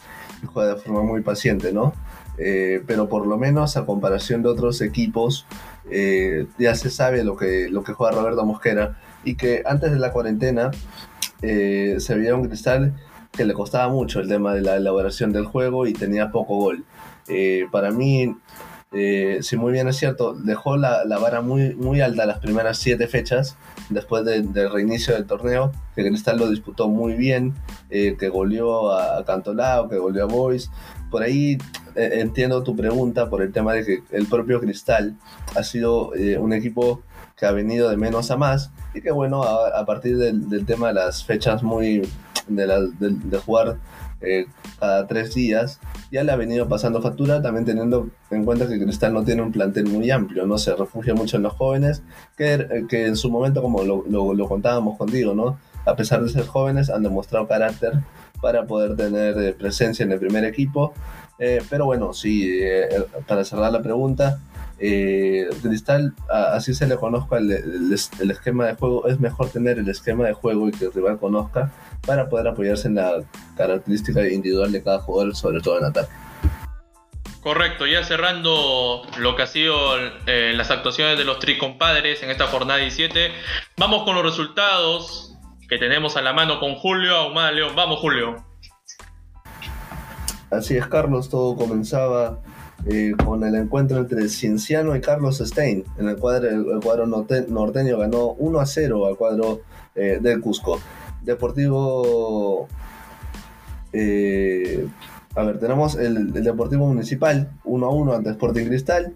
juega 0.47 0.75
de 0.75 0.81
forma 0.81 1.03
muy 1.03 1.23
paciente, 1.23 1.73
¿no? 1.73 1.95
Eh, 2.37 2.83
pero 2.87 3.09
por 3.09 3.27
lo 3.27 3.39
menos 3.39 3.77
a 3.77 3.87
comparación 3.87 4.43
de 4.43 4.51
otros 4.51 4.81
equipos, 4.83 5.47
eh, 5.91 6.47
ya 6.59 6.75
se 6.75 6.91
sabe 6.91 7.25
lo 7.25 7.37
que, 7.37 7.69
lo 7.71 7.83
que 7.83 7.93
juega 7.93 8.13
Roberto 8.13 8.45
Mosquera 8.45 8.99
y 9.25 9.35
que 9.35 9.63
antes 9.67 9.93
de 9.93 9.99
la 9.99 10.13
cuarentena 10.13 10.71
eh, 11.43 11.97
se 11.99 12.15
veía 12.15 12.35
un 12.35 12.47
cristal 12.47 12.95
que 13.33 13.45
le 13.45 13.55
costaba 13.55 13.93
mucho 13.93 14.21
el 14.21 14.29
tema 14.29 14.55
de 14.55 14.61
la 14.61 14.77
elaboración 14.77 15.33
del 15.33 15.45
juego 15.45 15.87
y 15.87 15.93
tenía 15.93 16.31
poco 16.31 16.57
gol. 16.57 16.85
Eh, 17.29 17.67
para 17.71 17.91
mí, 17.91 18.35
eh, 18.93 19.39
si 19.43 19.57
muy 19.57 19.73
bien 19.73 19.89
es 19.89 19.97
cierto, 19.97 20.35
dejó 20.35 20.77
la, 20.77 21.05
vara 21.21 21.41
muy, 21.41 21.75
muy 21.77 22.01
alta 22.01 22.27
las 22.27 22.41
primeras 22.41 22.79
siete 22.79 23.07
fechas 23.07 23.57
después 23.89 24.25
del 24.25 24.71
reinicio 24.71 25.15
del 25.15 25.27
torneo, 25.27 25.73
que 25.95 26.05
Cristal 26.05 26.39
lo 26.39 26.49
disputó 26.51 26.89
muy 26.89 27.15
bien, 27.15 27.55
que 27.89 28.29
goleó 28.29 28.93
a, 28.93 29.25
Cantolao, 29.25 29.89
que 29.89 29.99
goleó 29.99 30.25
a 30.25 30.27
Boys. 30.27 30.71
Por 31.11 31.23
ahí 31.23 31.59
entiendo 31.97 32.63
tu 32.63 32.77
pregunta 32.77 33.29
por 33.29 33.43
el 33.43 33.53
tema 33.53 33.75
de 33.75 33.85
que 33.85 34.03
el 34.13 34.27
propio 34.27 34.61
Cristal 34.61 35.17
ha 35.57 35.65
sido 35.65 36.13
un 36.39 36.53
equipo 36.53 37.03
que 37.41 37.47
ha 37.47 37.53
venido 37.53 37.89
de 37.89 37.97
menos 37.97 38.31
a 38.31 38.37
más 38.37 38.71
y 38.93 39.01
que 39.01 39.11
bueno, 39.11 39.43
a, 39.43 39.85
partir 39.87 40.19
del, 40.19 40.67
tema 40.67 40.89
de 40.89 40.95
las 40.95 41.25
fechas 41.25 41.63
muy 41.63 42.07
de, 42.47 42.91
de, 42.99 43.39
jugar 43.39 43.79
eh, 44.21 44.45
cada 44.79 45.07
tres 45.07 45.35
días, 45.35 45.81
ya 46.13 46.23
le 46.23 46.33
ha 46.33 46.37
venido 46.37 46.69
pasando 46.69 47.01
factura, 47.01 47.41
también 47.41 47.65
teniendo 47.65 48.11
en 48.31 48.45
cuenta 48.45 48.69
que 48.69 48.79
Cristal 48.79 49.15
no 49.15 49.25
tiene 49.25 49.41
un 49.41 49.53
plantel 49.53 49.87
muy 49.87 50.11
amplio, 50.11 50.47
no 50.47 50.59
se 50.59 50.77
refugia 50.77 51.15
mucho 51.15 51.39
en 51.39 51.45
los 51.45 51.55
jóvenes, 51.55 52.03
que, 52.37 52.55
eh, 52.55 52.85
que 52.87 53.07
en 53.07 53.17
su 53.17 53.31
momento, 53.31 53.63
como 53.63 53.85
lo, 53.85 54.05
lo, 54.07 54.49
contábamos 54.49 54.99
contigo, 54.99 55.33
¿no? 55.35 55.59
a 55.87 55.97
pesar 55.97 56.23
de 56.23 56.29
ser 56.29 56.47
jóvenes, 56.47 56.91
han 56.91 57.03
demostrado 57.03 57.49
carácter 57.49 57.95
para 58.43 58.67
poder 58.67 58.97
tener 58.97 59.39
eh, 59.39 59.53
presencia 59.55 60.03
en 60.05 60.13
el 60.13 60.19
primer 60.19 60.45
equipo. 60.45 60.93
pero 61.71 61.87
bueno, 61.87 62.13
sí, 62.13 62.61
para 63.27 63.47
cerrar 63.47 63.73
la 63.73 63.81
pregunta, 63.81 64.41
eh, 64.83 65.49
Cristal, 65.63 66.15
así 66.29 66.73
se 66.73 66.87
le 66.87 66.97
conozca 66.97 67.37
el, 67.37 67.93
esquema 67.93 68.67
de 68.67 68.75
juego, 68.77 69.07
es 69.07 69.21
mejor 69.21 69.51
tener 69.51 69.79
el 69.79 69.89
esquema 69.89 70.27
de 70.27 70.33
juego 70.33 70.69
y 70.69 70.73
que 70.73 70.87
el 70.87 70.93
rival 70.93 71.19
conozca 71.19 71.71
para 72.07 72.29
poder 72.31 72.49
apoyarse 72.49 72.89
en 72.89 72.95
la 72.95 73.23
característica 73.57 74.27
individual 74.27 74.73
de 74.73 74.83
cada 74.83 75.01
jugador, 75.01 75.37
sobre 75.37 75.61
todo 75.61 75.79
en 75.79 75.85
ataque. 75.85 76.13
Correcto, 77.43 77.87
ya 77.87 78.05
cerrando 78.05 79.03
lo 79.19 79.37
que 79.37 79.43
ha 79.43 79.47
sido 79.47 79.99
eh, 80.27 80.53
las 80.55 80.71
actuaciones 80.71 81.19
de 81.19 81.25
los 81.25 81.39
tricompadres 81.39 82.23
en 82.23 82.31
esta 82.31 82.47
jornada 82.47 82.81
17, 82.81 83.33
vamos 83.77 84.05
con 84.05 84.15
los 84.15 84.25
resultados 84.25 85.37
que 85.69 85.79
tenemos 85.79 86.17
a 86.17 86.23
la 86.23 86.33
mano 86.33 86.59
con 86.59 86.75
Julio 86.75 87.17
Ahumada 87.17 87.53
León. 87.53 87.75
Vamos, 87.77 88.01
Julio. 88.01 88.37
Así 90.51 90.77
es, 90.77 90.87
Carlos, 90.87 91.31
todo 91.31 91.55
comenzaba 91.55 92.41
eh, 92.87 93.13
con 93.25 93.45
el 93.45 93.55
encuentro 93.57 93.99
entre 93.99 94.29
Cienciano 94.29 94.97
y 94.97 95.01
Carlos 95.01 95.39
Stein. 95.39 95.85
En 95.99 96.09
el 96.09 96.17
cuadro, 96.17 96.49
el, 96.49 96.81
cuadro 96.83 97.07
norteño 97.07 97.99
ganó 97.99 98.33
1 98.33 98.61
a 98.61 98.67
0 98.67 99.07
al 99.07 99.17
cuadro 99.17 99.61
eh, 99.95 100.19
del 100.21 100.41
Cusco. 100.41 100.81
Deportivo. 101.23 102.69
Eh, 103.93 104.89
a 105.35 105.43
ver, 105.45 105.59
tenemos 105.61 105.95
el, 105.97 106.33
Deportivo 106.33 106.87
Municipal 106.87 107.51
1 107.65 107.87
a 107.87 107.91
1 107.91 108.13
ante 108.15 108.31
Sporting 108.31 108.67
Cristal. 108.67 109.15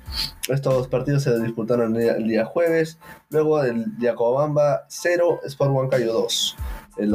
Estos 0.49 0.89
partidos 0.89 1.23
se 1.23 1.41
disputaron 1.41 1.97
el 1.97 2.29
día, 2.29 2.45
jueves. 2.45 2.99
Luego 3.31 3.63
el 3.63 3.87
Yacobamba 3.99 4.85
0, 4.89 5.41
Sport 5.45 5.71
Huancayo 5.73 6.13
2. 6.13 6.57
El, 6.99 7.13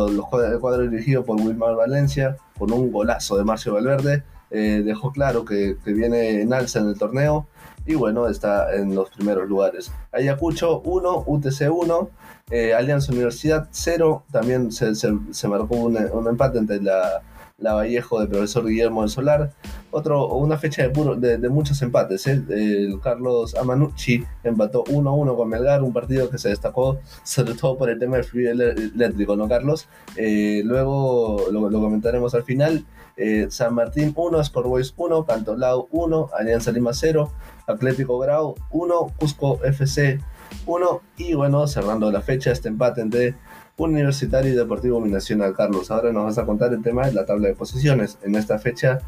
cuadro 0.59 0.89
dirigido 0.89 1.23
por 1.23 1.39
Wilmar 1.39 1.75
Valencia 1.75 2.37
con 2.57 2.73
un 2.73 2.91
golazo 2.91 3.37
de 3.37 3.43
Marcio 3.43 3.73
Valverde 3.75 4.23
eh, 4.51 4.81
dejó 4.83 5.11
claro 5.11 5.45
que, 5.45 5.77
viene 5.85 6.41
en 6.41 6.53
alza 6.53 6.79
en 6.79 6.87
el 6.87 6.97
torneo 6.97 7.47
y 7.85 7.95
bueno, 7.95 8.27
está 8.27 8.75
en 8.75 8.95
los 8.95 9.09
primeros 9.09 9.47
lugares. 9.47 9.91
Ayacucho 10.11 10.81
1, 10.81 11.23
UTC 11.25 11.71
1, 11.71 12.09
eh, 12.51 12.73
Alianza 12.73 13.11
Universidad 13.11 13.67
0, 13.71 14.23
también 14.31 14.71
se, 14.71 15.47
marcó 15.47 15.75
un, 15.75 15.97
empate 16.27 16.59
entre 16.59 16.81
la, 16.81 17.21
la, 17.57 17.73
Vallejo 17.73 18.19
de 18.19 18.27
profesor 18.27 18.67
Guillermo 18.67 19.01
del 19.01 19.09
Solar. 19.09 19.51
Otro, 19.91 20.27
una 20.35 20.57
fecha 20.57 20.83
de, 20.83 20.89
puro, 20.89 21.15
de, 21.15 21.49
muchos 21.49 21.81
empates. 21.81 22.27
¿eh? 22.27 22.43
El 22.49 22.99
Carlos 23.01 23.55
Amanucci 23.55 24.23
empató 24.43 24.83
1-1 24.83 25.35
con 25.35 25.49
Melgar, 25.49 25.81
un 25.81 25.93
partido 25.93 26.29
que 26.29 26.37
se 26.37 26.49
destacó 26.49 26.99
sobre 27.23 27.53
todo 27.53 27.77
por 27.77 27.89
el 27.89 27.97
tema 27.97 28.17
del 28.17 28.25
fluido 28.25 28.51
eléctrico, 28.51 29.35
¿no, 29.35 29.47
Carlos? 29.47 29.87
luego 30.15 31.45
lo, 31.51 31.69
lo 31.69 31.81
comentaremos 31.81 32.35
al 32.35 32.43
final. 32.43 32.85
Eh, 33.21 33.47
San 33.49 33.75
Martín 33.75 34.13
1, 34.15 34.39
Sport 34.39 34.67
Boys 34.67 34.93
1, 34.95 35.25
Cantolao 35.25 35.89
1, 35.91 36.29
Alianza 36.39 36.71
Lima 36.71 36.93
0, 36.93 37.29
Atlético 37.67 38.17
Grau 38.17 38.55
1, 38.71 39.13
Cusco 39.17 39.59
FC 39.61 40.21
1 40.65 41.01
y 41.17 41.33
bueno, 41.33 41.67
cerrando 41.67 42.09
la 42.13 42.21
fecha 42.21 42.51
este 42.51 42.69
empate 42.69 43.01
entre 43.01 43.35
Universitario 43.75 44.53
y 44.53 44.55
Deportivo 44.55 45.01
Binacional 45.01 45.53
Carlos. 45.53 45.91
Ahora 45.91 46.13
nos 46.13 46.23
vas 46.23 46.37
a 46.37 46.45
contar 46.45 46.71
el 46.73 46.81
tema 46.81 47.07
de 47.07 47.13
la 47.13 47.25
tabla 47.25 47.49
de 47.49 47.55
posiciones 47.55 48.17
en 48.23 48.35
esta 48.35 48.57
fecha, 48.57 48.99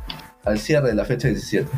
al 0.43 0.59
cierre 0.59 0.89
de 0.89 0.95
la 0.95 1.05
fecha 1.05 1.29
17. 1.29 1.69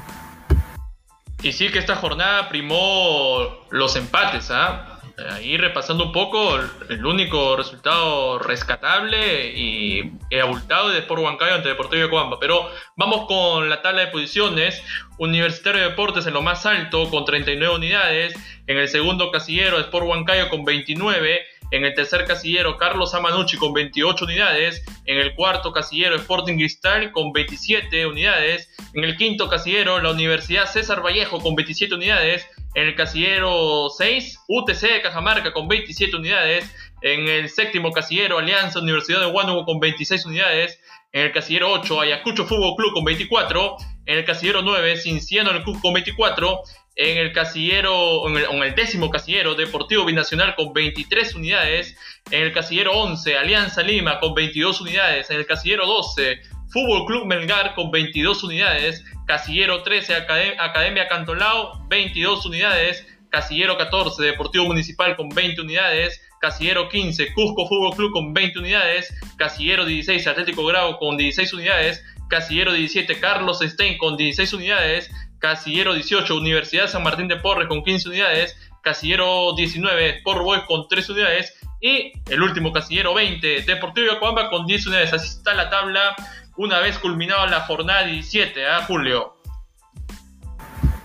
Y 1.43 1.51
sí 1.51 1.69
que 1.71 1.77
esta 1.77 1.95
jornada 1.95 2.49
primó 2.49 3.37
los 3.69 3.95
empates, 3.95 4.49
¿ah? 4.49 4.92
Ahí 5.29 5.57
repasando 5.57 6.05
un 6.05 6.11
poco, 6.11 6.59
el 6.89 7.05
único 7.05 7.55
resultado 7.55 8.39
rescatable 8.39 9.51
y 9.55 10.11
abultado 10.41 10.89
de 10.89 10.99
Sport 10.99 11.21
Huancayo 11.21 11.55
ante 11.55 11.69
Deportivo 11.69 12.03
de 12.03 12.09
Coamba. 12.09 12.39
Pero 12.39 12.69
vamos 12.95 13.25
con 13.27 13.69
la 13.69 13.81
tabla 13.81 14.01
de 14.01 14.07
posiciones. 14.07 14.83
Universitario 15.19 15.81
de 15.81 15.89
Deportes 15.89 16.25
en 16.25 16.33
lo 16.33 16.41
más 16.41 16.65
alto 16.65 17.09
con 17.09 17.25
39 17.25 17.75
unidades. 17.75 18.35
En 18.67 18.77
el 18.77 18.87
segundo 18.87 19.31
casillero 19.31 19.79
Sport 19.79 20.07
Huancayo 20.07 20.49
con 20.49 20.65
29. 20.65 21.45
En 21.73 21.85
el 21.85 21.95
tercer 21.95 22.25
casillero, 22.25 22.77
Carlos 22.77 23.15
Amanucci 23.15 23.57
con 23.57 23.73
28 23.73 24.25
unidades. 24.25 24.85
En 25.05 25.17
el 25.17 25.33
cuarto 25.33 25.71
casillero, 25.71 26.15
Sporting 26.17 26.57
Cristal 26.57 27.11
con 27.11 27.33
27 27.33 28.05
unidades. 28.05 28.69
En 28.93 29.03
el 29.03 29.17
quinto 29.17 29.49
casillero, 29.49 29.99
la 29.99 30.11
Universidad 30.11 30.71
César 30.71 31.03
Vallejo 31.03 31.39
con 31.39 31.55
27 31.55 31.95
unidades. 31.95 32.45
En 32.75 32.89
el 32.89 32.95
casillero 32.95 33.89
6, 33.89 34.41
UTC 34.47 34.81
de 34.81 35.01
Cajamarca 35.01 35.51
con 35.51 35.67
27 35.67 36.15
unidades. 36.15 36.71
En 37.01 37.27
el 37.27 37.49
séptimo 37.49 37.91
casillero, 37.91 38.37
Alianza 38.37 38.79
Universidad 38.79 39.21
de 39.21 39.31
Huánuco 39.31 39.65
con 39.65 39.79
26 39.79 40.27
unidades. 40.27 40.79
En 41.11 41.23
el 41.23 41.31
casillero 41.31 41.71
8, 41.71 42.01
Ayacucho 42.01 42.45
Fútbol 42.45 42.75
Club 42.75 42.93
con 42.93 43.03
24. 43.03 43.77
En 44.05 44.19
el 44.19 44.25
casillero 44.25 44.61
9, 44.61 44.97
Cinciano 44.97 45.49
el 45.49 45.63
Club 45.63 45.81
con 45.81 45.93
24. 45.93 46.61
En 46.95 47.17
el 47.17 47.33
casillero, 47.33 48.27
en 48.29 48.37
el, 48.37 48.45
en 48.45 48.63
el, 48.63 48.75
décimo 48.75 49.09
casillero, 49.09 49.55
Deportivo 49.55 50.05
Binacional 50.05 50.55
con 50.55 50.73
23 50.73 51.33
unidades. 51.33 51.97
En 52.29 52.43
el 52.43 52.53
casillero 52.53 52.91
11, 52.93 53.35
Alianza 53.37 53.81
Lima 53.81 54.19
con 54.19 54.35
22 54.35 54.81
unidades. 54.81 55.29
En 55.31 55.37
el 55.37 55.47
casillero 55.47 55.87
12, 55.87 56.41
Fútbol 56.69 57.05
Club 57.05 57.25
Melgar 57.25 57.73
con 57.73 57.89
22 57.89 58.43
unidades. 58.43 59.03
Casillero 59.25 59.81
13, 59.81 60.15
Academia 60.59 61.07
Cantolao, 61.07 61.83
22 61.87 62.45
unidades. 62.45 63.07
Casillero 63.29 63.77
14, 63.77 64.21
Deportivo 64.21 64.65
Municipal 64.65 65.15
con 65.15 65.29
20 65.29 65.61
unidades. 65.61 66.21
Casillero 66.39 66.89
15, 66.89 67.33
Cusco 67.33 67.67
Fútbol 67.67 67.95
Club 67.95 68.11
con 68.11 68.33
20 68.33 68.59
unidades. 68.59 69.11
Casillero 69.37 69.85
16, 69.85 70.27
Atlético 70.27 70.63
Grau 70.65 70.99
con 70.99 71.17
16 71.17 71.53
unidades. 71.53 72.03
Casillero 72.29 72.73
17, 72.73 73.19
Carlos 73.19 73.59
Stein 73.61 73.97
con 73.97 74.17
16 74.17 74.53
unidades. 74.53 75.09
Casillero 75.43 75.93
18, 75.93 76.37
Universidad 76.37 76.87
San 76.87 77.03
Martín 77.03 77.27
de 77.27 77.35
Porres 77.35 77.67
con 77.67 77.83
15 77.83 78.07
unidades, 78.07 78.55
Casillero 78.81 79.53
19, 79.53 80.19
Sport 80.19 80.41
Boys 80.41 80.61
con 80.61 80.87
3 80.87 81.09
unidades 81.09 81.53
y 81.81 82.13
el 82.29 82.41
último 82.41 82.71
Casillero 82.71 83.13
20, 83.13 83.63
Deportivo 83.63 84.07
Yacuamba 84.13 84.49
con 84.49 84.65
10 84.65 84.87
unidades. 84.87 85.11
Así 85.11 85.27
está 85.27 85.53
la 85.53 85.69
tabla 85.69 86.15
una 86.55 86.79
vez 86.79 86.97
culminada 86.97 87.45
la 87.47 87.59
jornada 87.59 88.05
17, 88.05 88.65
¿ah, 88.65 88.85
Julio? 88.87 89.33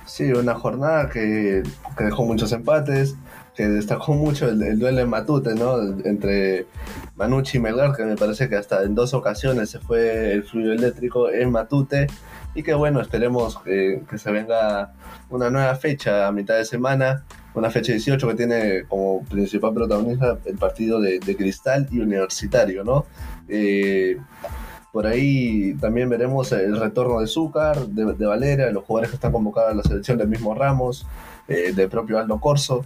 Sí, 0.06 0.30
una 0.30 0.54
jornada 0.54 1.10
que, 1.10 1.64
dejó 1.98 2.24
muchos 2.24 2.52
empates, 2.52 3.16
que 3.56 3.64
destacó 3.64 4.12
mucho 4.14 4.48
el, 4.48 4.78
duelo 4.78 5.00
en 5.00 5.08
Matute, 5.08 5.56
¿no? 5.56 5.80
Entre 6.04 6.66
Manucci 7.16 7.56
y 7.56 7.60
Melgar, 7.60 7.92
que 7.96 8.04
me 8.04 8.14
parece 8.14 8.48
que 8.48 8.54
hasta 8.54 8.84
en 8.84 8.94
dos 8.94 9.14
ocasiones 9.14 9.70
se 9.70 9.80
fue 9.80 10.32
el 10.32 10.44
fluido 10.44 10.72
eléctrico 10.72 11.28
en 11.28 11.50
Matute 11.50 12.06
y 12.54 12.62
que 12.62 12.74
bueno, 12.74 13.00
esperemos 13.00 13.58
que, 13.58 14.02
se 14.16 14.32
venga 14.32 14.92
una 15.30 15.50
nueva 15.50 15.74
fecha 15.76 16.26
a 16.26 16.32
mitad 16.32 16.56
de 16.56 16.64
semana, 16.64 17.24
una 17.54 17.70
fecha 17.70 17.92
18 17.92 18.28
que 18.28 18.34
tiene 18.34 18.84
como 18.88 19.24
principal 19.24 19.74
protagonista 19.74 20.38
el 20.44 20.56
partido 20.56 21.00
de, 21.00 21.20
Cristal 21.36 21.88
y 21.90 22.00
Universitario, 22.00 22.84
¿no? 22.84 23.06
Eh, 23.48 24.18
por 24.92 25.06
ahí 25.06 25.74
también 25.74 26.08
veremos 26.08 26.50
el 26.52 26.78
retorno 26.78 27.20
de 27.20 27.26
Zúcar, 27.26 27.86
de, 27.86 28.14
de 28.14 28.26
Valera, 28.26 28.70
los 28.70 28.84
jugadores 28.84 29.10
que 29.10 29.16
están 29.16 29.32
convocados 29.32 29.72
a 29.72 29.74
la 29.74 29.82
selección 29.82 30.18
del 30.18 30.28
mismo 30.28 30.54
Ramos, 30.54 31.06
eh, 31.46 31.72
del 31.72 31.88
propio 31.88 32.18
Aldo 32.18 32.40
Corso. 32.40 32.84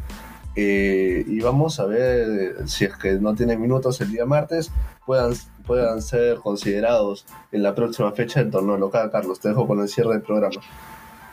Eh, 0.54 1.24
y 1.26 1.40
vamos 1.40 1.80
a 1.80 1.86
ver 1.86 2.68
si 2.68 2.84
es 2.84 2.94
que 2.96 3.14
no 3.14 3.34
tienen 3.34 3.60
minutos 3.60 4.00
el 4.00 4.10
día 4.10 4.26
martes, 4.26 4.70
puedan, 5.06 5.32
puedan 5.62 6.02
ser 6.02 6.36
considerados 6.36 7.26
en 7.50 7.62
la 7.62 7.74
próxima 7.74 8.12
fecha 8.12 8.40
del 8.40 8.50
torneo 8.50 8.76
local. 8.76 9.10
Carlos, 9.10 9.40
te 9.40 9.48
dejo 9.48 9.66
con 9.66 9.80
el 9.80 9.88
cierre 9.88 10.12
del 10.12 10.22
programa. 10.22 10.60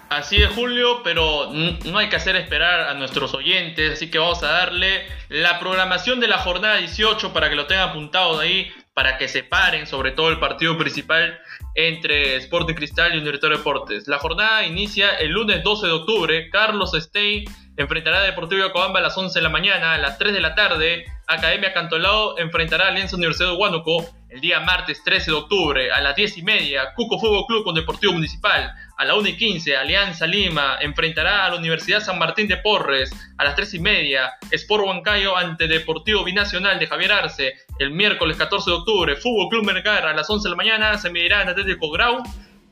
Así 0.10 0.42
es, 0.42 0.50
Julio, 0.50 1.04
pero 1.04 1.52
no 1.86 1.98
hay 2.00 2.10
que 2.10 2.16
hacer 2.16 2.36
esperar 2.36 2.90
a 2.90 2.96
nuestros 2.96 3.36
oyentes, 3.36 3.94
así 3.94 4.10
que 4.10 4.18
vamos 4.18 4.42
a 4.42 4.48
darle 4.48 5.04
la 5.30 5.60
programación 5.60 6.20
de 6.20 6.28
la 6.28 6.40
jornada 6.40 6.78
18 6.78 7.32
para 7.32 7.48
que 7.48 7.56
lo 7.56 7.68
tengan 7.68 7.90
apuntado 7.90 8.40
de 8.40 8.48
ahí, 8.48 8.72
para 8.96 9.20
que 9.20 9.28
se 9.28 9.44
paren, 9.44 9.86
sobre 9.86 10.12
todo 10.12 10.30
el 10.30 10.40
partido 10.40 10.76
principal 10.80 11.40
entre 11.76 12.38
Sporting 12.38 12.74
Cristal 12.74 13.14
y 13.14 13.20
Universitario 13.20 13.58
Deportes. 13.58 14.08
La 14.08 14.18
jornada 14.18 14.66
inicia 14.66 15.12
el 15.12 15.30
lunes 15.30 15.64
12 15.64 15.86
de 15.86 15.94
octubre. 15.94 16.50
Carlos 16.50 16.92
Stey 16.96 17.46
enfrentará 17.78 18.18
a 18.18 18.24
Deportivo 18.24 18.66
Yacobamba 18.66 19.00
a 19.00 19.04
las 19.04 19.16
11 19.16 19.38
de 19.38 19.44
la 19.44 19.50
mañana, 19.50 19.94
a 19.94 19.98
las 20.00 20.18
3 20.18 20.34
de 20.34 20.42
la 20.42 20.56
tarde. 20.56 21.06
Academia 21.28 21.72
Cantolao 21.72 22.38
enfrentará 22.40 22.86
a 22.86 22.88
Alianza 22.90 23.16
Universidad 23.16 23.52
de 23.52 23.58
Huánuco 23.58 24.10
el 24.30 24.42
día 24.42 24.60
martes 24.60 25.04
13 25.04 25.32
de 25.32 25.38
octubre 25.38 25.92
a 25.92 26.02
las 26.02 26.16
10 26.16 26.38
y 26.38 26.42
media. 26.44 26.94
Cuco 26.96 27.20
Fútbol 27.20 27.46
Club 27.48 27.64
con 27.64 27.76
Deportivo 27.76 28.14
Municipal. 28.14 28.74
A 28.98 29.06
las 29.06 29.18
1 29.18 29.30
y 29.30 29.38
15, 29.38 29.76
Alianza 29.76 30.28
Lima 30.28 30.78
enfrentará 30.82 31.46
a 31.46 31.50
la 31.50 31.56
Universidad 31.56 32.02
San 32.02 32.20
Martín 32.20 32.48
de 32.48 32.58
Porres. 32.58 33.12
A 33.38 33.44
las 33.44 33.56
3 33.56 33.74
y 33.76 33.80
media, 33.80 34.32
Sport 34.52 34.86
Huancayo 34.86 35.36
ante 35.36 35.68
Deportivo 35.68 36.24
Binacional 36.24 36.80
de 36.80 36.88
Javier 36.88 37.12
Arce. 37.12 37.54
El 37.80 37.92
miércoles 37.92 38.38
14 38.38 38.70
de 38.70 38.76
octubre, 38.78 39.16
Fútbol 39.16 39.50
Club 39.50 39.66
Mercar 39.66 40.06
a 40.06 40.14
las 40.14 40.30
11 40.30 40.48
de 40.48 40.50
la 40.52 40.58
mañana 40.58 40.98
se 40.98 41.10
medirá 41.10 41.40
ante 41.42 41.52
Atlético 41.52 41.90
Grau 41.90 42.24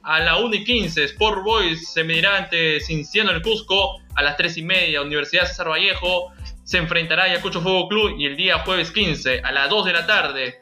a 0.07 0.21
la 0.21 0.37
1 0.37 0.55
y 0.55 0.63
15, 0.63 1.03
Sport 1.03 1.43
Boys 1.43 1.91
se 1.91 2.01
medirá 2.05 2.37
ante 2.37 2.79
Cinciano 2.79 3.31
el 3.31 3.41
Cusco. 3.41 4.01
A 4.15 4.21
las 4.23 4.37
3 4.37 4.57
y 4.57 4.61
media, 4.61 5.01
Universidad 5.01 5.45
César 5.45 5.69
Vallejo 5.69 6.31
se 6.63 6.77
enfrentará 6.77 7.23
a 7.23 7.25
Ayacucho 7.25 7.61
Fútbol 7.61 7.89
Club. 7.89 8.15
Y 8.17 8.25
el 8.25 8.37
día 8.37 8.59
jueves 8.59 8.91
15, 8.91 9.41
a 9.43 9.51
las 9.51 9.69
2 9.69 9.85
de 9.85 9.91
la 9.91 10.07
tarde, 10.07 10.59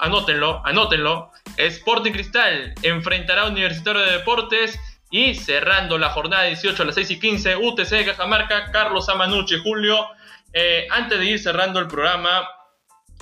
anótenlo, 0.00 0.62
anótenlo, 0.64 1.30
Sporting 1.56 2.12
Cristal 2.12 2.74
enfrentará 2.82 3.42
a 3.42 3.48
Universitario 3.48 4.02
de 4.02 4.12
Deportes. 4.12 4.78
Y 5.08 5.36
cerrando 5.36 5.98
la 5.98 6.10
jornada 6.10 6.42
18 6.44 6.82
a 6.82 6.86
las 6.86 6.96
6 6.96 7.12
y 7.12 7.20
15, 7.20 7.56
UTC 7.56 7.90
de 7.90 8.06
Cajamarca, 8.06 8.72
Carlos 8.72 9.08
Amanuche, 9.08 9.60
Julio. 9.60 10.04
Eh, 10.52 10.88
antes 10.90 11.18
de 11.20 11.26
ir 11.26 11.38
cerrando 11.38 11.78
el 11.78 11.86
programa, 11.86 12.48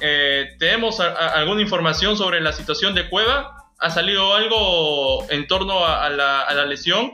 eh, 0.01 0.57
¿tenemos 0.59 0.99
alguna 1.01 1.61
información 1.61 2.17
sobre 2.17 2.41
la 2.41 2.53
situación 2.53 2.95
de 2.95 3.09
Cueva? 3.11 3.65
¿Ha 3.79 3.91
salido 3.91 4.35
algo 4.35 5.31
en 5.31 5.47
torno 5.47 5.85
a, 5.85 6.09
la, 6.09 6.65
lesión? 6.65 7.13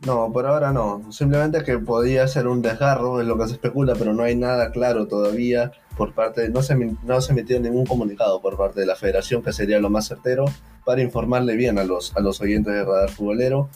No, 0.00 0.30
por 0.30 0.46
ahora 0.46 0.70
no. 0.70 1.10
Simplemente 1.10 1.64
que 1.64 1.78
podía 1.78 2.28
ser 2.28 2.46
un 2.46 2.60
desgarro, 2.60 3.22
es 3.22 3.26
lo 3.26 3.38
que 3.38 3.46
se 3.46 3.52
especula, 3.54 3.94
pero 3.98 4.12
no 4.12 4.22
hay 4.22 4.36
nada 4.36 4.70
claro 4.70 5.08
todavía 5.08 5.72
por 5.96 6.12
parte, 6.12 6.48
no 6.48 6.62
se, 6.62 6.74
no 6.74 7.20
se 7.20 7.32
emitió 7.32 7.58
ningún 7.58 7.86
comunicado 7.86 8.40
por 8.40 8.56
parte 8.56 8.80
de 8.80 8.86
la 8.86 8.96
federación, 8.96 9.42
que 9.42 9.52
sería 9.52 9.80
lo 9.80 9.90
más 9.90 10.08
certero, 10.08 10.44
para 10.84 11.02
informarle 11.02 11.56
bien 11.56 11.78
a 11.78 11.84
los, 11.84 12.16
a 12.16 12.20
los 12.20 12.40
oyentes 12.40 12.72
de 12.72 12.84
Radar 12.84 13.10
Futbolero. 13.10 13.68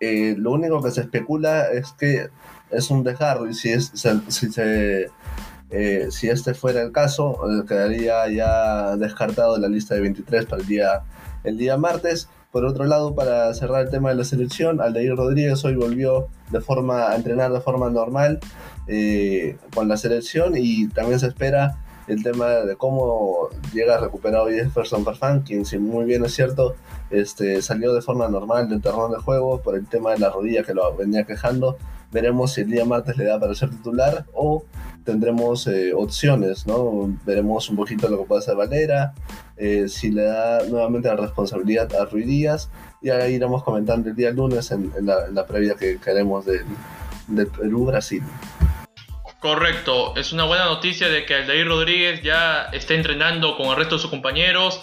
Eh, 0.00 0.34
lo 0.38 0.52
único 0.52 0.82
que 0.82 0.90
se 0.90 1.02
especula 1.02 1.70
es 1.70 1.92
que 1.92 2.28
es 2.70 2.90
un 2.90 3.04
desgarro 3.04 3.48
y 3.48 3.54
si, 3.54 3.70
es, 3.70 3.92
si 4.28 4.50
se 4.50 5.08
eh, 5.76 6.08
si 6.10 6.28
este 6.28 6.54
fuera 6.54 6.82
el 6.82 6.92
caso, 6.92 7.40
eh, 7.50 7.64
quedaría 7.66 8.28
ya 8.28 8.96
descartado 8.96 9.54
de 9.54 9.60
la 9.60 9.68
lista 9.68 9.96
de 9.96 10.02
23 10.02 10.46
para 10.46 10.62
el 10.62 10.68
día, 10.68 11.02
el 11.42 11.58
día 11.58 11.76
martes. 11.76 12.28
Por 12.54 12.64
otro 12.66 12.84
lado, 12.84 13.16
para 13.16 13.52
cerrar 13.52 13.82
el 13.82 13.90
tema 13.90 14.10
de 14.10 14.14
la 14.14 14.22
selección, 14.22 14.80
Aldeir 14.80 15.16
Rodríguez 15.16 15.64
hoy 15.64 15.74
volvió 15.74 16.28
de 16.52 16.60
forma, 16.60 17.10
a 17.10 17.16
entrenar 17.16 17.52
de 17.52 17.60
forma 17.60 17.90
normal 17.90 18.38
eh, 18.86 19.56
con 19.74 19.88
la 19.88 19.96
selección 19.96 20.52
y 20.56 20.86
también 20.86 21.18
se 21.18 21.26
espera 21.26 21.80
el 22.06 22.22
tema 22.22 22.46
de 22.46 22.76
cómo 22.76 23.48
llega 23.72 23.98
recuperado 23.98 24.46
Jefferson 24.46 25.04
Farfán, 25.04 25.40
quien 25.40 25.64
si 25.64 25.78
muy 25.78 26.04
bien 26.04 26.24
es 26.24 26.32
cierto, 26.32 26.76
este, 27.10 27.60
salió 27.60 27.92
de 27.92 28.02
forma 28.02 28.28
normal 28.28 28.68
del 28.68 28.80
terreno 28.80 29.08
de 29.08 29.18
juego 29.18 29.60
por 29.60 29.74
el 29.74 29.88
tema 29.88 30.12
de 30.12 30.20
la 30.20 30.30
rodilla 30.30 30.62
que 30.62 30.74
lo 30.74 30.94
venía 30.94 31.24
quejando. 31.24 31.76
Veremos 32.12 32.52
si 32.52 32.60
el 32.60 32.70
día 32.70 32.84
martes 32.84 33.16
le 33.16 33.24
da 33.24 33.40
para 33.40 33.56
ser 33.56 33.70
titular 33.70 34.26
o 34.32 34.62
tendremos 35.04 35.66
eh, 35.66 35.92
opciones, 35.94 36.66
¿no? 36.66 37.16
Veremos 37.24 37.68
un 37.68 37.76
poquito 37.76 38.08
lo 38.08 38.18
que 38.18 38.24
puede 38.24 38.40
hacer 38.40 38.56
Valera, 38.56 39.14
eh, 39.56 39.88
si 39.88 40.10
le 40.10 40.24
da 40.24 40.64
nuevamente 40.68 41.08
la 41.08 41.16
responsabilidad 41.16 41.94
a 41.94 42.06
Ruiz 42.06 42.26
Díaz, 42.26 42.70
y 43.02 43.10
ahí 43.10 43.34
iremos 43.34 43.62
comentando 43.62 44.08
el 44.08 44.16
día 44.16 44.30
lunes 44.30 44.70
en, 44.70 44.90
la, 45.02 45.46
previa 45.46 45.74
que 45.74 45.98
queremos 45.98 46.46
de, 46.46 46.64
Perú-Brasil. 47.46 48.22
Correcto, 49.40 50.16
es 50.16 50.32
una 50.32 50.44
buena 50.44 50.64
noticia 50.64 51.08
de 51.08 51.26
que 51.26 51.34
Aldair 51.34 51.66
Rodríguez 51.66 52.22
ya 52.22 52.64
está 52.72 52.94
entrenando 52.94 53.56
con 53.56 53.66
el 53.66 53.76
resto 53.76 53.96
de 53.96 54.00
sus 54.00 54.10
compañeros. 54.10 54.80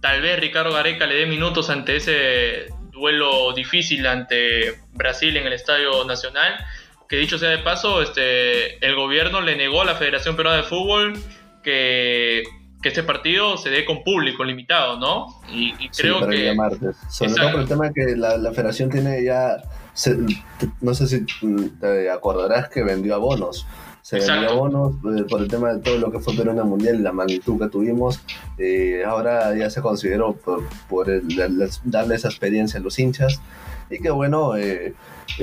Tal 0.00 0.22
vez 0.22 0.38
Ricardo 0.38 0.72
Gareca 0.72 1.06
le 1.06 1.16
dé 1.16 1.26
minutos 1.26 1.70
ante 1.70 1.96
ese 1.96 2.66
duelo 2.92 3.52
difícil 3.52 4.06
ante 4.06 4.78
Brasil 4.92 5.36
en 5.36 5.46
el 5.46 5.52
Estadio 5.52 6.04
Nacional 6.04 6.54
que 7.10 7.16
dicho 7.16 7.38
sea 7.38 7.50
de 7.50 7.58
paso, 7.58 8.00
este, 8.02 8.86
el 8.86 8.94
gobierno 8.94 9.40
le 9.40 9.56
negó 9.56 9.82
a 9.82 9.84
la 9.84 9.96
Federación 9.96 10.36
Peruana 10.36 10.58
de 10.58 10.62
Fútbol 10.62 11.18
que, 11.60 12.44
que 12.80 12.88
este 12.88 13.02
partido 13.02 13.56
se 13.56 13.68
dé 13.68 13.84
con 13.84 14.04
público 14.04 14.44
limitado, 14.44 14.96
¿no? 14.96 15.26
Y, 15.52 15.88
creo 15.88 16.24
que... 16.28 16.54
Sobre 17.08 17.34
todo 17.34 17.50
por 17.50 17.60
el 17.62 17.66
tema 17.68 17.92
que 17.92 18.14
la, 18.16 18.36
la 18.36 18.52
federación 18.52 18.90
tiene 18.90 19.24
ya... 19.24 19.56
no 20.80 20.94
sé 20.94 21.08
si 21.08 21.26
te 21.80 22.08
acordarás 22.10 22.68
que 22.68 22.84
vendió 22.84 23.16
abonos. 23.16 23.66
Se 24.02 24.20
vendió 24.20 24.50
abonos 24.50 24.94
eh, 25.18 25.24
por 25.28 25.40
el 25.40 25.48
tema 25.48 25.72
de 25.74 25.80
todo 25.80 25.98
lo 25.98 26.12
que 26.12 26.20
fue 26.20 26.36
Perú 26.36 26.52
en 26.52 26.58
el 26.58 26.64
Mundial 26.64 27.00
y 27.00 27.02
la 27.02 27.10
magnitud 27.10 27.58
que 27.58 27.68
tuvimos. 27.68 28.20
Eh, 28.56 29.02
ahora 29.04 29.52
ya 29.56 29.68
se 29.68 29.82
consideró 29.82 30.34
por, 30.34 30.62
por 30.88 31.08
darle 31.82 32.14
esa 32.14 32.28
experiencia 32.28 32.78
a 32.78 32.82
los 32.84 33.00
hinchas 33.00 33.40
y 33.90 33.98
que 33.98 34.10
bueno, 34.10 34.56
eh, 34.56 34.94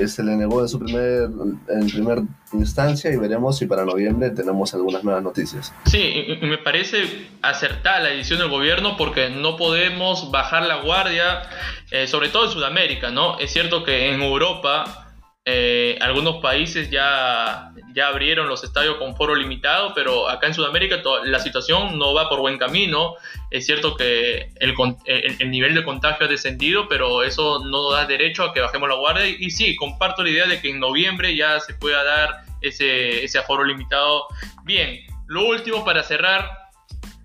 se 0.06 0.22
le 0.22 0.36
negó 0.36 0.62
en 0.62 0.68
su 0.68 0.78
primer, 0.78 1.28
en 1.68 1.90
primer 1.90 2.22
instancia 2.52 3.10
y 3.12 3.16
veremos 3.16 3.58
si 3.58 3.66
para 3.66 3.84
noviembre 3.84 4.30
tenemos 4.30 4.74
algunas 4.74 5.04
nuevas 5.04 5.22
noticias. 5.22 5.72
Sí, 5.86 6.38
me 6.42 6.58
parece 6.58 7.28
acertada 7.42 8.00
la 8.00 8.08
decisión 8.10 8.38
del 8.38 8.48
gobierno 8.48 8.96
porque 8.96 9.30
no 9.30 9.56
podemos 9.56 10.30
bajar 10.30 10.64
la 10.64 10.76
guardia, 10.82 11.42
eh, 11.90 12.06
sobre 12.06 12.28
todo 12.28 12.46
en 12.46 12.50
Sudamérica, 12.50 13.10
¿no? 13.10 13.38
Es 13.38 13.52
cierto 13.52 13.84
que 13.84 14.12
en 14.12 14.22
Europa 14.22 15.07
eh, 15.50 15.96
algunos 16.02 16.42
países 16.42 16.90
ya, 16.90 17.72
ya 17.94 18.08
abrieron 18.08 18.48
los 18.48 18.62
estadios 18.64 18.96
con 18.98 19.16
foro 19.16 19.34
limitado, 19.34 19.94
pero 19.94 20.28
acá 20.28 20.46
en 20.46 20.52
Sudamérica 20.52 21.00
la 21.24 21.38
situación 21.40 21.98
no 21.98 22.12
va 22.12 22.28
por 22.28 22.40
buen 22.40 22.58
camino. 22.58 23.14
Es 23.50 23.64
cierto 23.64 23.96
que 23.96 24.50
el, 24.56 24.74
el, 25.06 25.50
nivel 25.50 25.74
de 25.74 25.84
contagio 25.84 26.26
ha 26.26 26.28
descendido, 26.28 26.86
pero 26.86 27.22
eso 27.22 27.64
no 27.64 27.90
da 27.92 28.04
derecho 28.04 28.42
a 28.44 28.52
que 28.52 28.60
bajemos 28.60 28.90
la 28.90 28.96
guardia. 28.96 29.26
Y, 29.26 29.50
sí, 29.50 29.74
comparto 29.76 30.22
la 30.22 30.28
idea 30.28 30.46
de 30.46 30.60
que 30.60 30.68
en 30.68 30.80
noviembre 30.80 31.34
ya 31.34 31.58
se 31.60 31.72
pueda 31.72 32.04
dar 32.04 32.42
ese, 32.60 33.24
ese 33.24 33.38
aforo 33.38 33.64
limitado. 33.64 34.26
Bien, 34.64 35.00
lo 35.28 35.46
último 35.46 35.82
para 35.82 36.02
cerrar. 36.02 36.46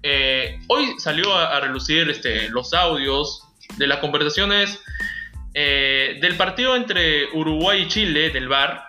Eh, 0.01 0.61
hoy 0.67 0.93
salió 0.97 1.33
a, 1.35 1.57
a 1.57 1.59
relucir 1.59 2.09
este, 2.09 2.47
los 2.47 2.73
audios 2.73 3.43
de 3.75 3.87
las 3.87 3.97
conversaciones 3.99 4.79
eh, 5.53 6.17
del 6.21 6.35
partido 6.35 6.75
entre 6.75 7.31
Uruguay 7.33 7.83
y 7.83 7.87
Chile, 7.87 8.29
del 8.31 8.47
VAR, 8.47 8.87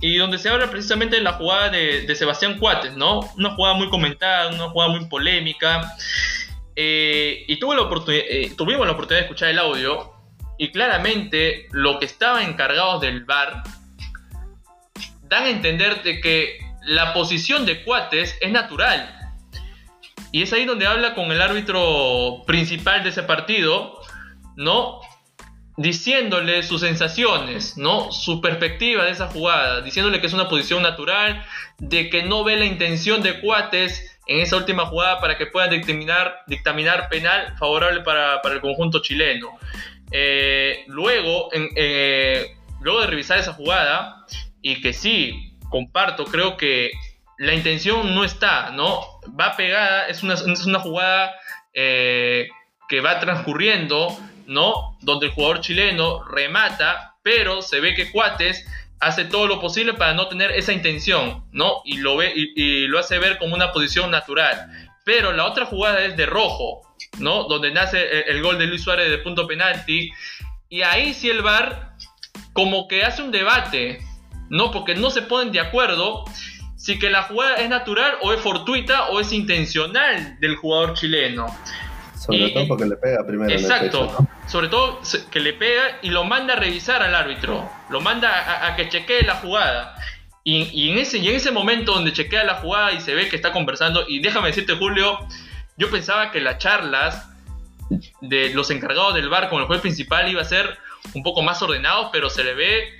y 0.00 0.16
donde 0.16 0.38
se 0.38 0.48
habla 0.48 0.70
precisamente 0.70 1.16
de 1.16 1.22
la 1.22 1.34
jugada 1.34 1.68
de, 1.68 2.14
Sebastián 2.16 2.58
Cuates, 2.58 2.96
¿no? 2.96 3.20
Una 3.36 3.54
jugada 3.54 3.74
muy 3.74 3.88
comentada, 3.88 4.48
una 4.48 4.68
jugada 4.70 4.90
muy 4.90 5.06
polémica. 5.06 5.94
Eh, 6.74 7.44
y 7.46 7.52
eh, 7.54 7.58
tuvimos 8.56 8.86
la 8.86 8.92
oportunidad 8.92 9.20
de 9.20 9.26
escuchar 9.26 9.50
el 9.50 9.58
audio. 9.58 10.12
y 10.58 10.70
claramente 10.70 11.66
lo 11.72 11.98
que 11.98 12.06
estaban 12.06 12.42
encargados 12.44 13.00
del 13.00 13.24
VAR 13.24 13.62
dan 15.22 15.44
a 15.44 15.48
entender 15.48 16.02
de 16.02 16.20
que 16.20 16.58
la 16.84 17.12
posición 17.14 17.66
de 17.66 17.82
Cuates 17.84 18.36
es 18.40 18.52
natural. 18.52 19.18
Y 20.30 20.42
es 20.42 20.52
ahí 20.52 20.64
donde 20.64 20.86
habla 20.86 21.14
con 21.14 21.30
el 21.30 21.40
árbitro 21.42 22.42
principal 22.46 23.02
de 23.02 23.10
ese 23.10 23.22
partido, 23.22 24.00
¿no? 24.56 25.00
Diciéndole 25.76 26.62
sus 26.62 26.82
sensaciones, 26.82 27.76
¿no? 27.78 28.12
Su 28.12 28.40
perspectiva 28.40 29.04
de 29.04 29.10
esa 29.10 29.28
jugada, 29.28 29.80
diciéndole 29.80 30.20
que 30.20 30.26
es 30.26 30.32
una 30.32 30.48
posición 30.48 30.82
natural, 30.82 31.44
de 31.78 32.10
que 32.10 32.22
no 32.22 32.44
ve 32.44 32.56
la 32.56 32.66
intención 32.66 33.22
de 33.22 33.40
Cuates 33.40 34.18
en 34.26 34.40
esa 34.40 34.56
última 34.56 34.86
jugada 34.86 35.20
para 35.20 35.38
que 35.38 35.46
puedan 35.46 35.70
dictaminar, 35.70 36.42
dictaminar 36.46 37.08
penal 37.08 37.56
favorable 37.58 38.02
para, 38.02 38.40
el 38.44 38.60
conjunto 38.60 39.00
chileno. 39.00 39.58
Eh, 40.10 40.84
luego, 40.88 41.48
eh, 41.74 42.54
luego 42.80 43.00
de 43.00 43.06
revisar 43.06 43.38
esa 43.38 43.54
jugada, 43.54 44.26
y 44.60 44.80
que 44.80 44.92
sí, 44.92 45.54
comparto, 45.68 46.24
creo 46.24 46.56
que 46.56 46.92
la 47.38 47.54
intención 47.54 48.14
no 48.14 48.24
está, 48.24 48.70
¿no? 48.70 49.00
Va 49.38 49.56
pegada, 49.56 50.06
es 50.06 50.22
una, 50.22 50.34
es 50.34 50.64
una 50.64 50.78
jugada 50.78 51.34
eh, 51.74 52.48
que 52.88 53.00
va 53.00 53.18
transcurriendo, 53.18 54.16
¿no? 54.46 54.96
Donde 55.00 55.26
el 55.26 55.32
jugador 55.32 55.60
chileno 55.60 56.24
remata, 56.24 57.16
pero 57.22 57.62
se 57.62 57.80
ve 57.80 57.94
que 57.94 58.10
Cuates 58.10 58.64
hace 59.02 59.24
todo 59.24 59.48
lo 59.48 59.60
posible 59.60 59.94
para 59.94 60.14
no 60.14 60.28
tener 60.28 60.52
esa 60.52 60.72
intención, 60.72 61.44
¿no? 61.50 61.82
Y 61.84 61.98
lo, 61.98 62.16
ve, 62.16 62.32
y, 62.34 62.86
lo 62.86 63.00
hace 63.00 63.18
ver 63.18 63.38
como 63.38 63.54
una 63.54 63.72
posición 63.72 64.12
natural. 64.12 64.70
Pero 65.04 65.32
la 65.32 65.46
otra 65.46 65.66
jugada 65.66 66.04
es 66.04 66.16
de 66.16 66.26
rojo, 66.26 66.82
¿no? 67.18 67.44
Donde 67.44 67.72
nace 67.72 68.30
el, 68.30 68.40
gol 68.40 68.58
de 68.58 68.66
Luis 68.66 68.82
Suárez 68.82 69.10
de 69.10 69.18
punto 69.18 69.48
penalti. 69.48 70.12
Y 70.68 70.82
ahí 70.82 71.14
sí 71.14 71.28
el 71.28 71.42
VAR 71.42 71.96
como 72.52 72.86
que 72.86 73.02
hace 73.02 73.22
un 73.22 73.32
debate, 73.32 73.98
¿no? 74.48 74.70
Porque 74.70 74.94
no 74.94 75.10
se 75.10 75.22
ponen 75.22 75.52
de 75.52 75.58
acuerdo 75.58 76.24
si 76.76 76.98
que 76.98 77.10
la 77.10 77.24
jugada 77.24 77.56
es 77.56 77.68
natural 77.68 78.18
o 78.22 78.32
es 78.32 78.40
fortuita 78.40 79.08
o 79.08 79.18
es 79.18 79.32
intencional 79.32 80.38
del 80.38 80.54
jugador 80.54 80.94
chileno. 80.94 81.46
Sobre 82.24 82.50
todo 82.50 82.68
porque 82.68 82.84
le 82.86 82.96
pega 82.96 83.26
primero. 83.26 83.50
Exacto. 83.50 84.28
Sobre 84.46 84.68
todo 84.68 85.00
que 85.30 85.40
le 85.40 85.54
pega 85.54 85.98
y 86.02 86.10
lo 86.10 86.24
manda 86.24 86.54
a 86.54 86.56
revisar 86.56 87.02
al 87.02 87.14
árbitro. 87.14 87.68
Lo 87.90 88.00
manda 88.00 88.66
a, 88.66 88.76
que 88.76 88.88
chequee 88.88 89.22
la 89.22 89.36
jugada. 89.36 89.96
Y, 90.44 90.90
en 90.90 90.98
ese, 90.98 91.18
y 91.18 91.28
en 91.28 91.36
ese 91.36 91.50
momento 91.50 91.94
donde 91.94 92.12
chequea 92.12 92.44
la 92.44 92.54
jugada 92.56 92.92
y 92.92 93.00
se 93.00 93.14
ve 93.14 93.28
que 93.28 93.36
está 93.36 93.52
conversando, 93.52 94.04
y 94.08 94.20
déjame 94.20 94.48
decirte, 94.48 94.74
Julio, 94.74 95.18
yo 95.76 95.90
pensaba 95.90 96.30
que 96.32 96.40
las 96.40 96.58
charlas 96.58 97.28
de 98.20 98.50
los 98.54 98.70
encargados 98.70 99.14
del 99.14 99.28
bar 99.28 99.48
con 99.48 99.60
el 99.60 99.66
juez 99.66 99.80
principal 99.80 100.28
iba 100.28 100.42
a 100.42 100.44
ser 100.44 100.78
un 101.14 101.22
poco 101.22 101.42
más 101.42 101.62
ordenado, 101.62 102.10
pero 102.12 102.30
se 102.30 102.42
le 102.42 102.54
ve 102.54 102.98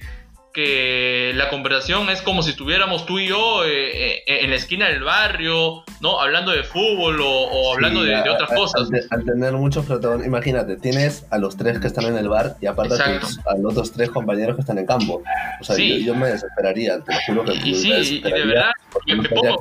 que 0.52 1.32
la 1.34 1.48
conversación 1.48 2.10
es 2.10 2.20
como 2.20 2.42
si 2.42 2.50
estuviéramos 2.50 3.06
tú 3.06 3.18
y 3.18 3.28
yo 3.28 3.64
eh, 3.64 4.18
eh, 4.18 4.22
en 4.26 4.50
la 4.50 4.56
esquina 4.56 4.88
del 4.88 5.02
barrio, 5.02 5.84
¿no? 6.00 6.20
Hablando 6.20 6.52
de 6.52 6.62
fútbol 6.62 7.20
o, 7.22 7.72
hablando 7.72 8.02
de, 8.02 8.16
otras 8.28 8.50
cosas. 8.50 8.88
Al, 9.10 9.24
tener 9.24 9.52
muchos 9.54 9.86
protagonistas, 9.86 10.26
imagínate, 10.26 10.76
tienes 10.76 11.26
a 11.30 11.38
los 11.38 11.56
tres 11.56 11.78
que 11.78 11.86
están 11.86 12.04
en 12.04 12.18
el 12.18 12.28
bar 12.28 12.56
y 12.60 12.66
aparte 12.66 12.94
a, 12.94 13.56
los 13.56 13.72
otros 13.72 13.92
tres 13.92 14.10
compañeros 14.10 14.56
que 14.56 14.60
están 14.60 14.78
en 14.78 14.86
campo. 14.86 15.22
O 15.60 15.64
sea, 15.64 15.76
yo, 15.76 16.14
me 16.14 16.28
desesperaría, 16.28 17.00
te 17.00 17.14
lo 17.14 17.20
juro 17.26 17.44
que 17.44 17.54
y, 17.68 17.74
sí, 17.74 18.18
y 18.18 18.20
de 18.20 18.44
verdad, 18.44 18.70
me 19.06 19.28
pongo... 19.28 19.58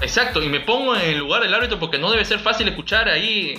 Exacto, 0.00 0.42
y 0.42 0.48
me 0.48 0.60
pongo 0.60 0.96
en 0.96 1.02
el 1.02 1.18
lugar 1.18 1.42
del 1.42 1.54
árbitro 1.54 1.78
porque 1.78 1.98
no 1.98 2.10
debe 2.10 2.24
ser 2.24 2.40
fácil 2.40 2.66
escuchar 2.66 3.08
ahí 3.08 3.54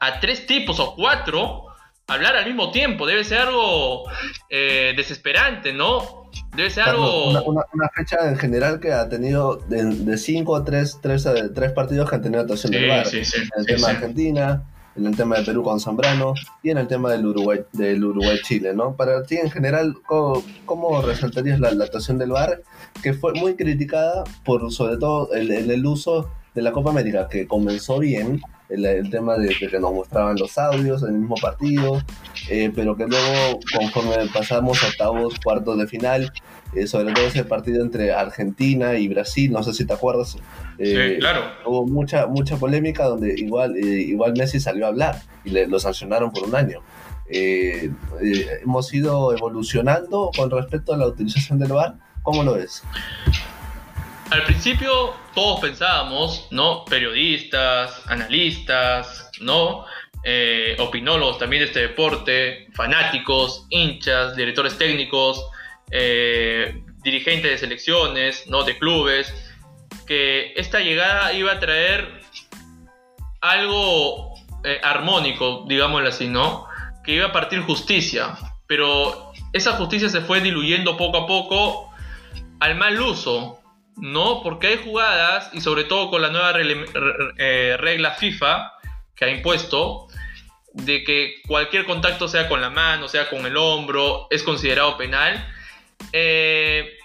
a 0.00 0.18
tres 0.18 0.46
tipos 0.46 0.80
o 0.80 0.94
cuatro 0.96 1.66
hablar 2.06 2.36
al 2.36 2.46
mismo 2.46 2.70
tiempo. 2.70 3.06
Debe 3.06 3.24
ser 3.24 3.38
algo 3.38 4.04
eh, 4.48 4.94
desesperante, 4.96 5.72
¿no? 5.72 6.30
Debe 6.54 6.70
ser 6.70 6.84
algo... 6.84 7.42
Una, 7.44 7.62
fecha 7.94 8.28
en 8.28 8.36
general 8.36 8.80
que 8.80 8.92
ha 8.92 9.08
tenido 9.08 9.56
de 9.56 10.16
5 10.16 10.56
a 10.56 10.64
3, 10.64 11.00
partidos 11.74 12.08
que 12.08 12.16
han 12.16 12.22
tenido 12.22 12.40
actuación 12.40 12.72
del 12.72 12.88
VAR. 12.88 13.06
en 13.06 13.24
el 13.56 13.66
tema 13.66 13.88
de 13.88 13.94
Argentina, 13.94 14.62
en 14.96 15.06
el 15.06 15.16
tema 15.16 15.36
de 15.36 15.44
Perú 15.44 15.62
con 15.62 15.80
Zambrano 15.80 16.34
y 16.62 16.70
en 16.70 16.78
el 16.78 16.88
tema 16.88 17.10
del 17.10 17.26
Uruguay 17.26 17.60
del 17.72 18.02
Uruguay-Chile, 18.02 18.72
¿no? 18.74 18.96
Para 18.96 19.22
ti 19.24 19.36
en 19.36 19.50
general, 19.50 19.94
¿cómo, 20.06 21.02
resaltarías 21.02 21.60
la, 21.60 21.68
actuación 21.68 22.18
del 22.18 22.30
VAR? 22.30 22.62
Que 23.02 23.12
fue 23.12 23.34
muy 23.34 23.56
criticada 23.56 24.24
por 24.44 24.72
sobre 24.72 24.96
todo 24.96 25.32
el, 25.34 25.50
el 25.50 25.86
uso 25.86 26.30
de 26.54 26.62
la 26.62 26.72
Copa 26.72 26.90
América, 26.90 27.28
que 27.28 27.46
comenzó 27.46 27.98
bien, 27.98 28.40
el, 28.68 29.10
tema 29.10 29.36
de, 29.36 29.54
que 29.54 29.78
nos 29.78 29.92
mostraban 29.92 30.36
los 30.36 30.58
audios 30.58 31.02
en 31.02 31.08
el 31.08 31.20
mismo 31.20 31.36
partido, 31.36 32.02
eh, 32.48 32.70
pero 32.74 32.96
que 32.96 33.06
luego, 33.06 33.60
conforme 33.76 34.16
pasamos 34.32 34.82
a 34.82 34.88
octavos, 34.88 35.38
cuartos 35.42 35.78
de 35.78 35.86
final, 35.86 36.32
eh, 36.74 36.86
sobre 36.86 37.12
todo 37.12 37.26
ese 37.26 37.44
partido 37.44 37.82
entre 37.82 38.12
Argentina 38.12 38.94
y 38.94 39.08
Brasil, 39.08 39.52
no 39.52 39.62
sé 39.62 39.72
si 39.72 39.84
te 39.84 39.92
acuerdas, 39.92 40.36
eh, 40.78 41.16
claro. 41.20 41.42
hubo 41.64 41.86
mucha, 41.86 42.26
mucha 42.26 42.56
polémica 42.56 43.04
donde 43.04 43.34
igual, 43.38 43.76
igual 43.76 44.34
Messi 44.36 44.60
salió 44.60 44.86
a 44.86 44.88
hablar 44.88 45.22
y 45.44 45.50
le, 45.50 45.66
lo 45.66 45.78
sancionaron 45.78 46.32
por 46.32 46.44
un 46.44 46.56
año. 46.56 46.80
hemos 47.28 48.92
ido 48.94 49.32
evolucionando 49.32 50.30
con 50.36 50.50
respecto 50.50 50.94
a 50.94 50.96
la 50.96 51.06
utilización 51.06 51.58
del 51.58 51.72
VAR. 51.72 51.94
¿Cómo 52.22 52.42
lo 52.42 52.54
ves? 52.54 52.82
Al 54.30 54.42
principio 54.42 55.14
todos 55.34 55.60
pensábamos, 55.60 56.48
¿no? 56.50 56.84
Periodistas, 56.84 58.02
analistas, 58.08 59.30
¿no? 59.40 59.84
Eh, 60.24 60.76
opinólogos 60.80 61.38
también 61.38 61.60
de 61.60 61.66
este 61.66 61.80
deporte, 61.80 62.66
fanáticos, 62.74 63.66
hinchas, 63.70 64.34
directores 64.34 64.76
técnicos, 64.76 65.46
eh, 65.92 66.82
dirigentes 67.04 67.52
de 67.52 67.58
selecciones, 67.58 68.48
¿no? 68.48 68.64
De 68.64 68.76
clubes, 68.76 69.32
que 70.08 70.52
esta 70.56 70.80
llegada 70.80 71.32
iba 71.32 71.52
a 71.52 71.60
traer 71.60 72.20
algo 73.40 74.34
eh, 74.64 74.80
armónico, 74.82 75.64
digámoslo 75.68 76.08
así, 76.08 76.26
¿no? 76.26 76.66
Que 77.04 77.12
iba 77.12 77.26
a 77.26 77.32
partir 77.32 77.60
justicia, 77.60 78.36
pero 78.66 79.30
esa 79.52 79.72
justicia 79.72 80.08
se 80.08 80.20
fue 80.20 80.40
diluyendo 80.40 80.96
poco 80.96 81.18
a 81.18 81.26
poco 81.28 81.94
al 82.58 82.74
mal 82.74 83.00
uso 83.00 83.60
no, 83.96 84.42
porque 84.42 84.68
hay 84.68 84.76
jugadas, 84.76 85.50
y 85.52 85.60
sobre 85.60 85.84
todo 85.84 86.10
con 86.10 86.20
la 86.20 86.30
nueva 86.30 86.52
eh, 87.38 87.76
regla 87.78 88.12
FIFA 88.12 88.72
que 89.14 89.24
ha 89.24 89.30
impuesto, 89.30 90.08
de 90.74 91.02
que 91.04 91.36
cualquier 91.46 91.86
contacto, 91.86 92.28
sea 92.28 92.48
con 92.48 92.60
la 92.60 92.68
mano, 92.68 93.08
sea 93.08 93.30
con 93.30 93.46
el 93.46 93.56
hombro, 93.56 94.26
es 94.30 94.42
considerado 94.42 94.98
penal. 94.98 95.48
Eh, 96.12 96.98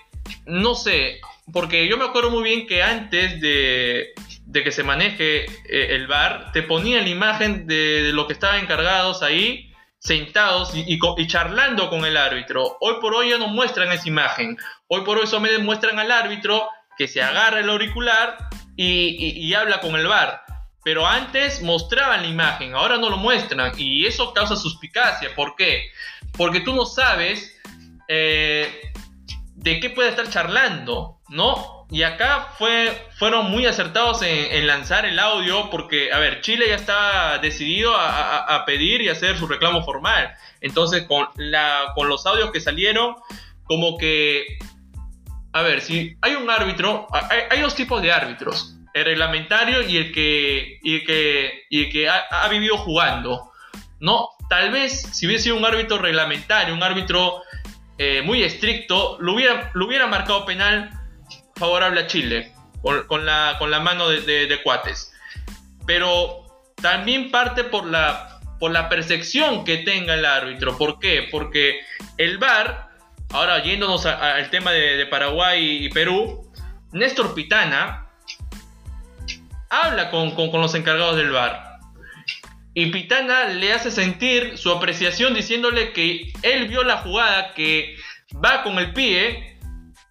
no 0.45 0.75
sé, 0.75 1.21
porque 1.53 1.87
yo 1.87 1.97
me 1.97 2.03
acuerdo 2.03 2.29
muy 2.29 2.43
bien 2.43 2.67
que 2.67 2.83
antes 2.83 3.39
de, 3.39 4.13
que 4.51 4.71
se 4.71 4.83
maneje 4.83 5.45
eh, 5.45 5.95
el 5.95 6.07
VAR, 6.07 6.51
te 6.51 6.63
ponían 6.63 7.03
la 7.03 7.09
imagen 7.09 7.65
de, 7.67 8.11
lo 8.13 8.27
que 8.27 8.33
estaban 8.33 8.59
encargados 8.59 9.23
ahí, 9.23 9.73
sentados 9.97 10.75
y, 10.75 10.99
y, 10.99 11.27
charlando 11.27 11.89
con 11.89 12.03
el 12.03 12.17
árbitro. 12.17 12.77
Hoy 12.81 12.95
por 12.99 13.13
hoy 13.13 13.29
ya 13.29 13.37
no 13.37 13.47
muestran 13.47 13.91
esa 13.93 14.09
imagen. 14.09 14.57
Hoy 14.87 15.05
por 15.05 15.17
hoy 15.17 15.27
solamente 15.27 15.59
muestran 15.59 15.97
al 15.99 16.11
árbitro 16.11 16.67
que 16.97 17.07
se 17.07 17.21
agarra 17.21 17.59
el 17.59 17.69
auricular 17.69 18.37
y, 18.75 19.53
habla 19.53 19.79
con 19.79 19.95
el 19.95 20.07
bar. 20.07 20.43
Pero 20.83 21.05
antes 21.05 21.61
mostraban 21.61 22.23
la 22.23 22.27
imagen, 22.27 22.73
ahora 22.73 22.97
no 22.97 23.09
lo 23.09 23.17
muestran 23.17 23.71
y 23.77 24.05
eso 24.07 24.33
causa 24.33 24.55
suspicacia. 24.55 25.29
¿Por 25.35 25.55
qué? 25.55 25.91
Porque 26.35 26.61
tú 26.61 26.73
no 26.73 26.85
sabes 26.85 27.55
eh, 28.07 28.91
de 29.55 29.79
qué 29.79 29.91
puede 29.91 30.09
estar 30.09 30.27
charlando, 30.29 31.19
¿no? 31.29 31.81
Y 31.91 32.03
acá 32.03 32.53
fue, 32.57 33.09
fueron 33.19 33.51
muy 33.51 33.65
acertados 33.65 34.21
en, 34.21 34.65
lanzar 34.65 35.05
el 35.05 35.19
audio 35.19 35.69
porque, 35.69 36.13
a 36.13 36.19
ver, 36.19 36.39
Chile 36.39 36.69
ya 36.69 36.75
está 36.75 37.37
decidido 37.39 37.93
a, 37.95 38.63
pedir 38.65 39.01
y 39.01 39.09
hacer 39.09 39.37
su 39.37 39.45
reclamo 39.45 39.83
formal. 39.83 40.33
Entonces, 40.61 41.03
con, 41.03 41.27
la, 41.35 41.91
con 41.93 42.07
los 42.07 42.25
audios 42.25 42.51
que 42.51 42.61
salieron, 42.61 43.17
como 43.65 43.97
que 43.97 44.57
a 45.53 45.61
ver, 45.61 45.81
si 45.81 46.15
hay 46.21 46.35
un 46.35 46.49
árbitro, 46.49 47.07
hay, 47.49 47.59
dos 47.61 47.75
tipos 47.75 48.01
de 48.01 48.11
árbitros, 48.11 48.75
el 48.93 49.05
reglamentario 49.05 49.81
y 49.81 49.97
el 49.97 50.13
que, 50.13 50.79
y 50.81 51.03
que, 51.03 51.63
y 51.69 51.89
que 51.89 52.09
ha, 52.09 52.47
vivido 52.49 52.77
jugando. 52.77 53.51
¿no? 53.99 54.29
Tal 54.49 54.71
vez 54.71 55.01
si 55.13 55.27
hubiese 55.27 55.45
sido 55.45 55.57
un 55.57 55.65
árbitro 55.65 55.97
reglamentario, 55.97 56.73
un 56.73 56.83
árbitro 56.83 57.41
eh, 57.97 58.21
muy 58.23 58.43
estricto, 58.43 59.17
lo 59.19 59.33
hubiera, 59.33 59.71
lo 59.73 59.85
hubiera 59.85 60.07
marcado 60.07 60.45
penal 60.45 60.89
favorable 61.55 62.01
a 62.01 62.07
Chile, 62.07 62.53
con, 62.81 63.25
la, 63.25 63.57
con 63.59 63.69
la 63.69 63.79
mano 63.79 64.09
de, 64.09 64.47
de, 64.47 64.63
Cuates. 64.63 65.13
Pero 65.85 66.45
también 66.81 67.29
parte 67.29 67.65
por 67.65 67.85
la, 67.85 68.39
por 68.59 68.71
la 68.71 68.89
percepción 68.89 69.65
que 69.65 69.77
tenga 69.77 70.13
el 70.13 70.25
árbitro. 70.25 70.77
¿Por 70.77 70.97
qué? 70.97 71.27
Porque 71.29 71.81
el 72.17 72.37
VAR 72.37 72.90
Ahora, 73.33 73.63
yéndonos 73.63 74.05
al 74.05 74.49
tema 74.49 74.71
de, 74.71 75.05
Paraguay 75.05 75.85
y 75.85 75.89
Perú, 75.89 76.51
Néstor 76.91 77.33
Pitana 77.33 78.09
habla 79.69 80.11
con, 80.11 80.33
los 80.35 80.75
encargados 80.75 81.15
del 81.15 81.31
bar. 81.31 81.79
y 82.73 82.87
Pitana 82.87 83.45
le 83.45 83.71
hace 83.71 83.89
sentir 83.89 84.57
su 84.57 84.69
apreciación 84.69 85.33
diciéndole 85.33 85.93
que 85.93 86.33
él 86.41 86.67
vio 86.67 86.83
la 86.83 86.97
jugada 86.97 87.53
que 87.53 87.95
va 88.43 88.63
con 88.63 88.77
el 88.79 88.91
pie, 88.91 89.57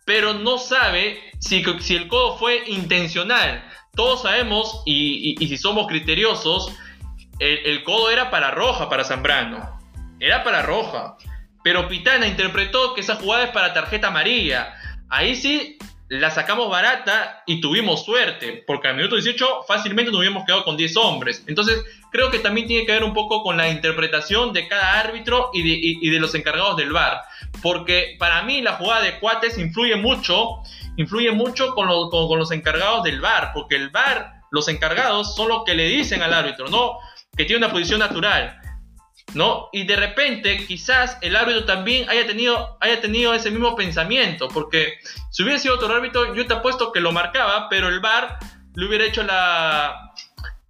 pero 0.06 0.32
no 0.32 0.56
sabe 0.56 1.20
si, 1.40 1.62
si 1.80 1.96
el 1.96 2.08
codo 2.08 2.38
fue 2.38 2.62
intencional. 2.68 3.62
Todos 3.94 4.22
sabemos, 4.22 4.82
y, 4.86 5.36
si 5.38 5.58
somos 5.58 5.88
criteriosos, 5.88 6.72
el, 7.38 7.66
el, 7.66 7.84
codo 7.84 8.10
era 8.10 8.30
para 8.30 8.50
roja 8.50 8.88
para 8.88 9.04
Zambrano. 9.04 9.78
Era 10.20 10.42
para 10.42 10.62
roja. 10.62 11.16
Pero 11.62 11.88
Pitana 11.88 12.26
interpretó 12.26 12.94
que 12.94 13.02
esa 13.02 13.16
jugada 13.16 13.44
es 13.44 13.50
para 13.50 13.74
tarjeta 13.74 14.08
amarilla. 14.08 14.74
Ahí 15.08 15.36
sí 15.36 15.78
la 16.10 16.30
sacamos 16.30 16.68
barata 16.68 17.44
y 17.46 17.60
tuvimos 17.60 18.04
suerte, 18.04 18.64
porque 18.66 18.88
al 18.88 18.96
minuto 18.96 19.14
18 19.14 19.62
fácilmente 19.68 20.10
nos 20.10 20.18
hubiéramos 20.18 20.44
quedado 20.44 20.64
con 20.64 20.76
10 20.76 20.96
hombres. 20.96 21.44
Entonces, 21.46 21.84
creo 22.10 22.32
que 22.32 22.40
también 22.40 22.66
tiene 22.66 22.84
que 22.84 22.92
ver 22.92 23.04
un 23.04 23.14
poco 23.14 23.44
con 23.44 23.56
la 23.56 23.68
interpretación 23.68 24.52
de 24.52 24.66
cada 24.66 24.98
árbitro 24.98 25.50
y 25.54 26.10
de, 26.10 26.18
los 26.18 26.34
encargados 26.34 26.76
del 26.76 26.92
VAR. 26.92 27.22
Porque 27.62 28.16
para 28.18 28.42
mí 28.42 28.60
la 28.60 28.72
jugada 28.72 29.02
de 29.02 29.20
Cuates 29.20 29.56
influye 29.56 29.94
mucho, 29.94 30.62
influye 30.96 31.30
mucho 31.30 31.74
con, 31.76 31.86
los 31.86 32.50
encargados 32.50 33.04
del 33.04 33.20
VAR, 33.20 33.52
porque 33.54 33.76
el 33.76 33.90
VAR, 33.90 34.42
los 34.50 34.66
encargados 34.66 35.36
son 35.36 35.48
los 35.48 35.62
que 35.64 35.76
le 35.76 35.86
dicen 35.86 36.22
al 36.22 36.34
árbitro, 36.34 36.68
¿no? 36.68 36.98
Que 37.36 37.44
tiene 37.44 37.64
una 37.64 37.72
posición 37.72 38.00
natural. 38.00 38.59
¿No? 39.34 39.68
Y 39.72 39.84
de 39.84 39.96
repente 39.96 40.64
quizás 40.66 41.18
el 41.20 41.36
árbitro 41.36 41.64
también 41.64 42.08
haya 42.08 42.26
tenido, 42.26 42.76
haya 42.80 43.00
tenido 43.00 43.34
ese 43.34 43.50
mismo 43.50 43.76
pensamiento, 43.76 44.48
porque 44.48 44.94
si 45.30 45.42
hubiera 45.42 45.58
sido 45.58 45.76
otro 45.76 45.94
árbitro, 45.94 46.34
yo 46.34 46.46
te 46.46 46.54
apuesto 46.54 46.92
que 46.92 47.00
lo 47.00 47.12
marcaba, 47.12 47.68
pero 47.68 47.88
el 47.88 48.00
VAR 48.00 48.38
le 48.74 48.86
hubiera 48.86 49.04
hecho 49.04 49.22
la... 49.22 50.12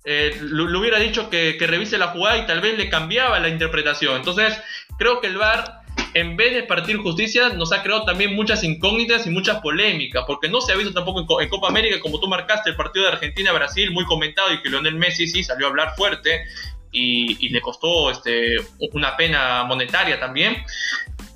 Eh, 0.04 0.38
le, 0.42 0.78
hubiera 0.78 0.98
dicho 0.98 1.28
que, 1.28 1.56
revise 1.60 1.98
la 1.98 2.08
jugada 2.08 2.38
y 2.38 2.46
tal 2.46 2.60
vez 2.60 2.76
le 2.78 2.88
cambiaba 2.88 3.38
la 3.38 3.48
interpretación. 3.48 4.16
Entonces, 4.16 4.58
creo 4.98 5.20
que 5.20 5.26
el 5.26 5.36
VAR, 5.36 5.82
en 6.14 6.36
vez 6.36 6.54
de 6.54 6.62
partir 6.62 6.96
justicia, 6.96 7.50
nos 7.50 7.72
ha 7.72 7.82
creado 7.82 8.04
también 8.04 8.34
muchas 8.34 8.64
incógnitas 8.64 9.26
y 9.26 9.30
muchas 9.30 9.60
polémicas, 9.60 10.24
porque 10.26 10.48
no 10.48 10.62
se 10.62 10.72
ha 10.72 10.76
visto 10.76 10.94
tampoco 10.94 11.20
en, 11.20 11.44
en 11.44 11.48
Copa 11.50 11.68
América, 11.68 12.00
como 12.00 12.18
tú 12.18 12.28
marcaste, 12.28 12.70
el 12.70 12.76
partido 12.76 13.04
de 13.06 13.12
Argentina-Brasil, 13.12 13.90
muy 13.90 14.06
comentado 14.06 14.52
y 14.52 14.62
que 14.62 14.70
Lionel 14.70 14.96
Messi 14.96 15.26
sí 15.26 15.44
salió 15.44 15.66
a 15.66 15.70
hablar 15.70 15.94
fuerte 15.96 16.46
y, 16.92 17.48
le 17.48 17.60
costó 17.60 18.10
este, 18.10 18.56
una 18.92 19.16
pena 19.16 19.64
monetaria 19.64 20.18
también, 20.18 20.56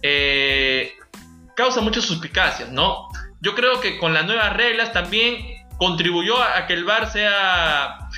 eh, 0.03 0.95
causa 1.55 1.81
muchas 1.81 2.05
suspicacias, 2.05 2.71
¿no? 2.71 3.09
Yo 3.41 3.55
creo 3.55 3.81
que 3.81 3.99
con 3.99 4.15
las 4.15 4.27
nuevas 4.27 4.57
reglas 4.57 4.93
también 4.93 5.39
contribuyó 5.77 6.43
a, 6.43 6.67
que 6.67 6.73
el 6.73 6.85
VAR 6.85 7.11
sea, 7.11 8.09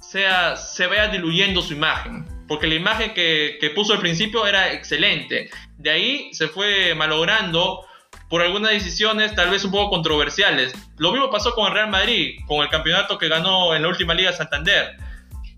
sea, 0.00 0.56
se 0.56 0.86
vaya 0.86 1.08
diluyendo 1.08 1.62
su 1.62 1.74
imagen, 1.74 2.26
porque 2.46 2.66
la 2.66 2.74
imagen 2.74 3.12
que, 3.14 3.58
que 3.60 3.70
puso 3.70 3.92
al 3.92 4.00
principio 4.00 4.46
era 4.46 4.72
excelente. 4.72 5.50
De 5.76 5.90
ahí 5.90 6.30
se 6.32 6.48
fue 6.48 6.94
malogrando 6.94 7.84
por 8.28 8.42
algunas 8.42 8.72
decisiones 8.72 9.34
tal 9.34 9.50
vez 9.50 9.64
un 9.64 9.70
poco 9.70 9.90
controversiales. 9.90 10.72
Lo 10.96 11.12
mismo 11.12 11.30
pasó 11.30 11.54
con 11.54 11.66
el 11.66 11.72
Real 11.72 11.90
Madrid, 11.90 12.38
con 12.46 12.62
el 12.62 12.68
campeonato 12.68 13.18
que 13.18 13.28
ganó 13.28 13.74
en 13.74 13.82
la 13.82 13.88
última 13.88 14.14
Liga 14.14 14.32
Santander 14.32 14.96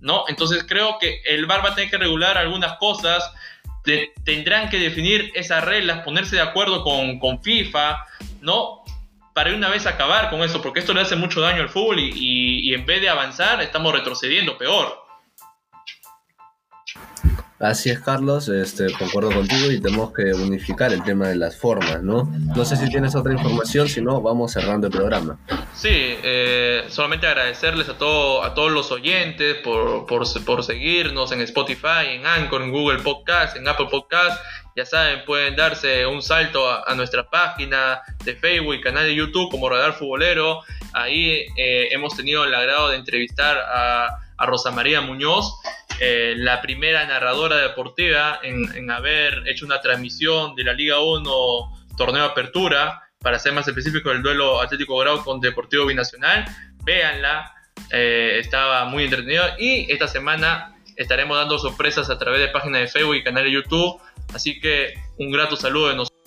¿no? 0.01 0.25
Entonces 0.29 0.65
creo 0.67 0.99
que 0.99 1.21
el 1.25 1.47
VAR 1.47 1.65
va 1.65 1.71
a 1.71 1.75
tener 1.75 1.91
que 1.91 1.99
regular 1.99 2.39
algunas 2.39 2.79
cosas, 2.79 3.33
tendrán 4.25 4.69
que 4.69 4.79
definir 4.79 5.33
esas 5.35 5.65
reglas, 5.65 6.05
ponerse 6.05 6.37
de 6.37 6.43
acuerdo 6.43 6.83
con, 6.85 7.43
FIFA, 7.43 8.07
¿no? 8.41 8.85
Para 9.35 9.55
una 9.55 9.69
vez 9.69 9.87
acabar 9.87 10.31
con 10.31 10.43
eso, 10.43 10.61
porque 10.61 10.81
esto 10.81 10.93
le 10.93 11.01
hace 11.01 11.17
mucho 11.17 11.41
daño 11.41 11.63
al 11.63 11.69
fútbol 11.69 11.99
y 11.99 12.75
en 12.75 12.85
vez 12.85 13.01
de 13.01 13.09
avanzar 13.09 13.63
estamos 13.63 13.93
retrocediendo 13.93 14.59
peor. 14.59 15.10
Así 17.61 17.91
es, 17.91 18.01
Carlos, 18.01 18.49
este, 18.49 18.91
concuerdo 18.95 19.31
contigo 19.33 19.71
y 19.71 19.79
tenemos 19.83 20.15
que 20.15 20.33
unificar 20.33 20.95
el 20.95 21.05
tema 21.05 21.29
de 21.29 21.37
las 21.37 21.59
formas, 21.59 22.03
¿no? 22.03 22.27
No 22.57 22.65
sé 22.65 22.75
si 22.75 22.89
tienes 22.89 23.15
otra 23.15 23.35
información, 23.35 23.87
si 23.87 24.01
no, 24.01 24.23
vamos 24.23 24.53
cerrando 24.53 24.87
el 24.87 24.93
programa. 24.95 25.39
Sí, 25.75 25.91
eh, 25.93 26.85
solamente 26.89 27.27
agradecerles 27.27 27.91
a, 27.91 27.99
todo, 27.99 28.43
a 28.43 28.55
todos 28.55 28.73
los 28.73 28.91
oyentes 28.91 29.57
por, 29.57 30.07
por, 30.07 30.23
por, 30.47 30.65
seguirnos 30.65 31.33
en 31.33 31.43
Spotify, 31.43 32.07
en 32.13 32.27
Anchor, 32.27 32.63
en 32.63 32.73
Google 32.73 33.03
Podcast, 33.03 33.55
en 33.59 33.69
Apple 33.69 33.89
Podcast. 33.91 34.43
Ya 34.75 34.87
saben, 34.87 35.27
pueden 35.27 35.55
darse 35.55 36.07
un 36.07 36.23
salto 36.23 36.67
a, 36.67 36.95
nuestra 36.95 37.29
página 37.29 38.01
de 38.25 38.37
Facebook 38.37 38.81
canal 38.81 39.05
de 39.05 39.15
YouTube 39.15 39.51
como 39.51 39.69
Radar 39.69 39.93
Futbolero. 39.93 40.63
Ahí 40.95 41.45
eh, 41.59 41.89
hemos 41.91 42.17
tenido 42.17 42.43
el 42.43 42.55
agrado 42.55 42.89
de 42.89 42.97
entrevistar 42.97 43.59
a, 43.59 44.09
a 44.39 44.47
Rosa 44.47 44.71
María 44.71 45.03
Muñoz 45.03 45.53
eh, 46.01 46.35
la 46.37 46.63
primera 46.63 47.05
narradora 47.07 47.59
deportiva 47.59 48.41
en, 48.43 48.91
haber 48.91 49.43
hecho 49.47 49.67
una 49.67 49.81
transmisión 49.83 50.55
de 50.55 50.65
la 50.65 50.73
Liga 50.73 51.01
1 51.01 51.25
torneo 51.97 52.25
apertura, 52.25 53.03
para 53.19 53.39
ser 53.39 53.53
más 53.53 53.69
específico 53.69 54.09
del 54.09 54.23
duelo 54.23 54.63
Atlético 54.63 54.97
Grau 54.97 55.23
con 55.23 55.41
Deportivo 55.41 55.85
Binacional. 55.85 56.47
Véanla, 56.83 57.53
eh, 57.93 58.39
estaba 58.39 58.87
muy 58.87 59.05
entretenido 59.05 59.45
y 59.59 59.93
esta 59.93 60.09
semana 60.09 60.75
estaremos 60.97 61.37
dando 61.37 61.59
sorpresas 61.59 62.09
a 62.09 62.19
través 62.19 62.41
de 62.41 62.49
páginas 62.49 62.81
de 62.81 62.89
Facebook 62.89 63.17
y 63.17 63.23
canal 63.23 63.45
de 63.45 63.53
YouTube. 63.53 64.01
Así 64.33 64.59
que 64.59 64.95
un 65.19 65.31
grato 65.31 65.57
saludo 65.57 65.91
de 65.91 65.97
nosotros. 65.97 66.20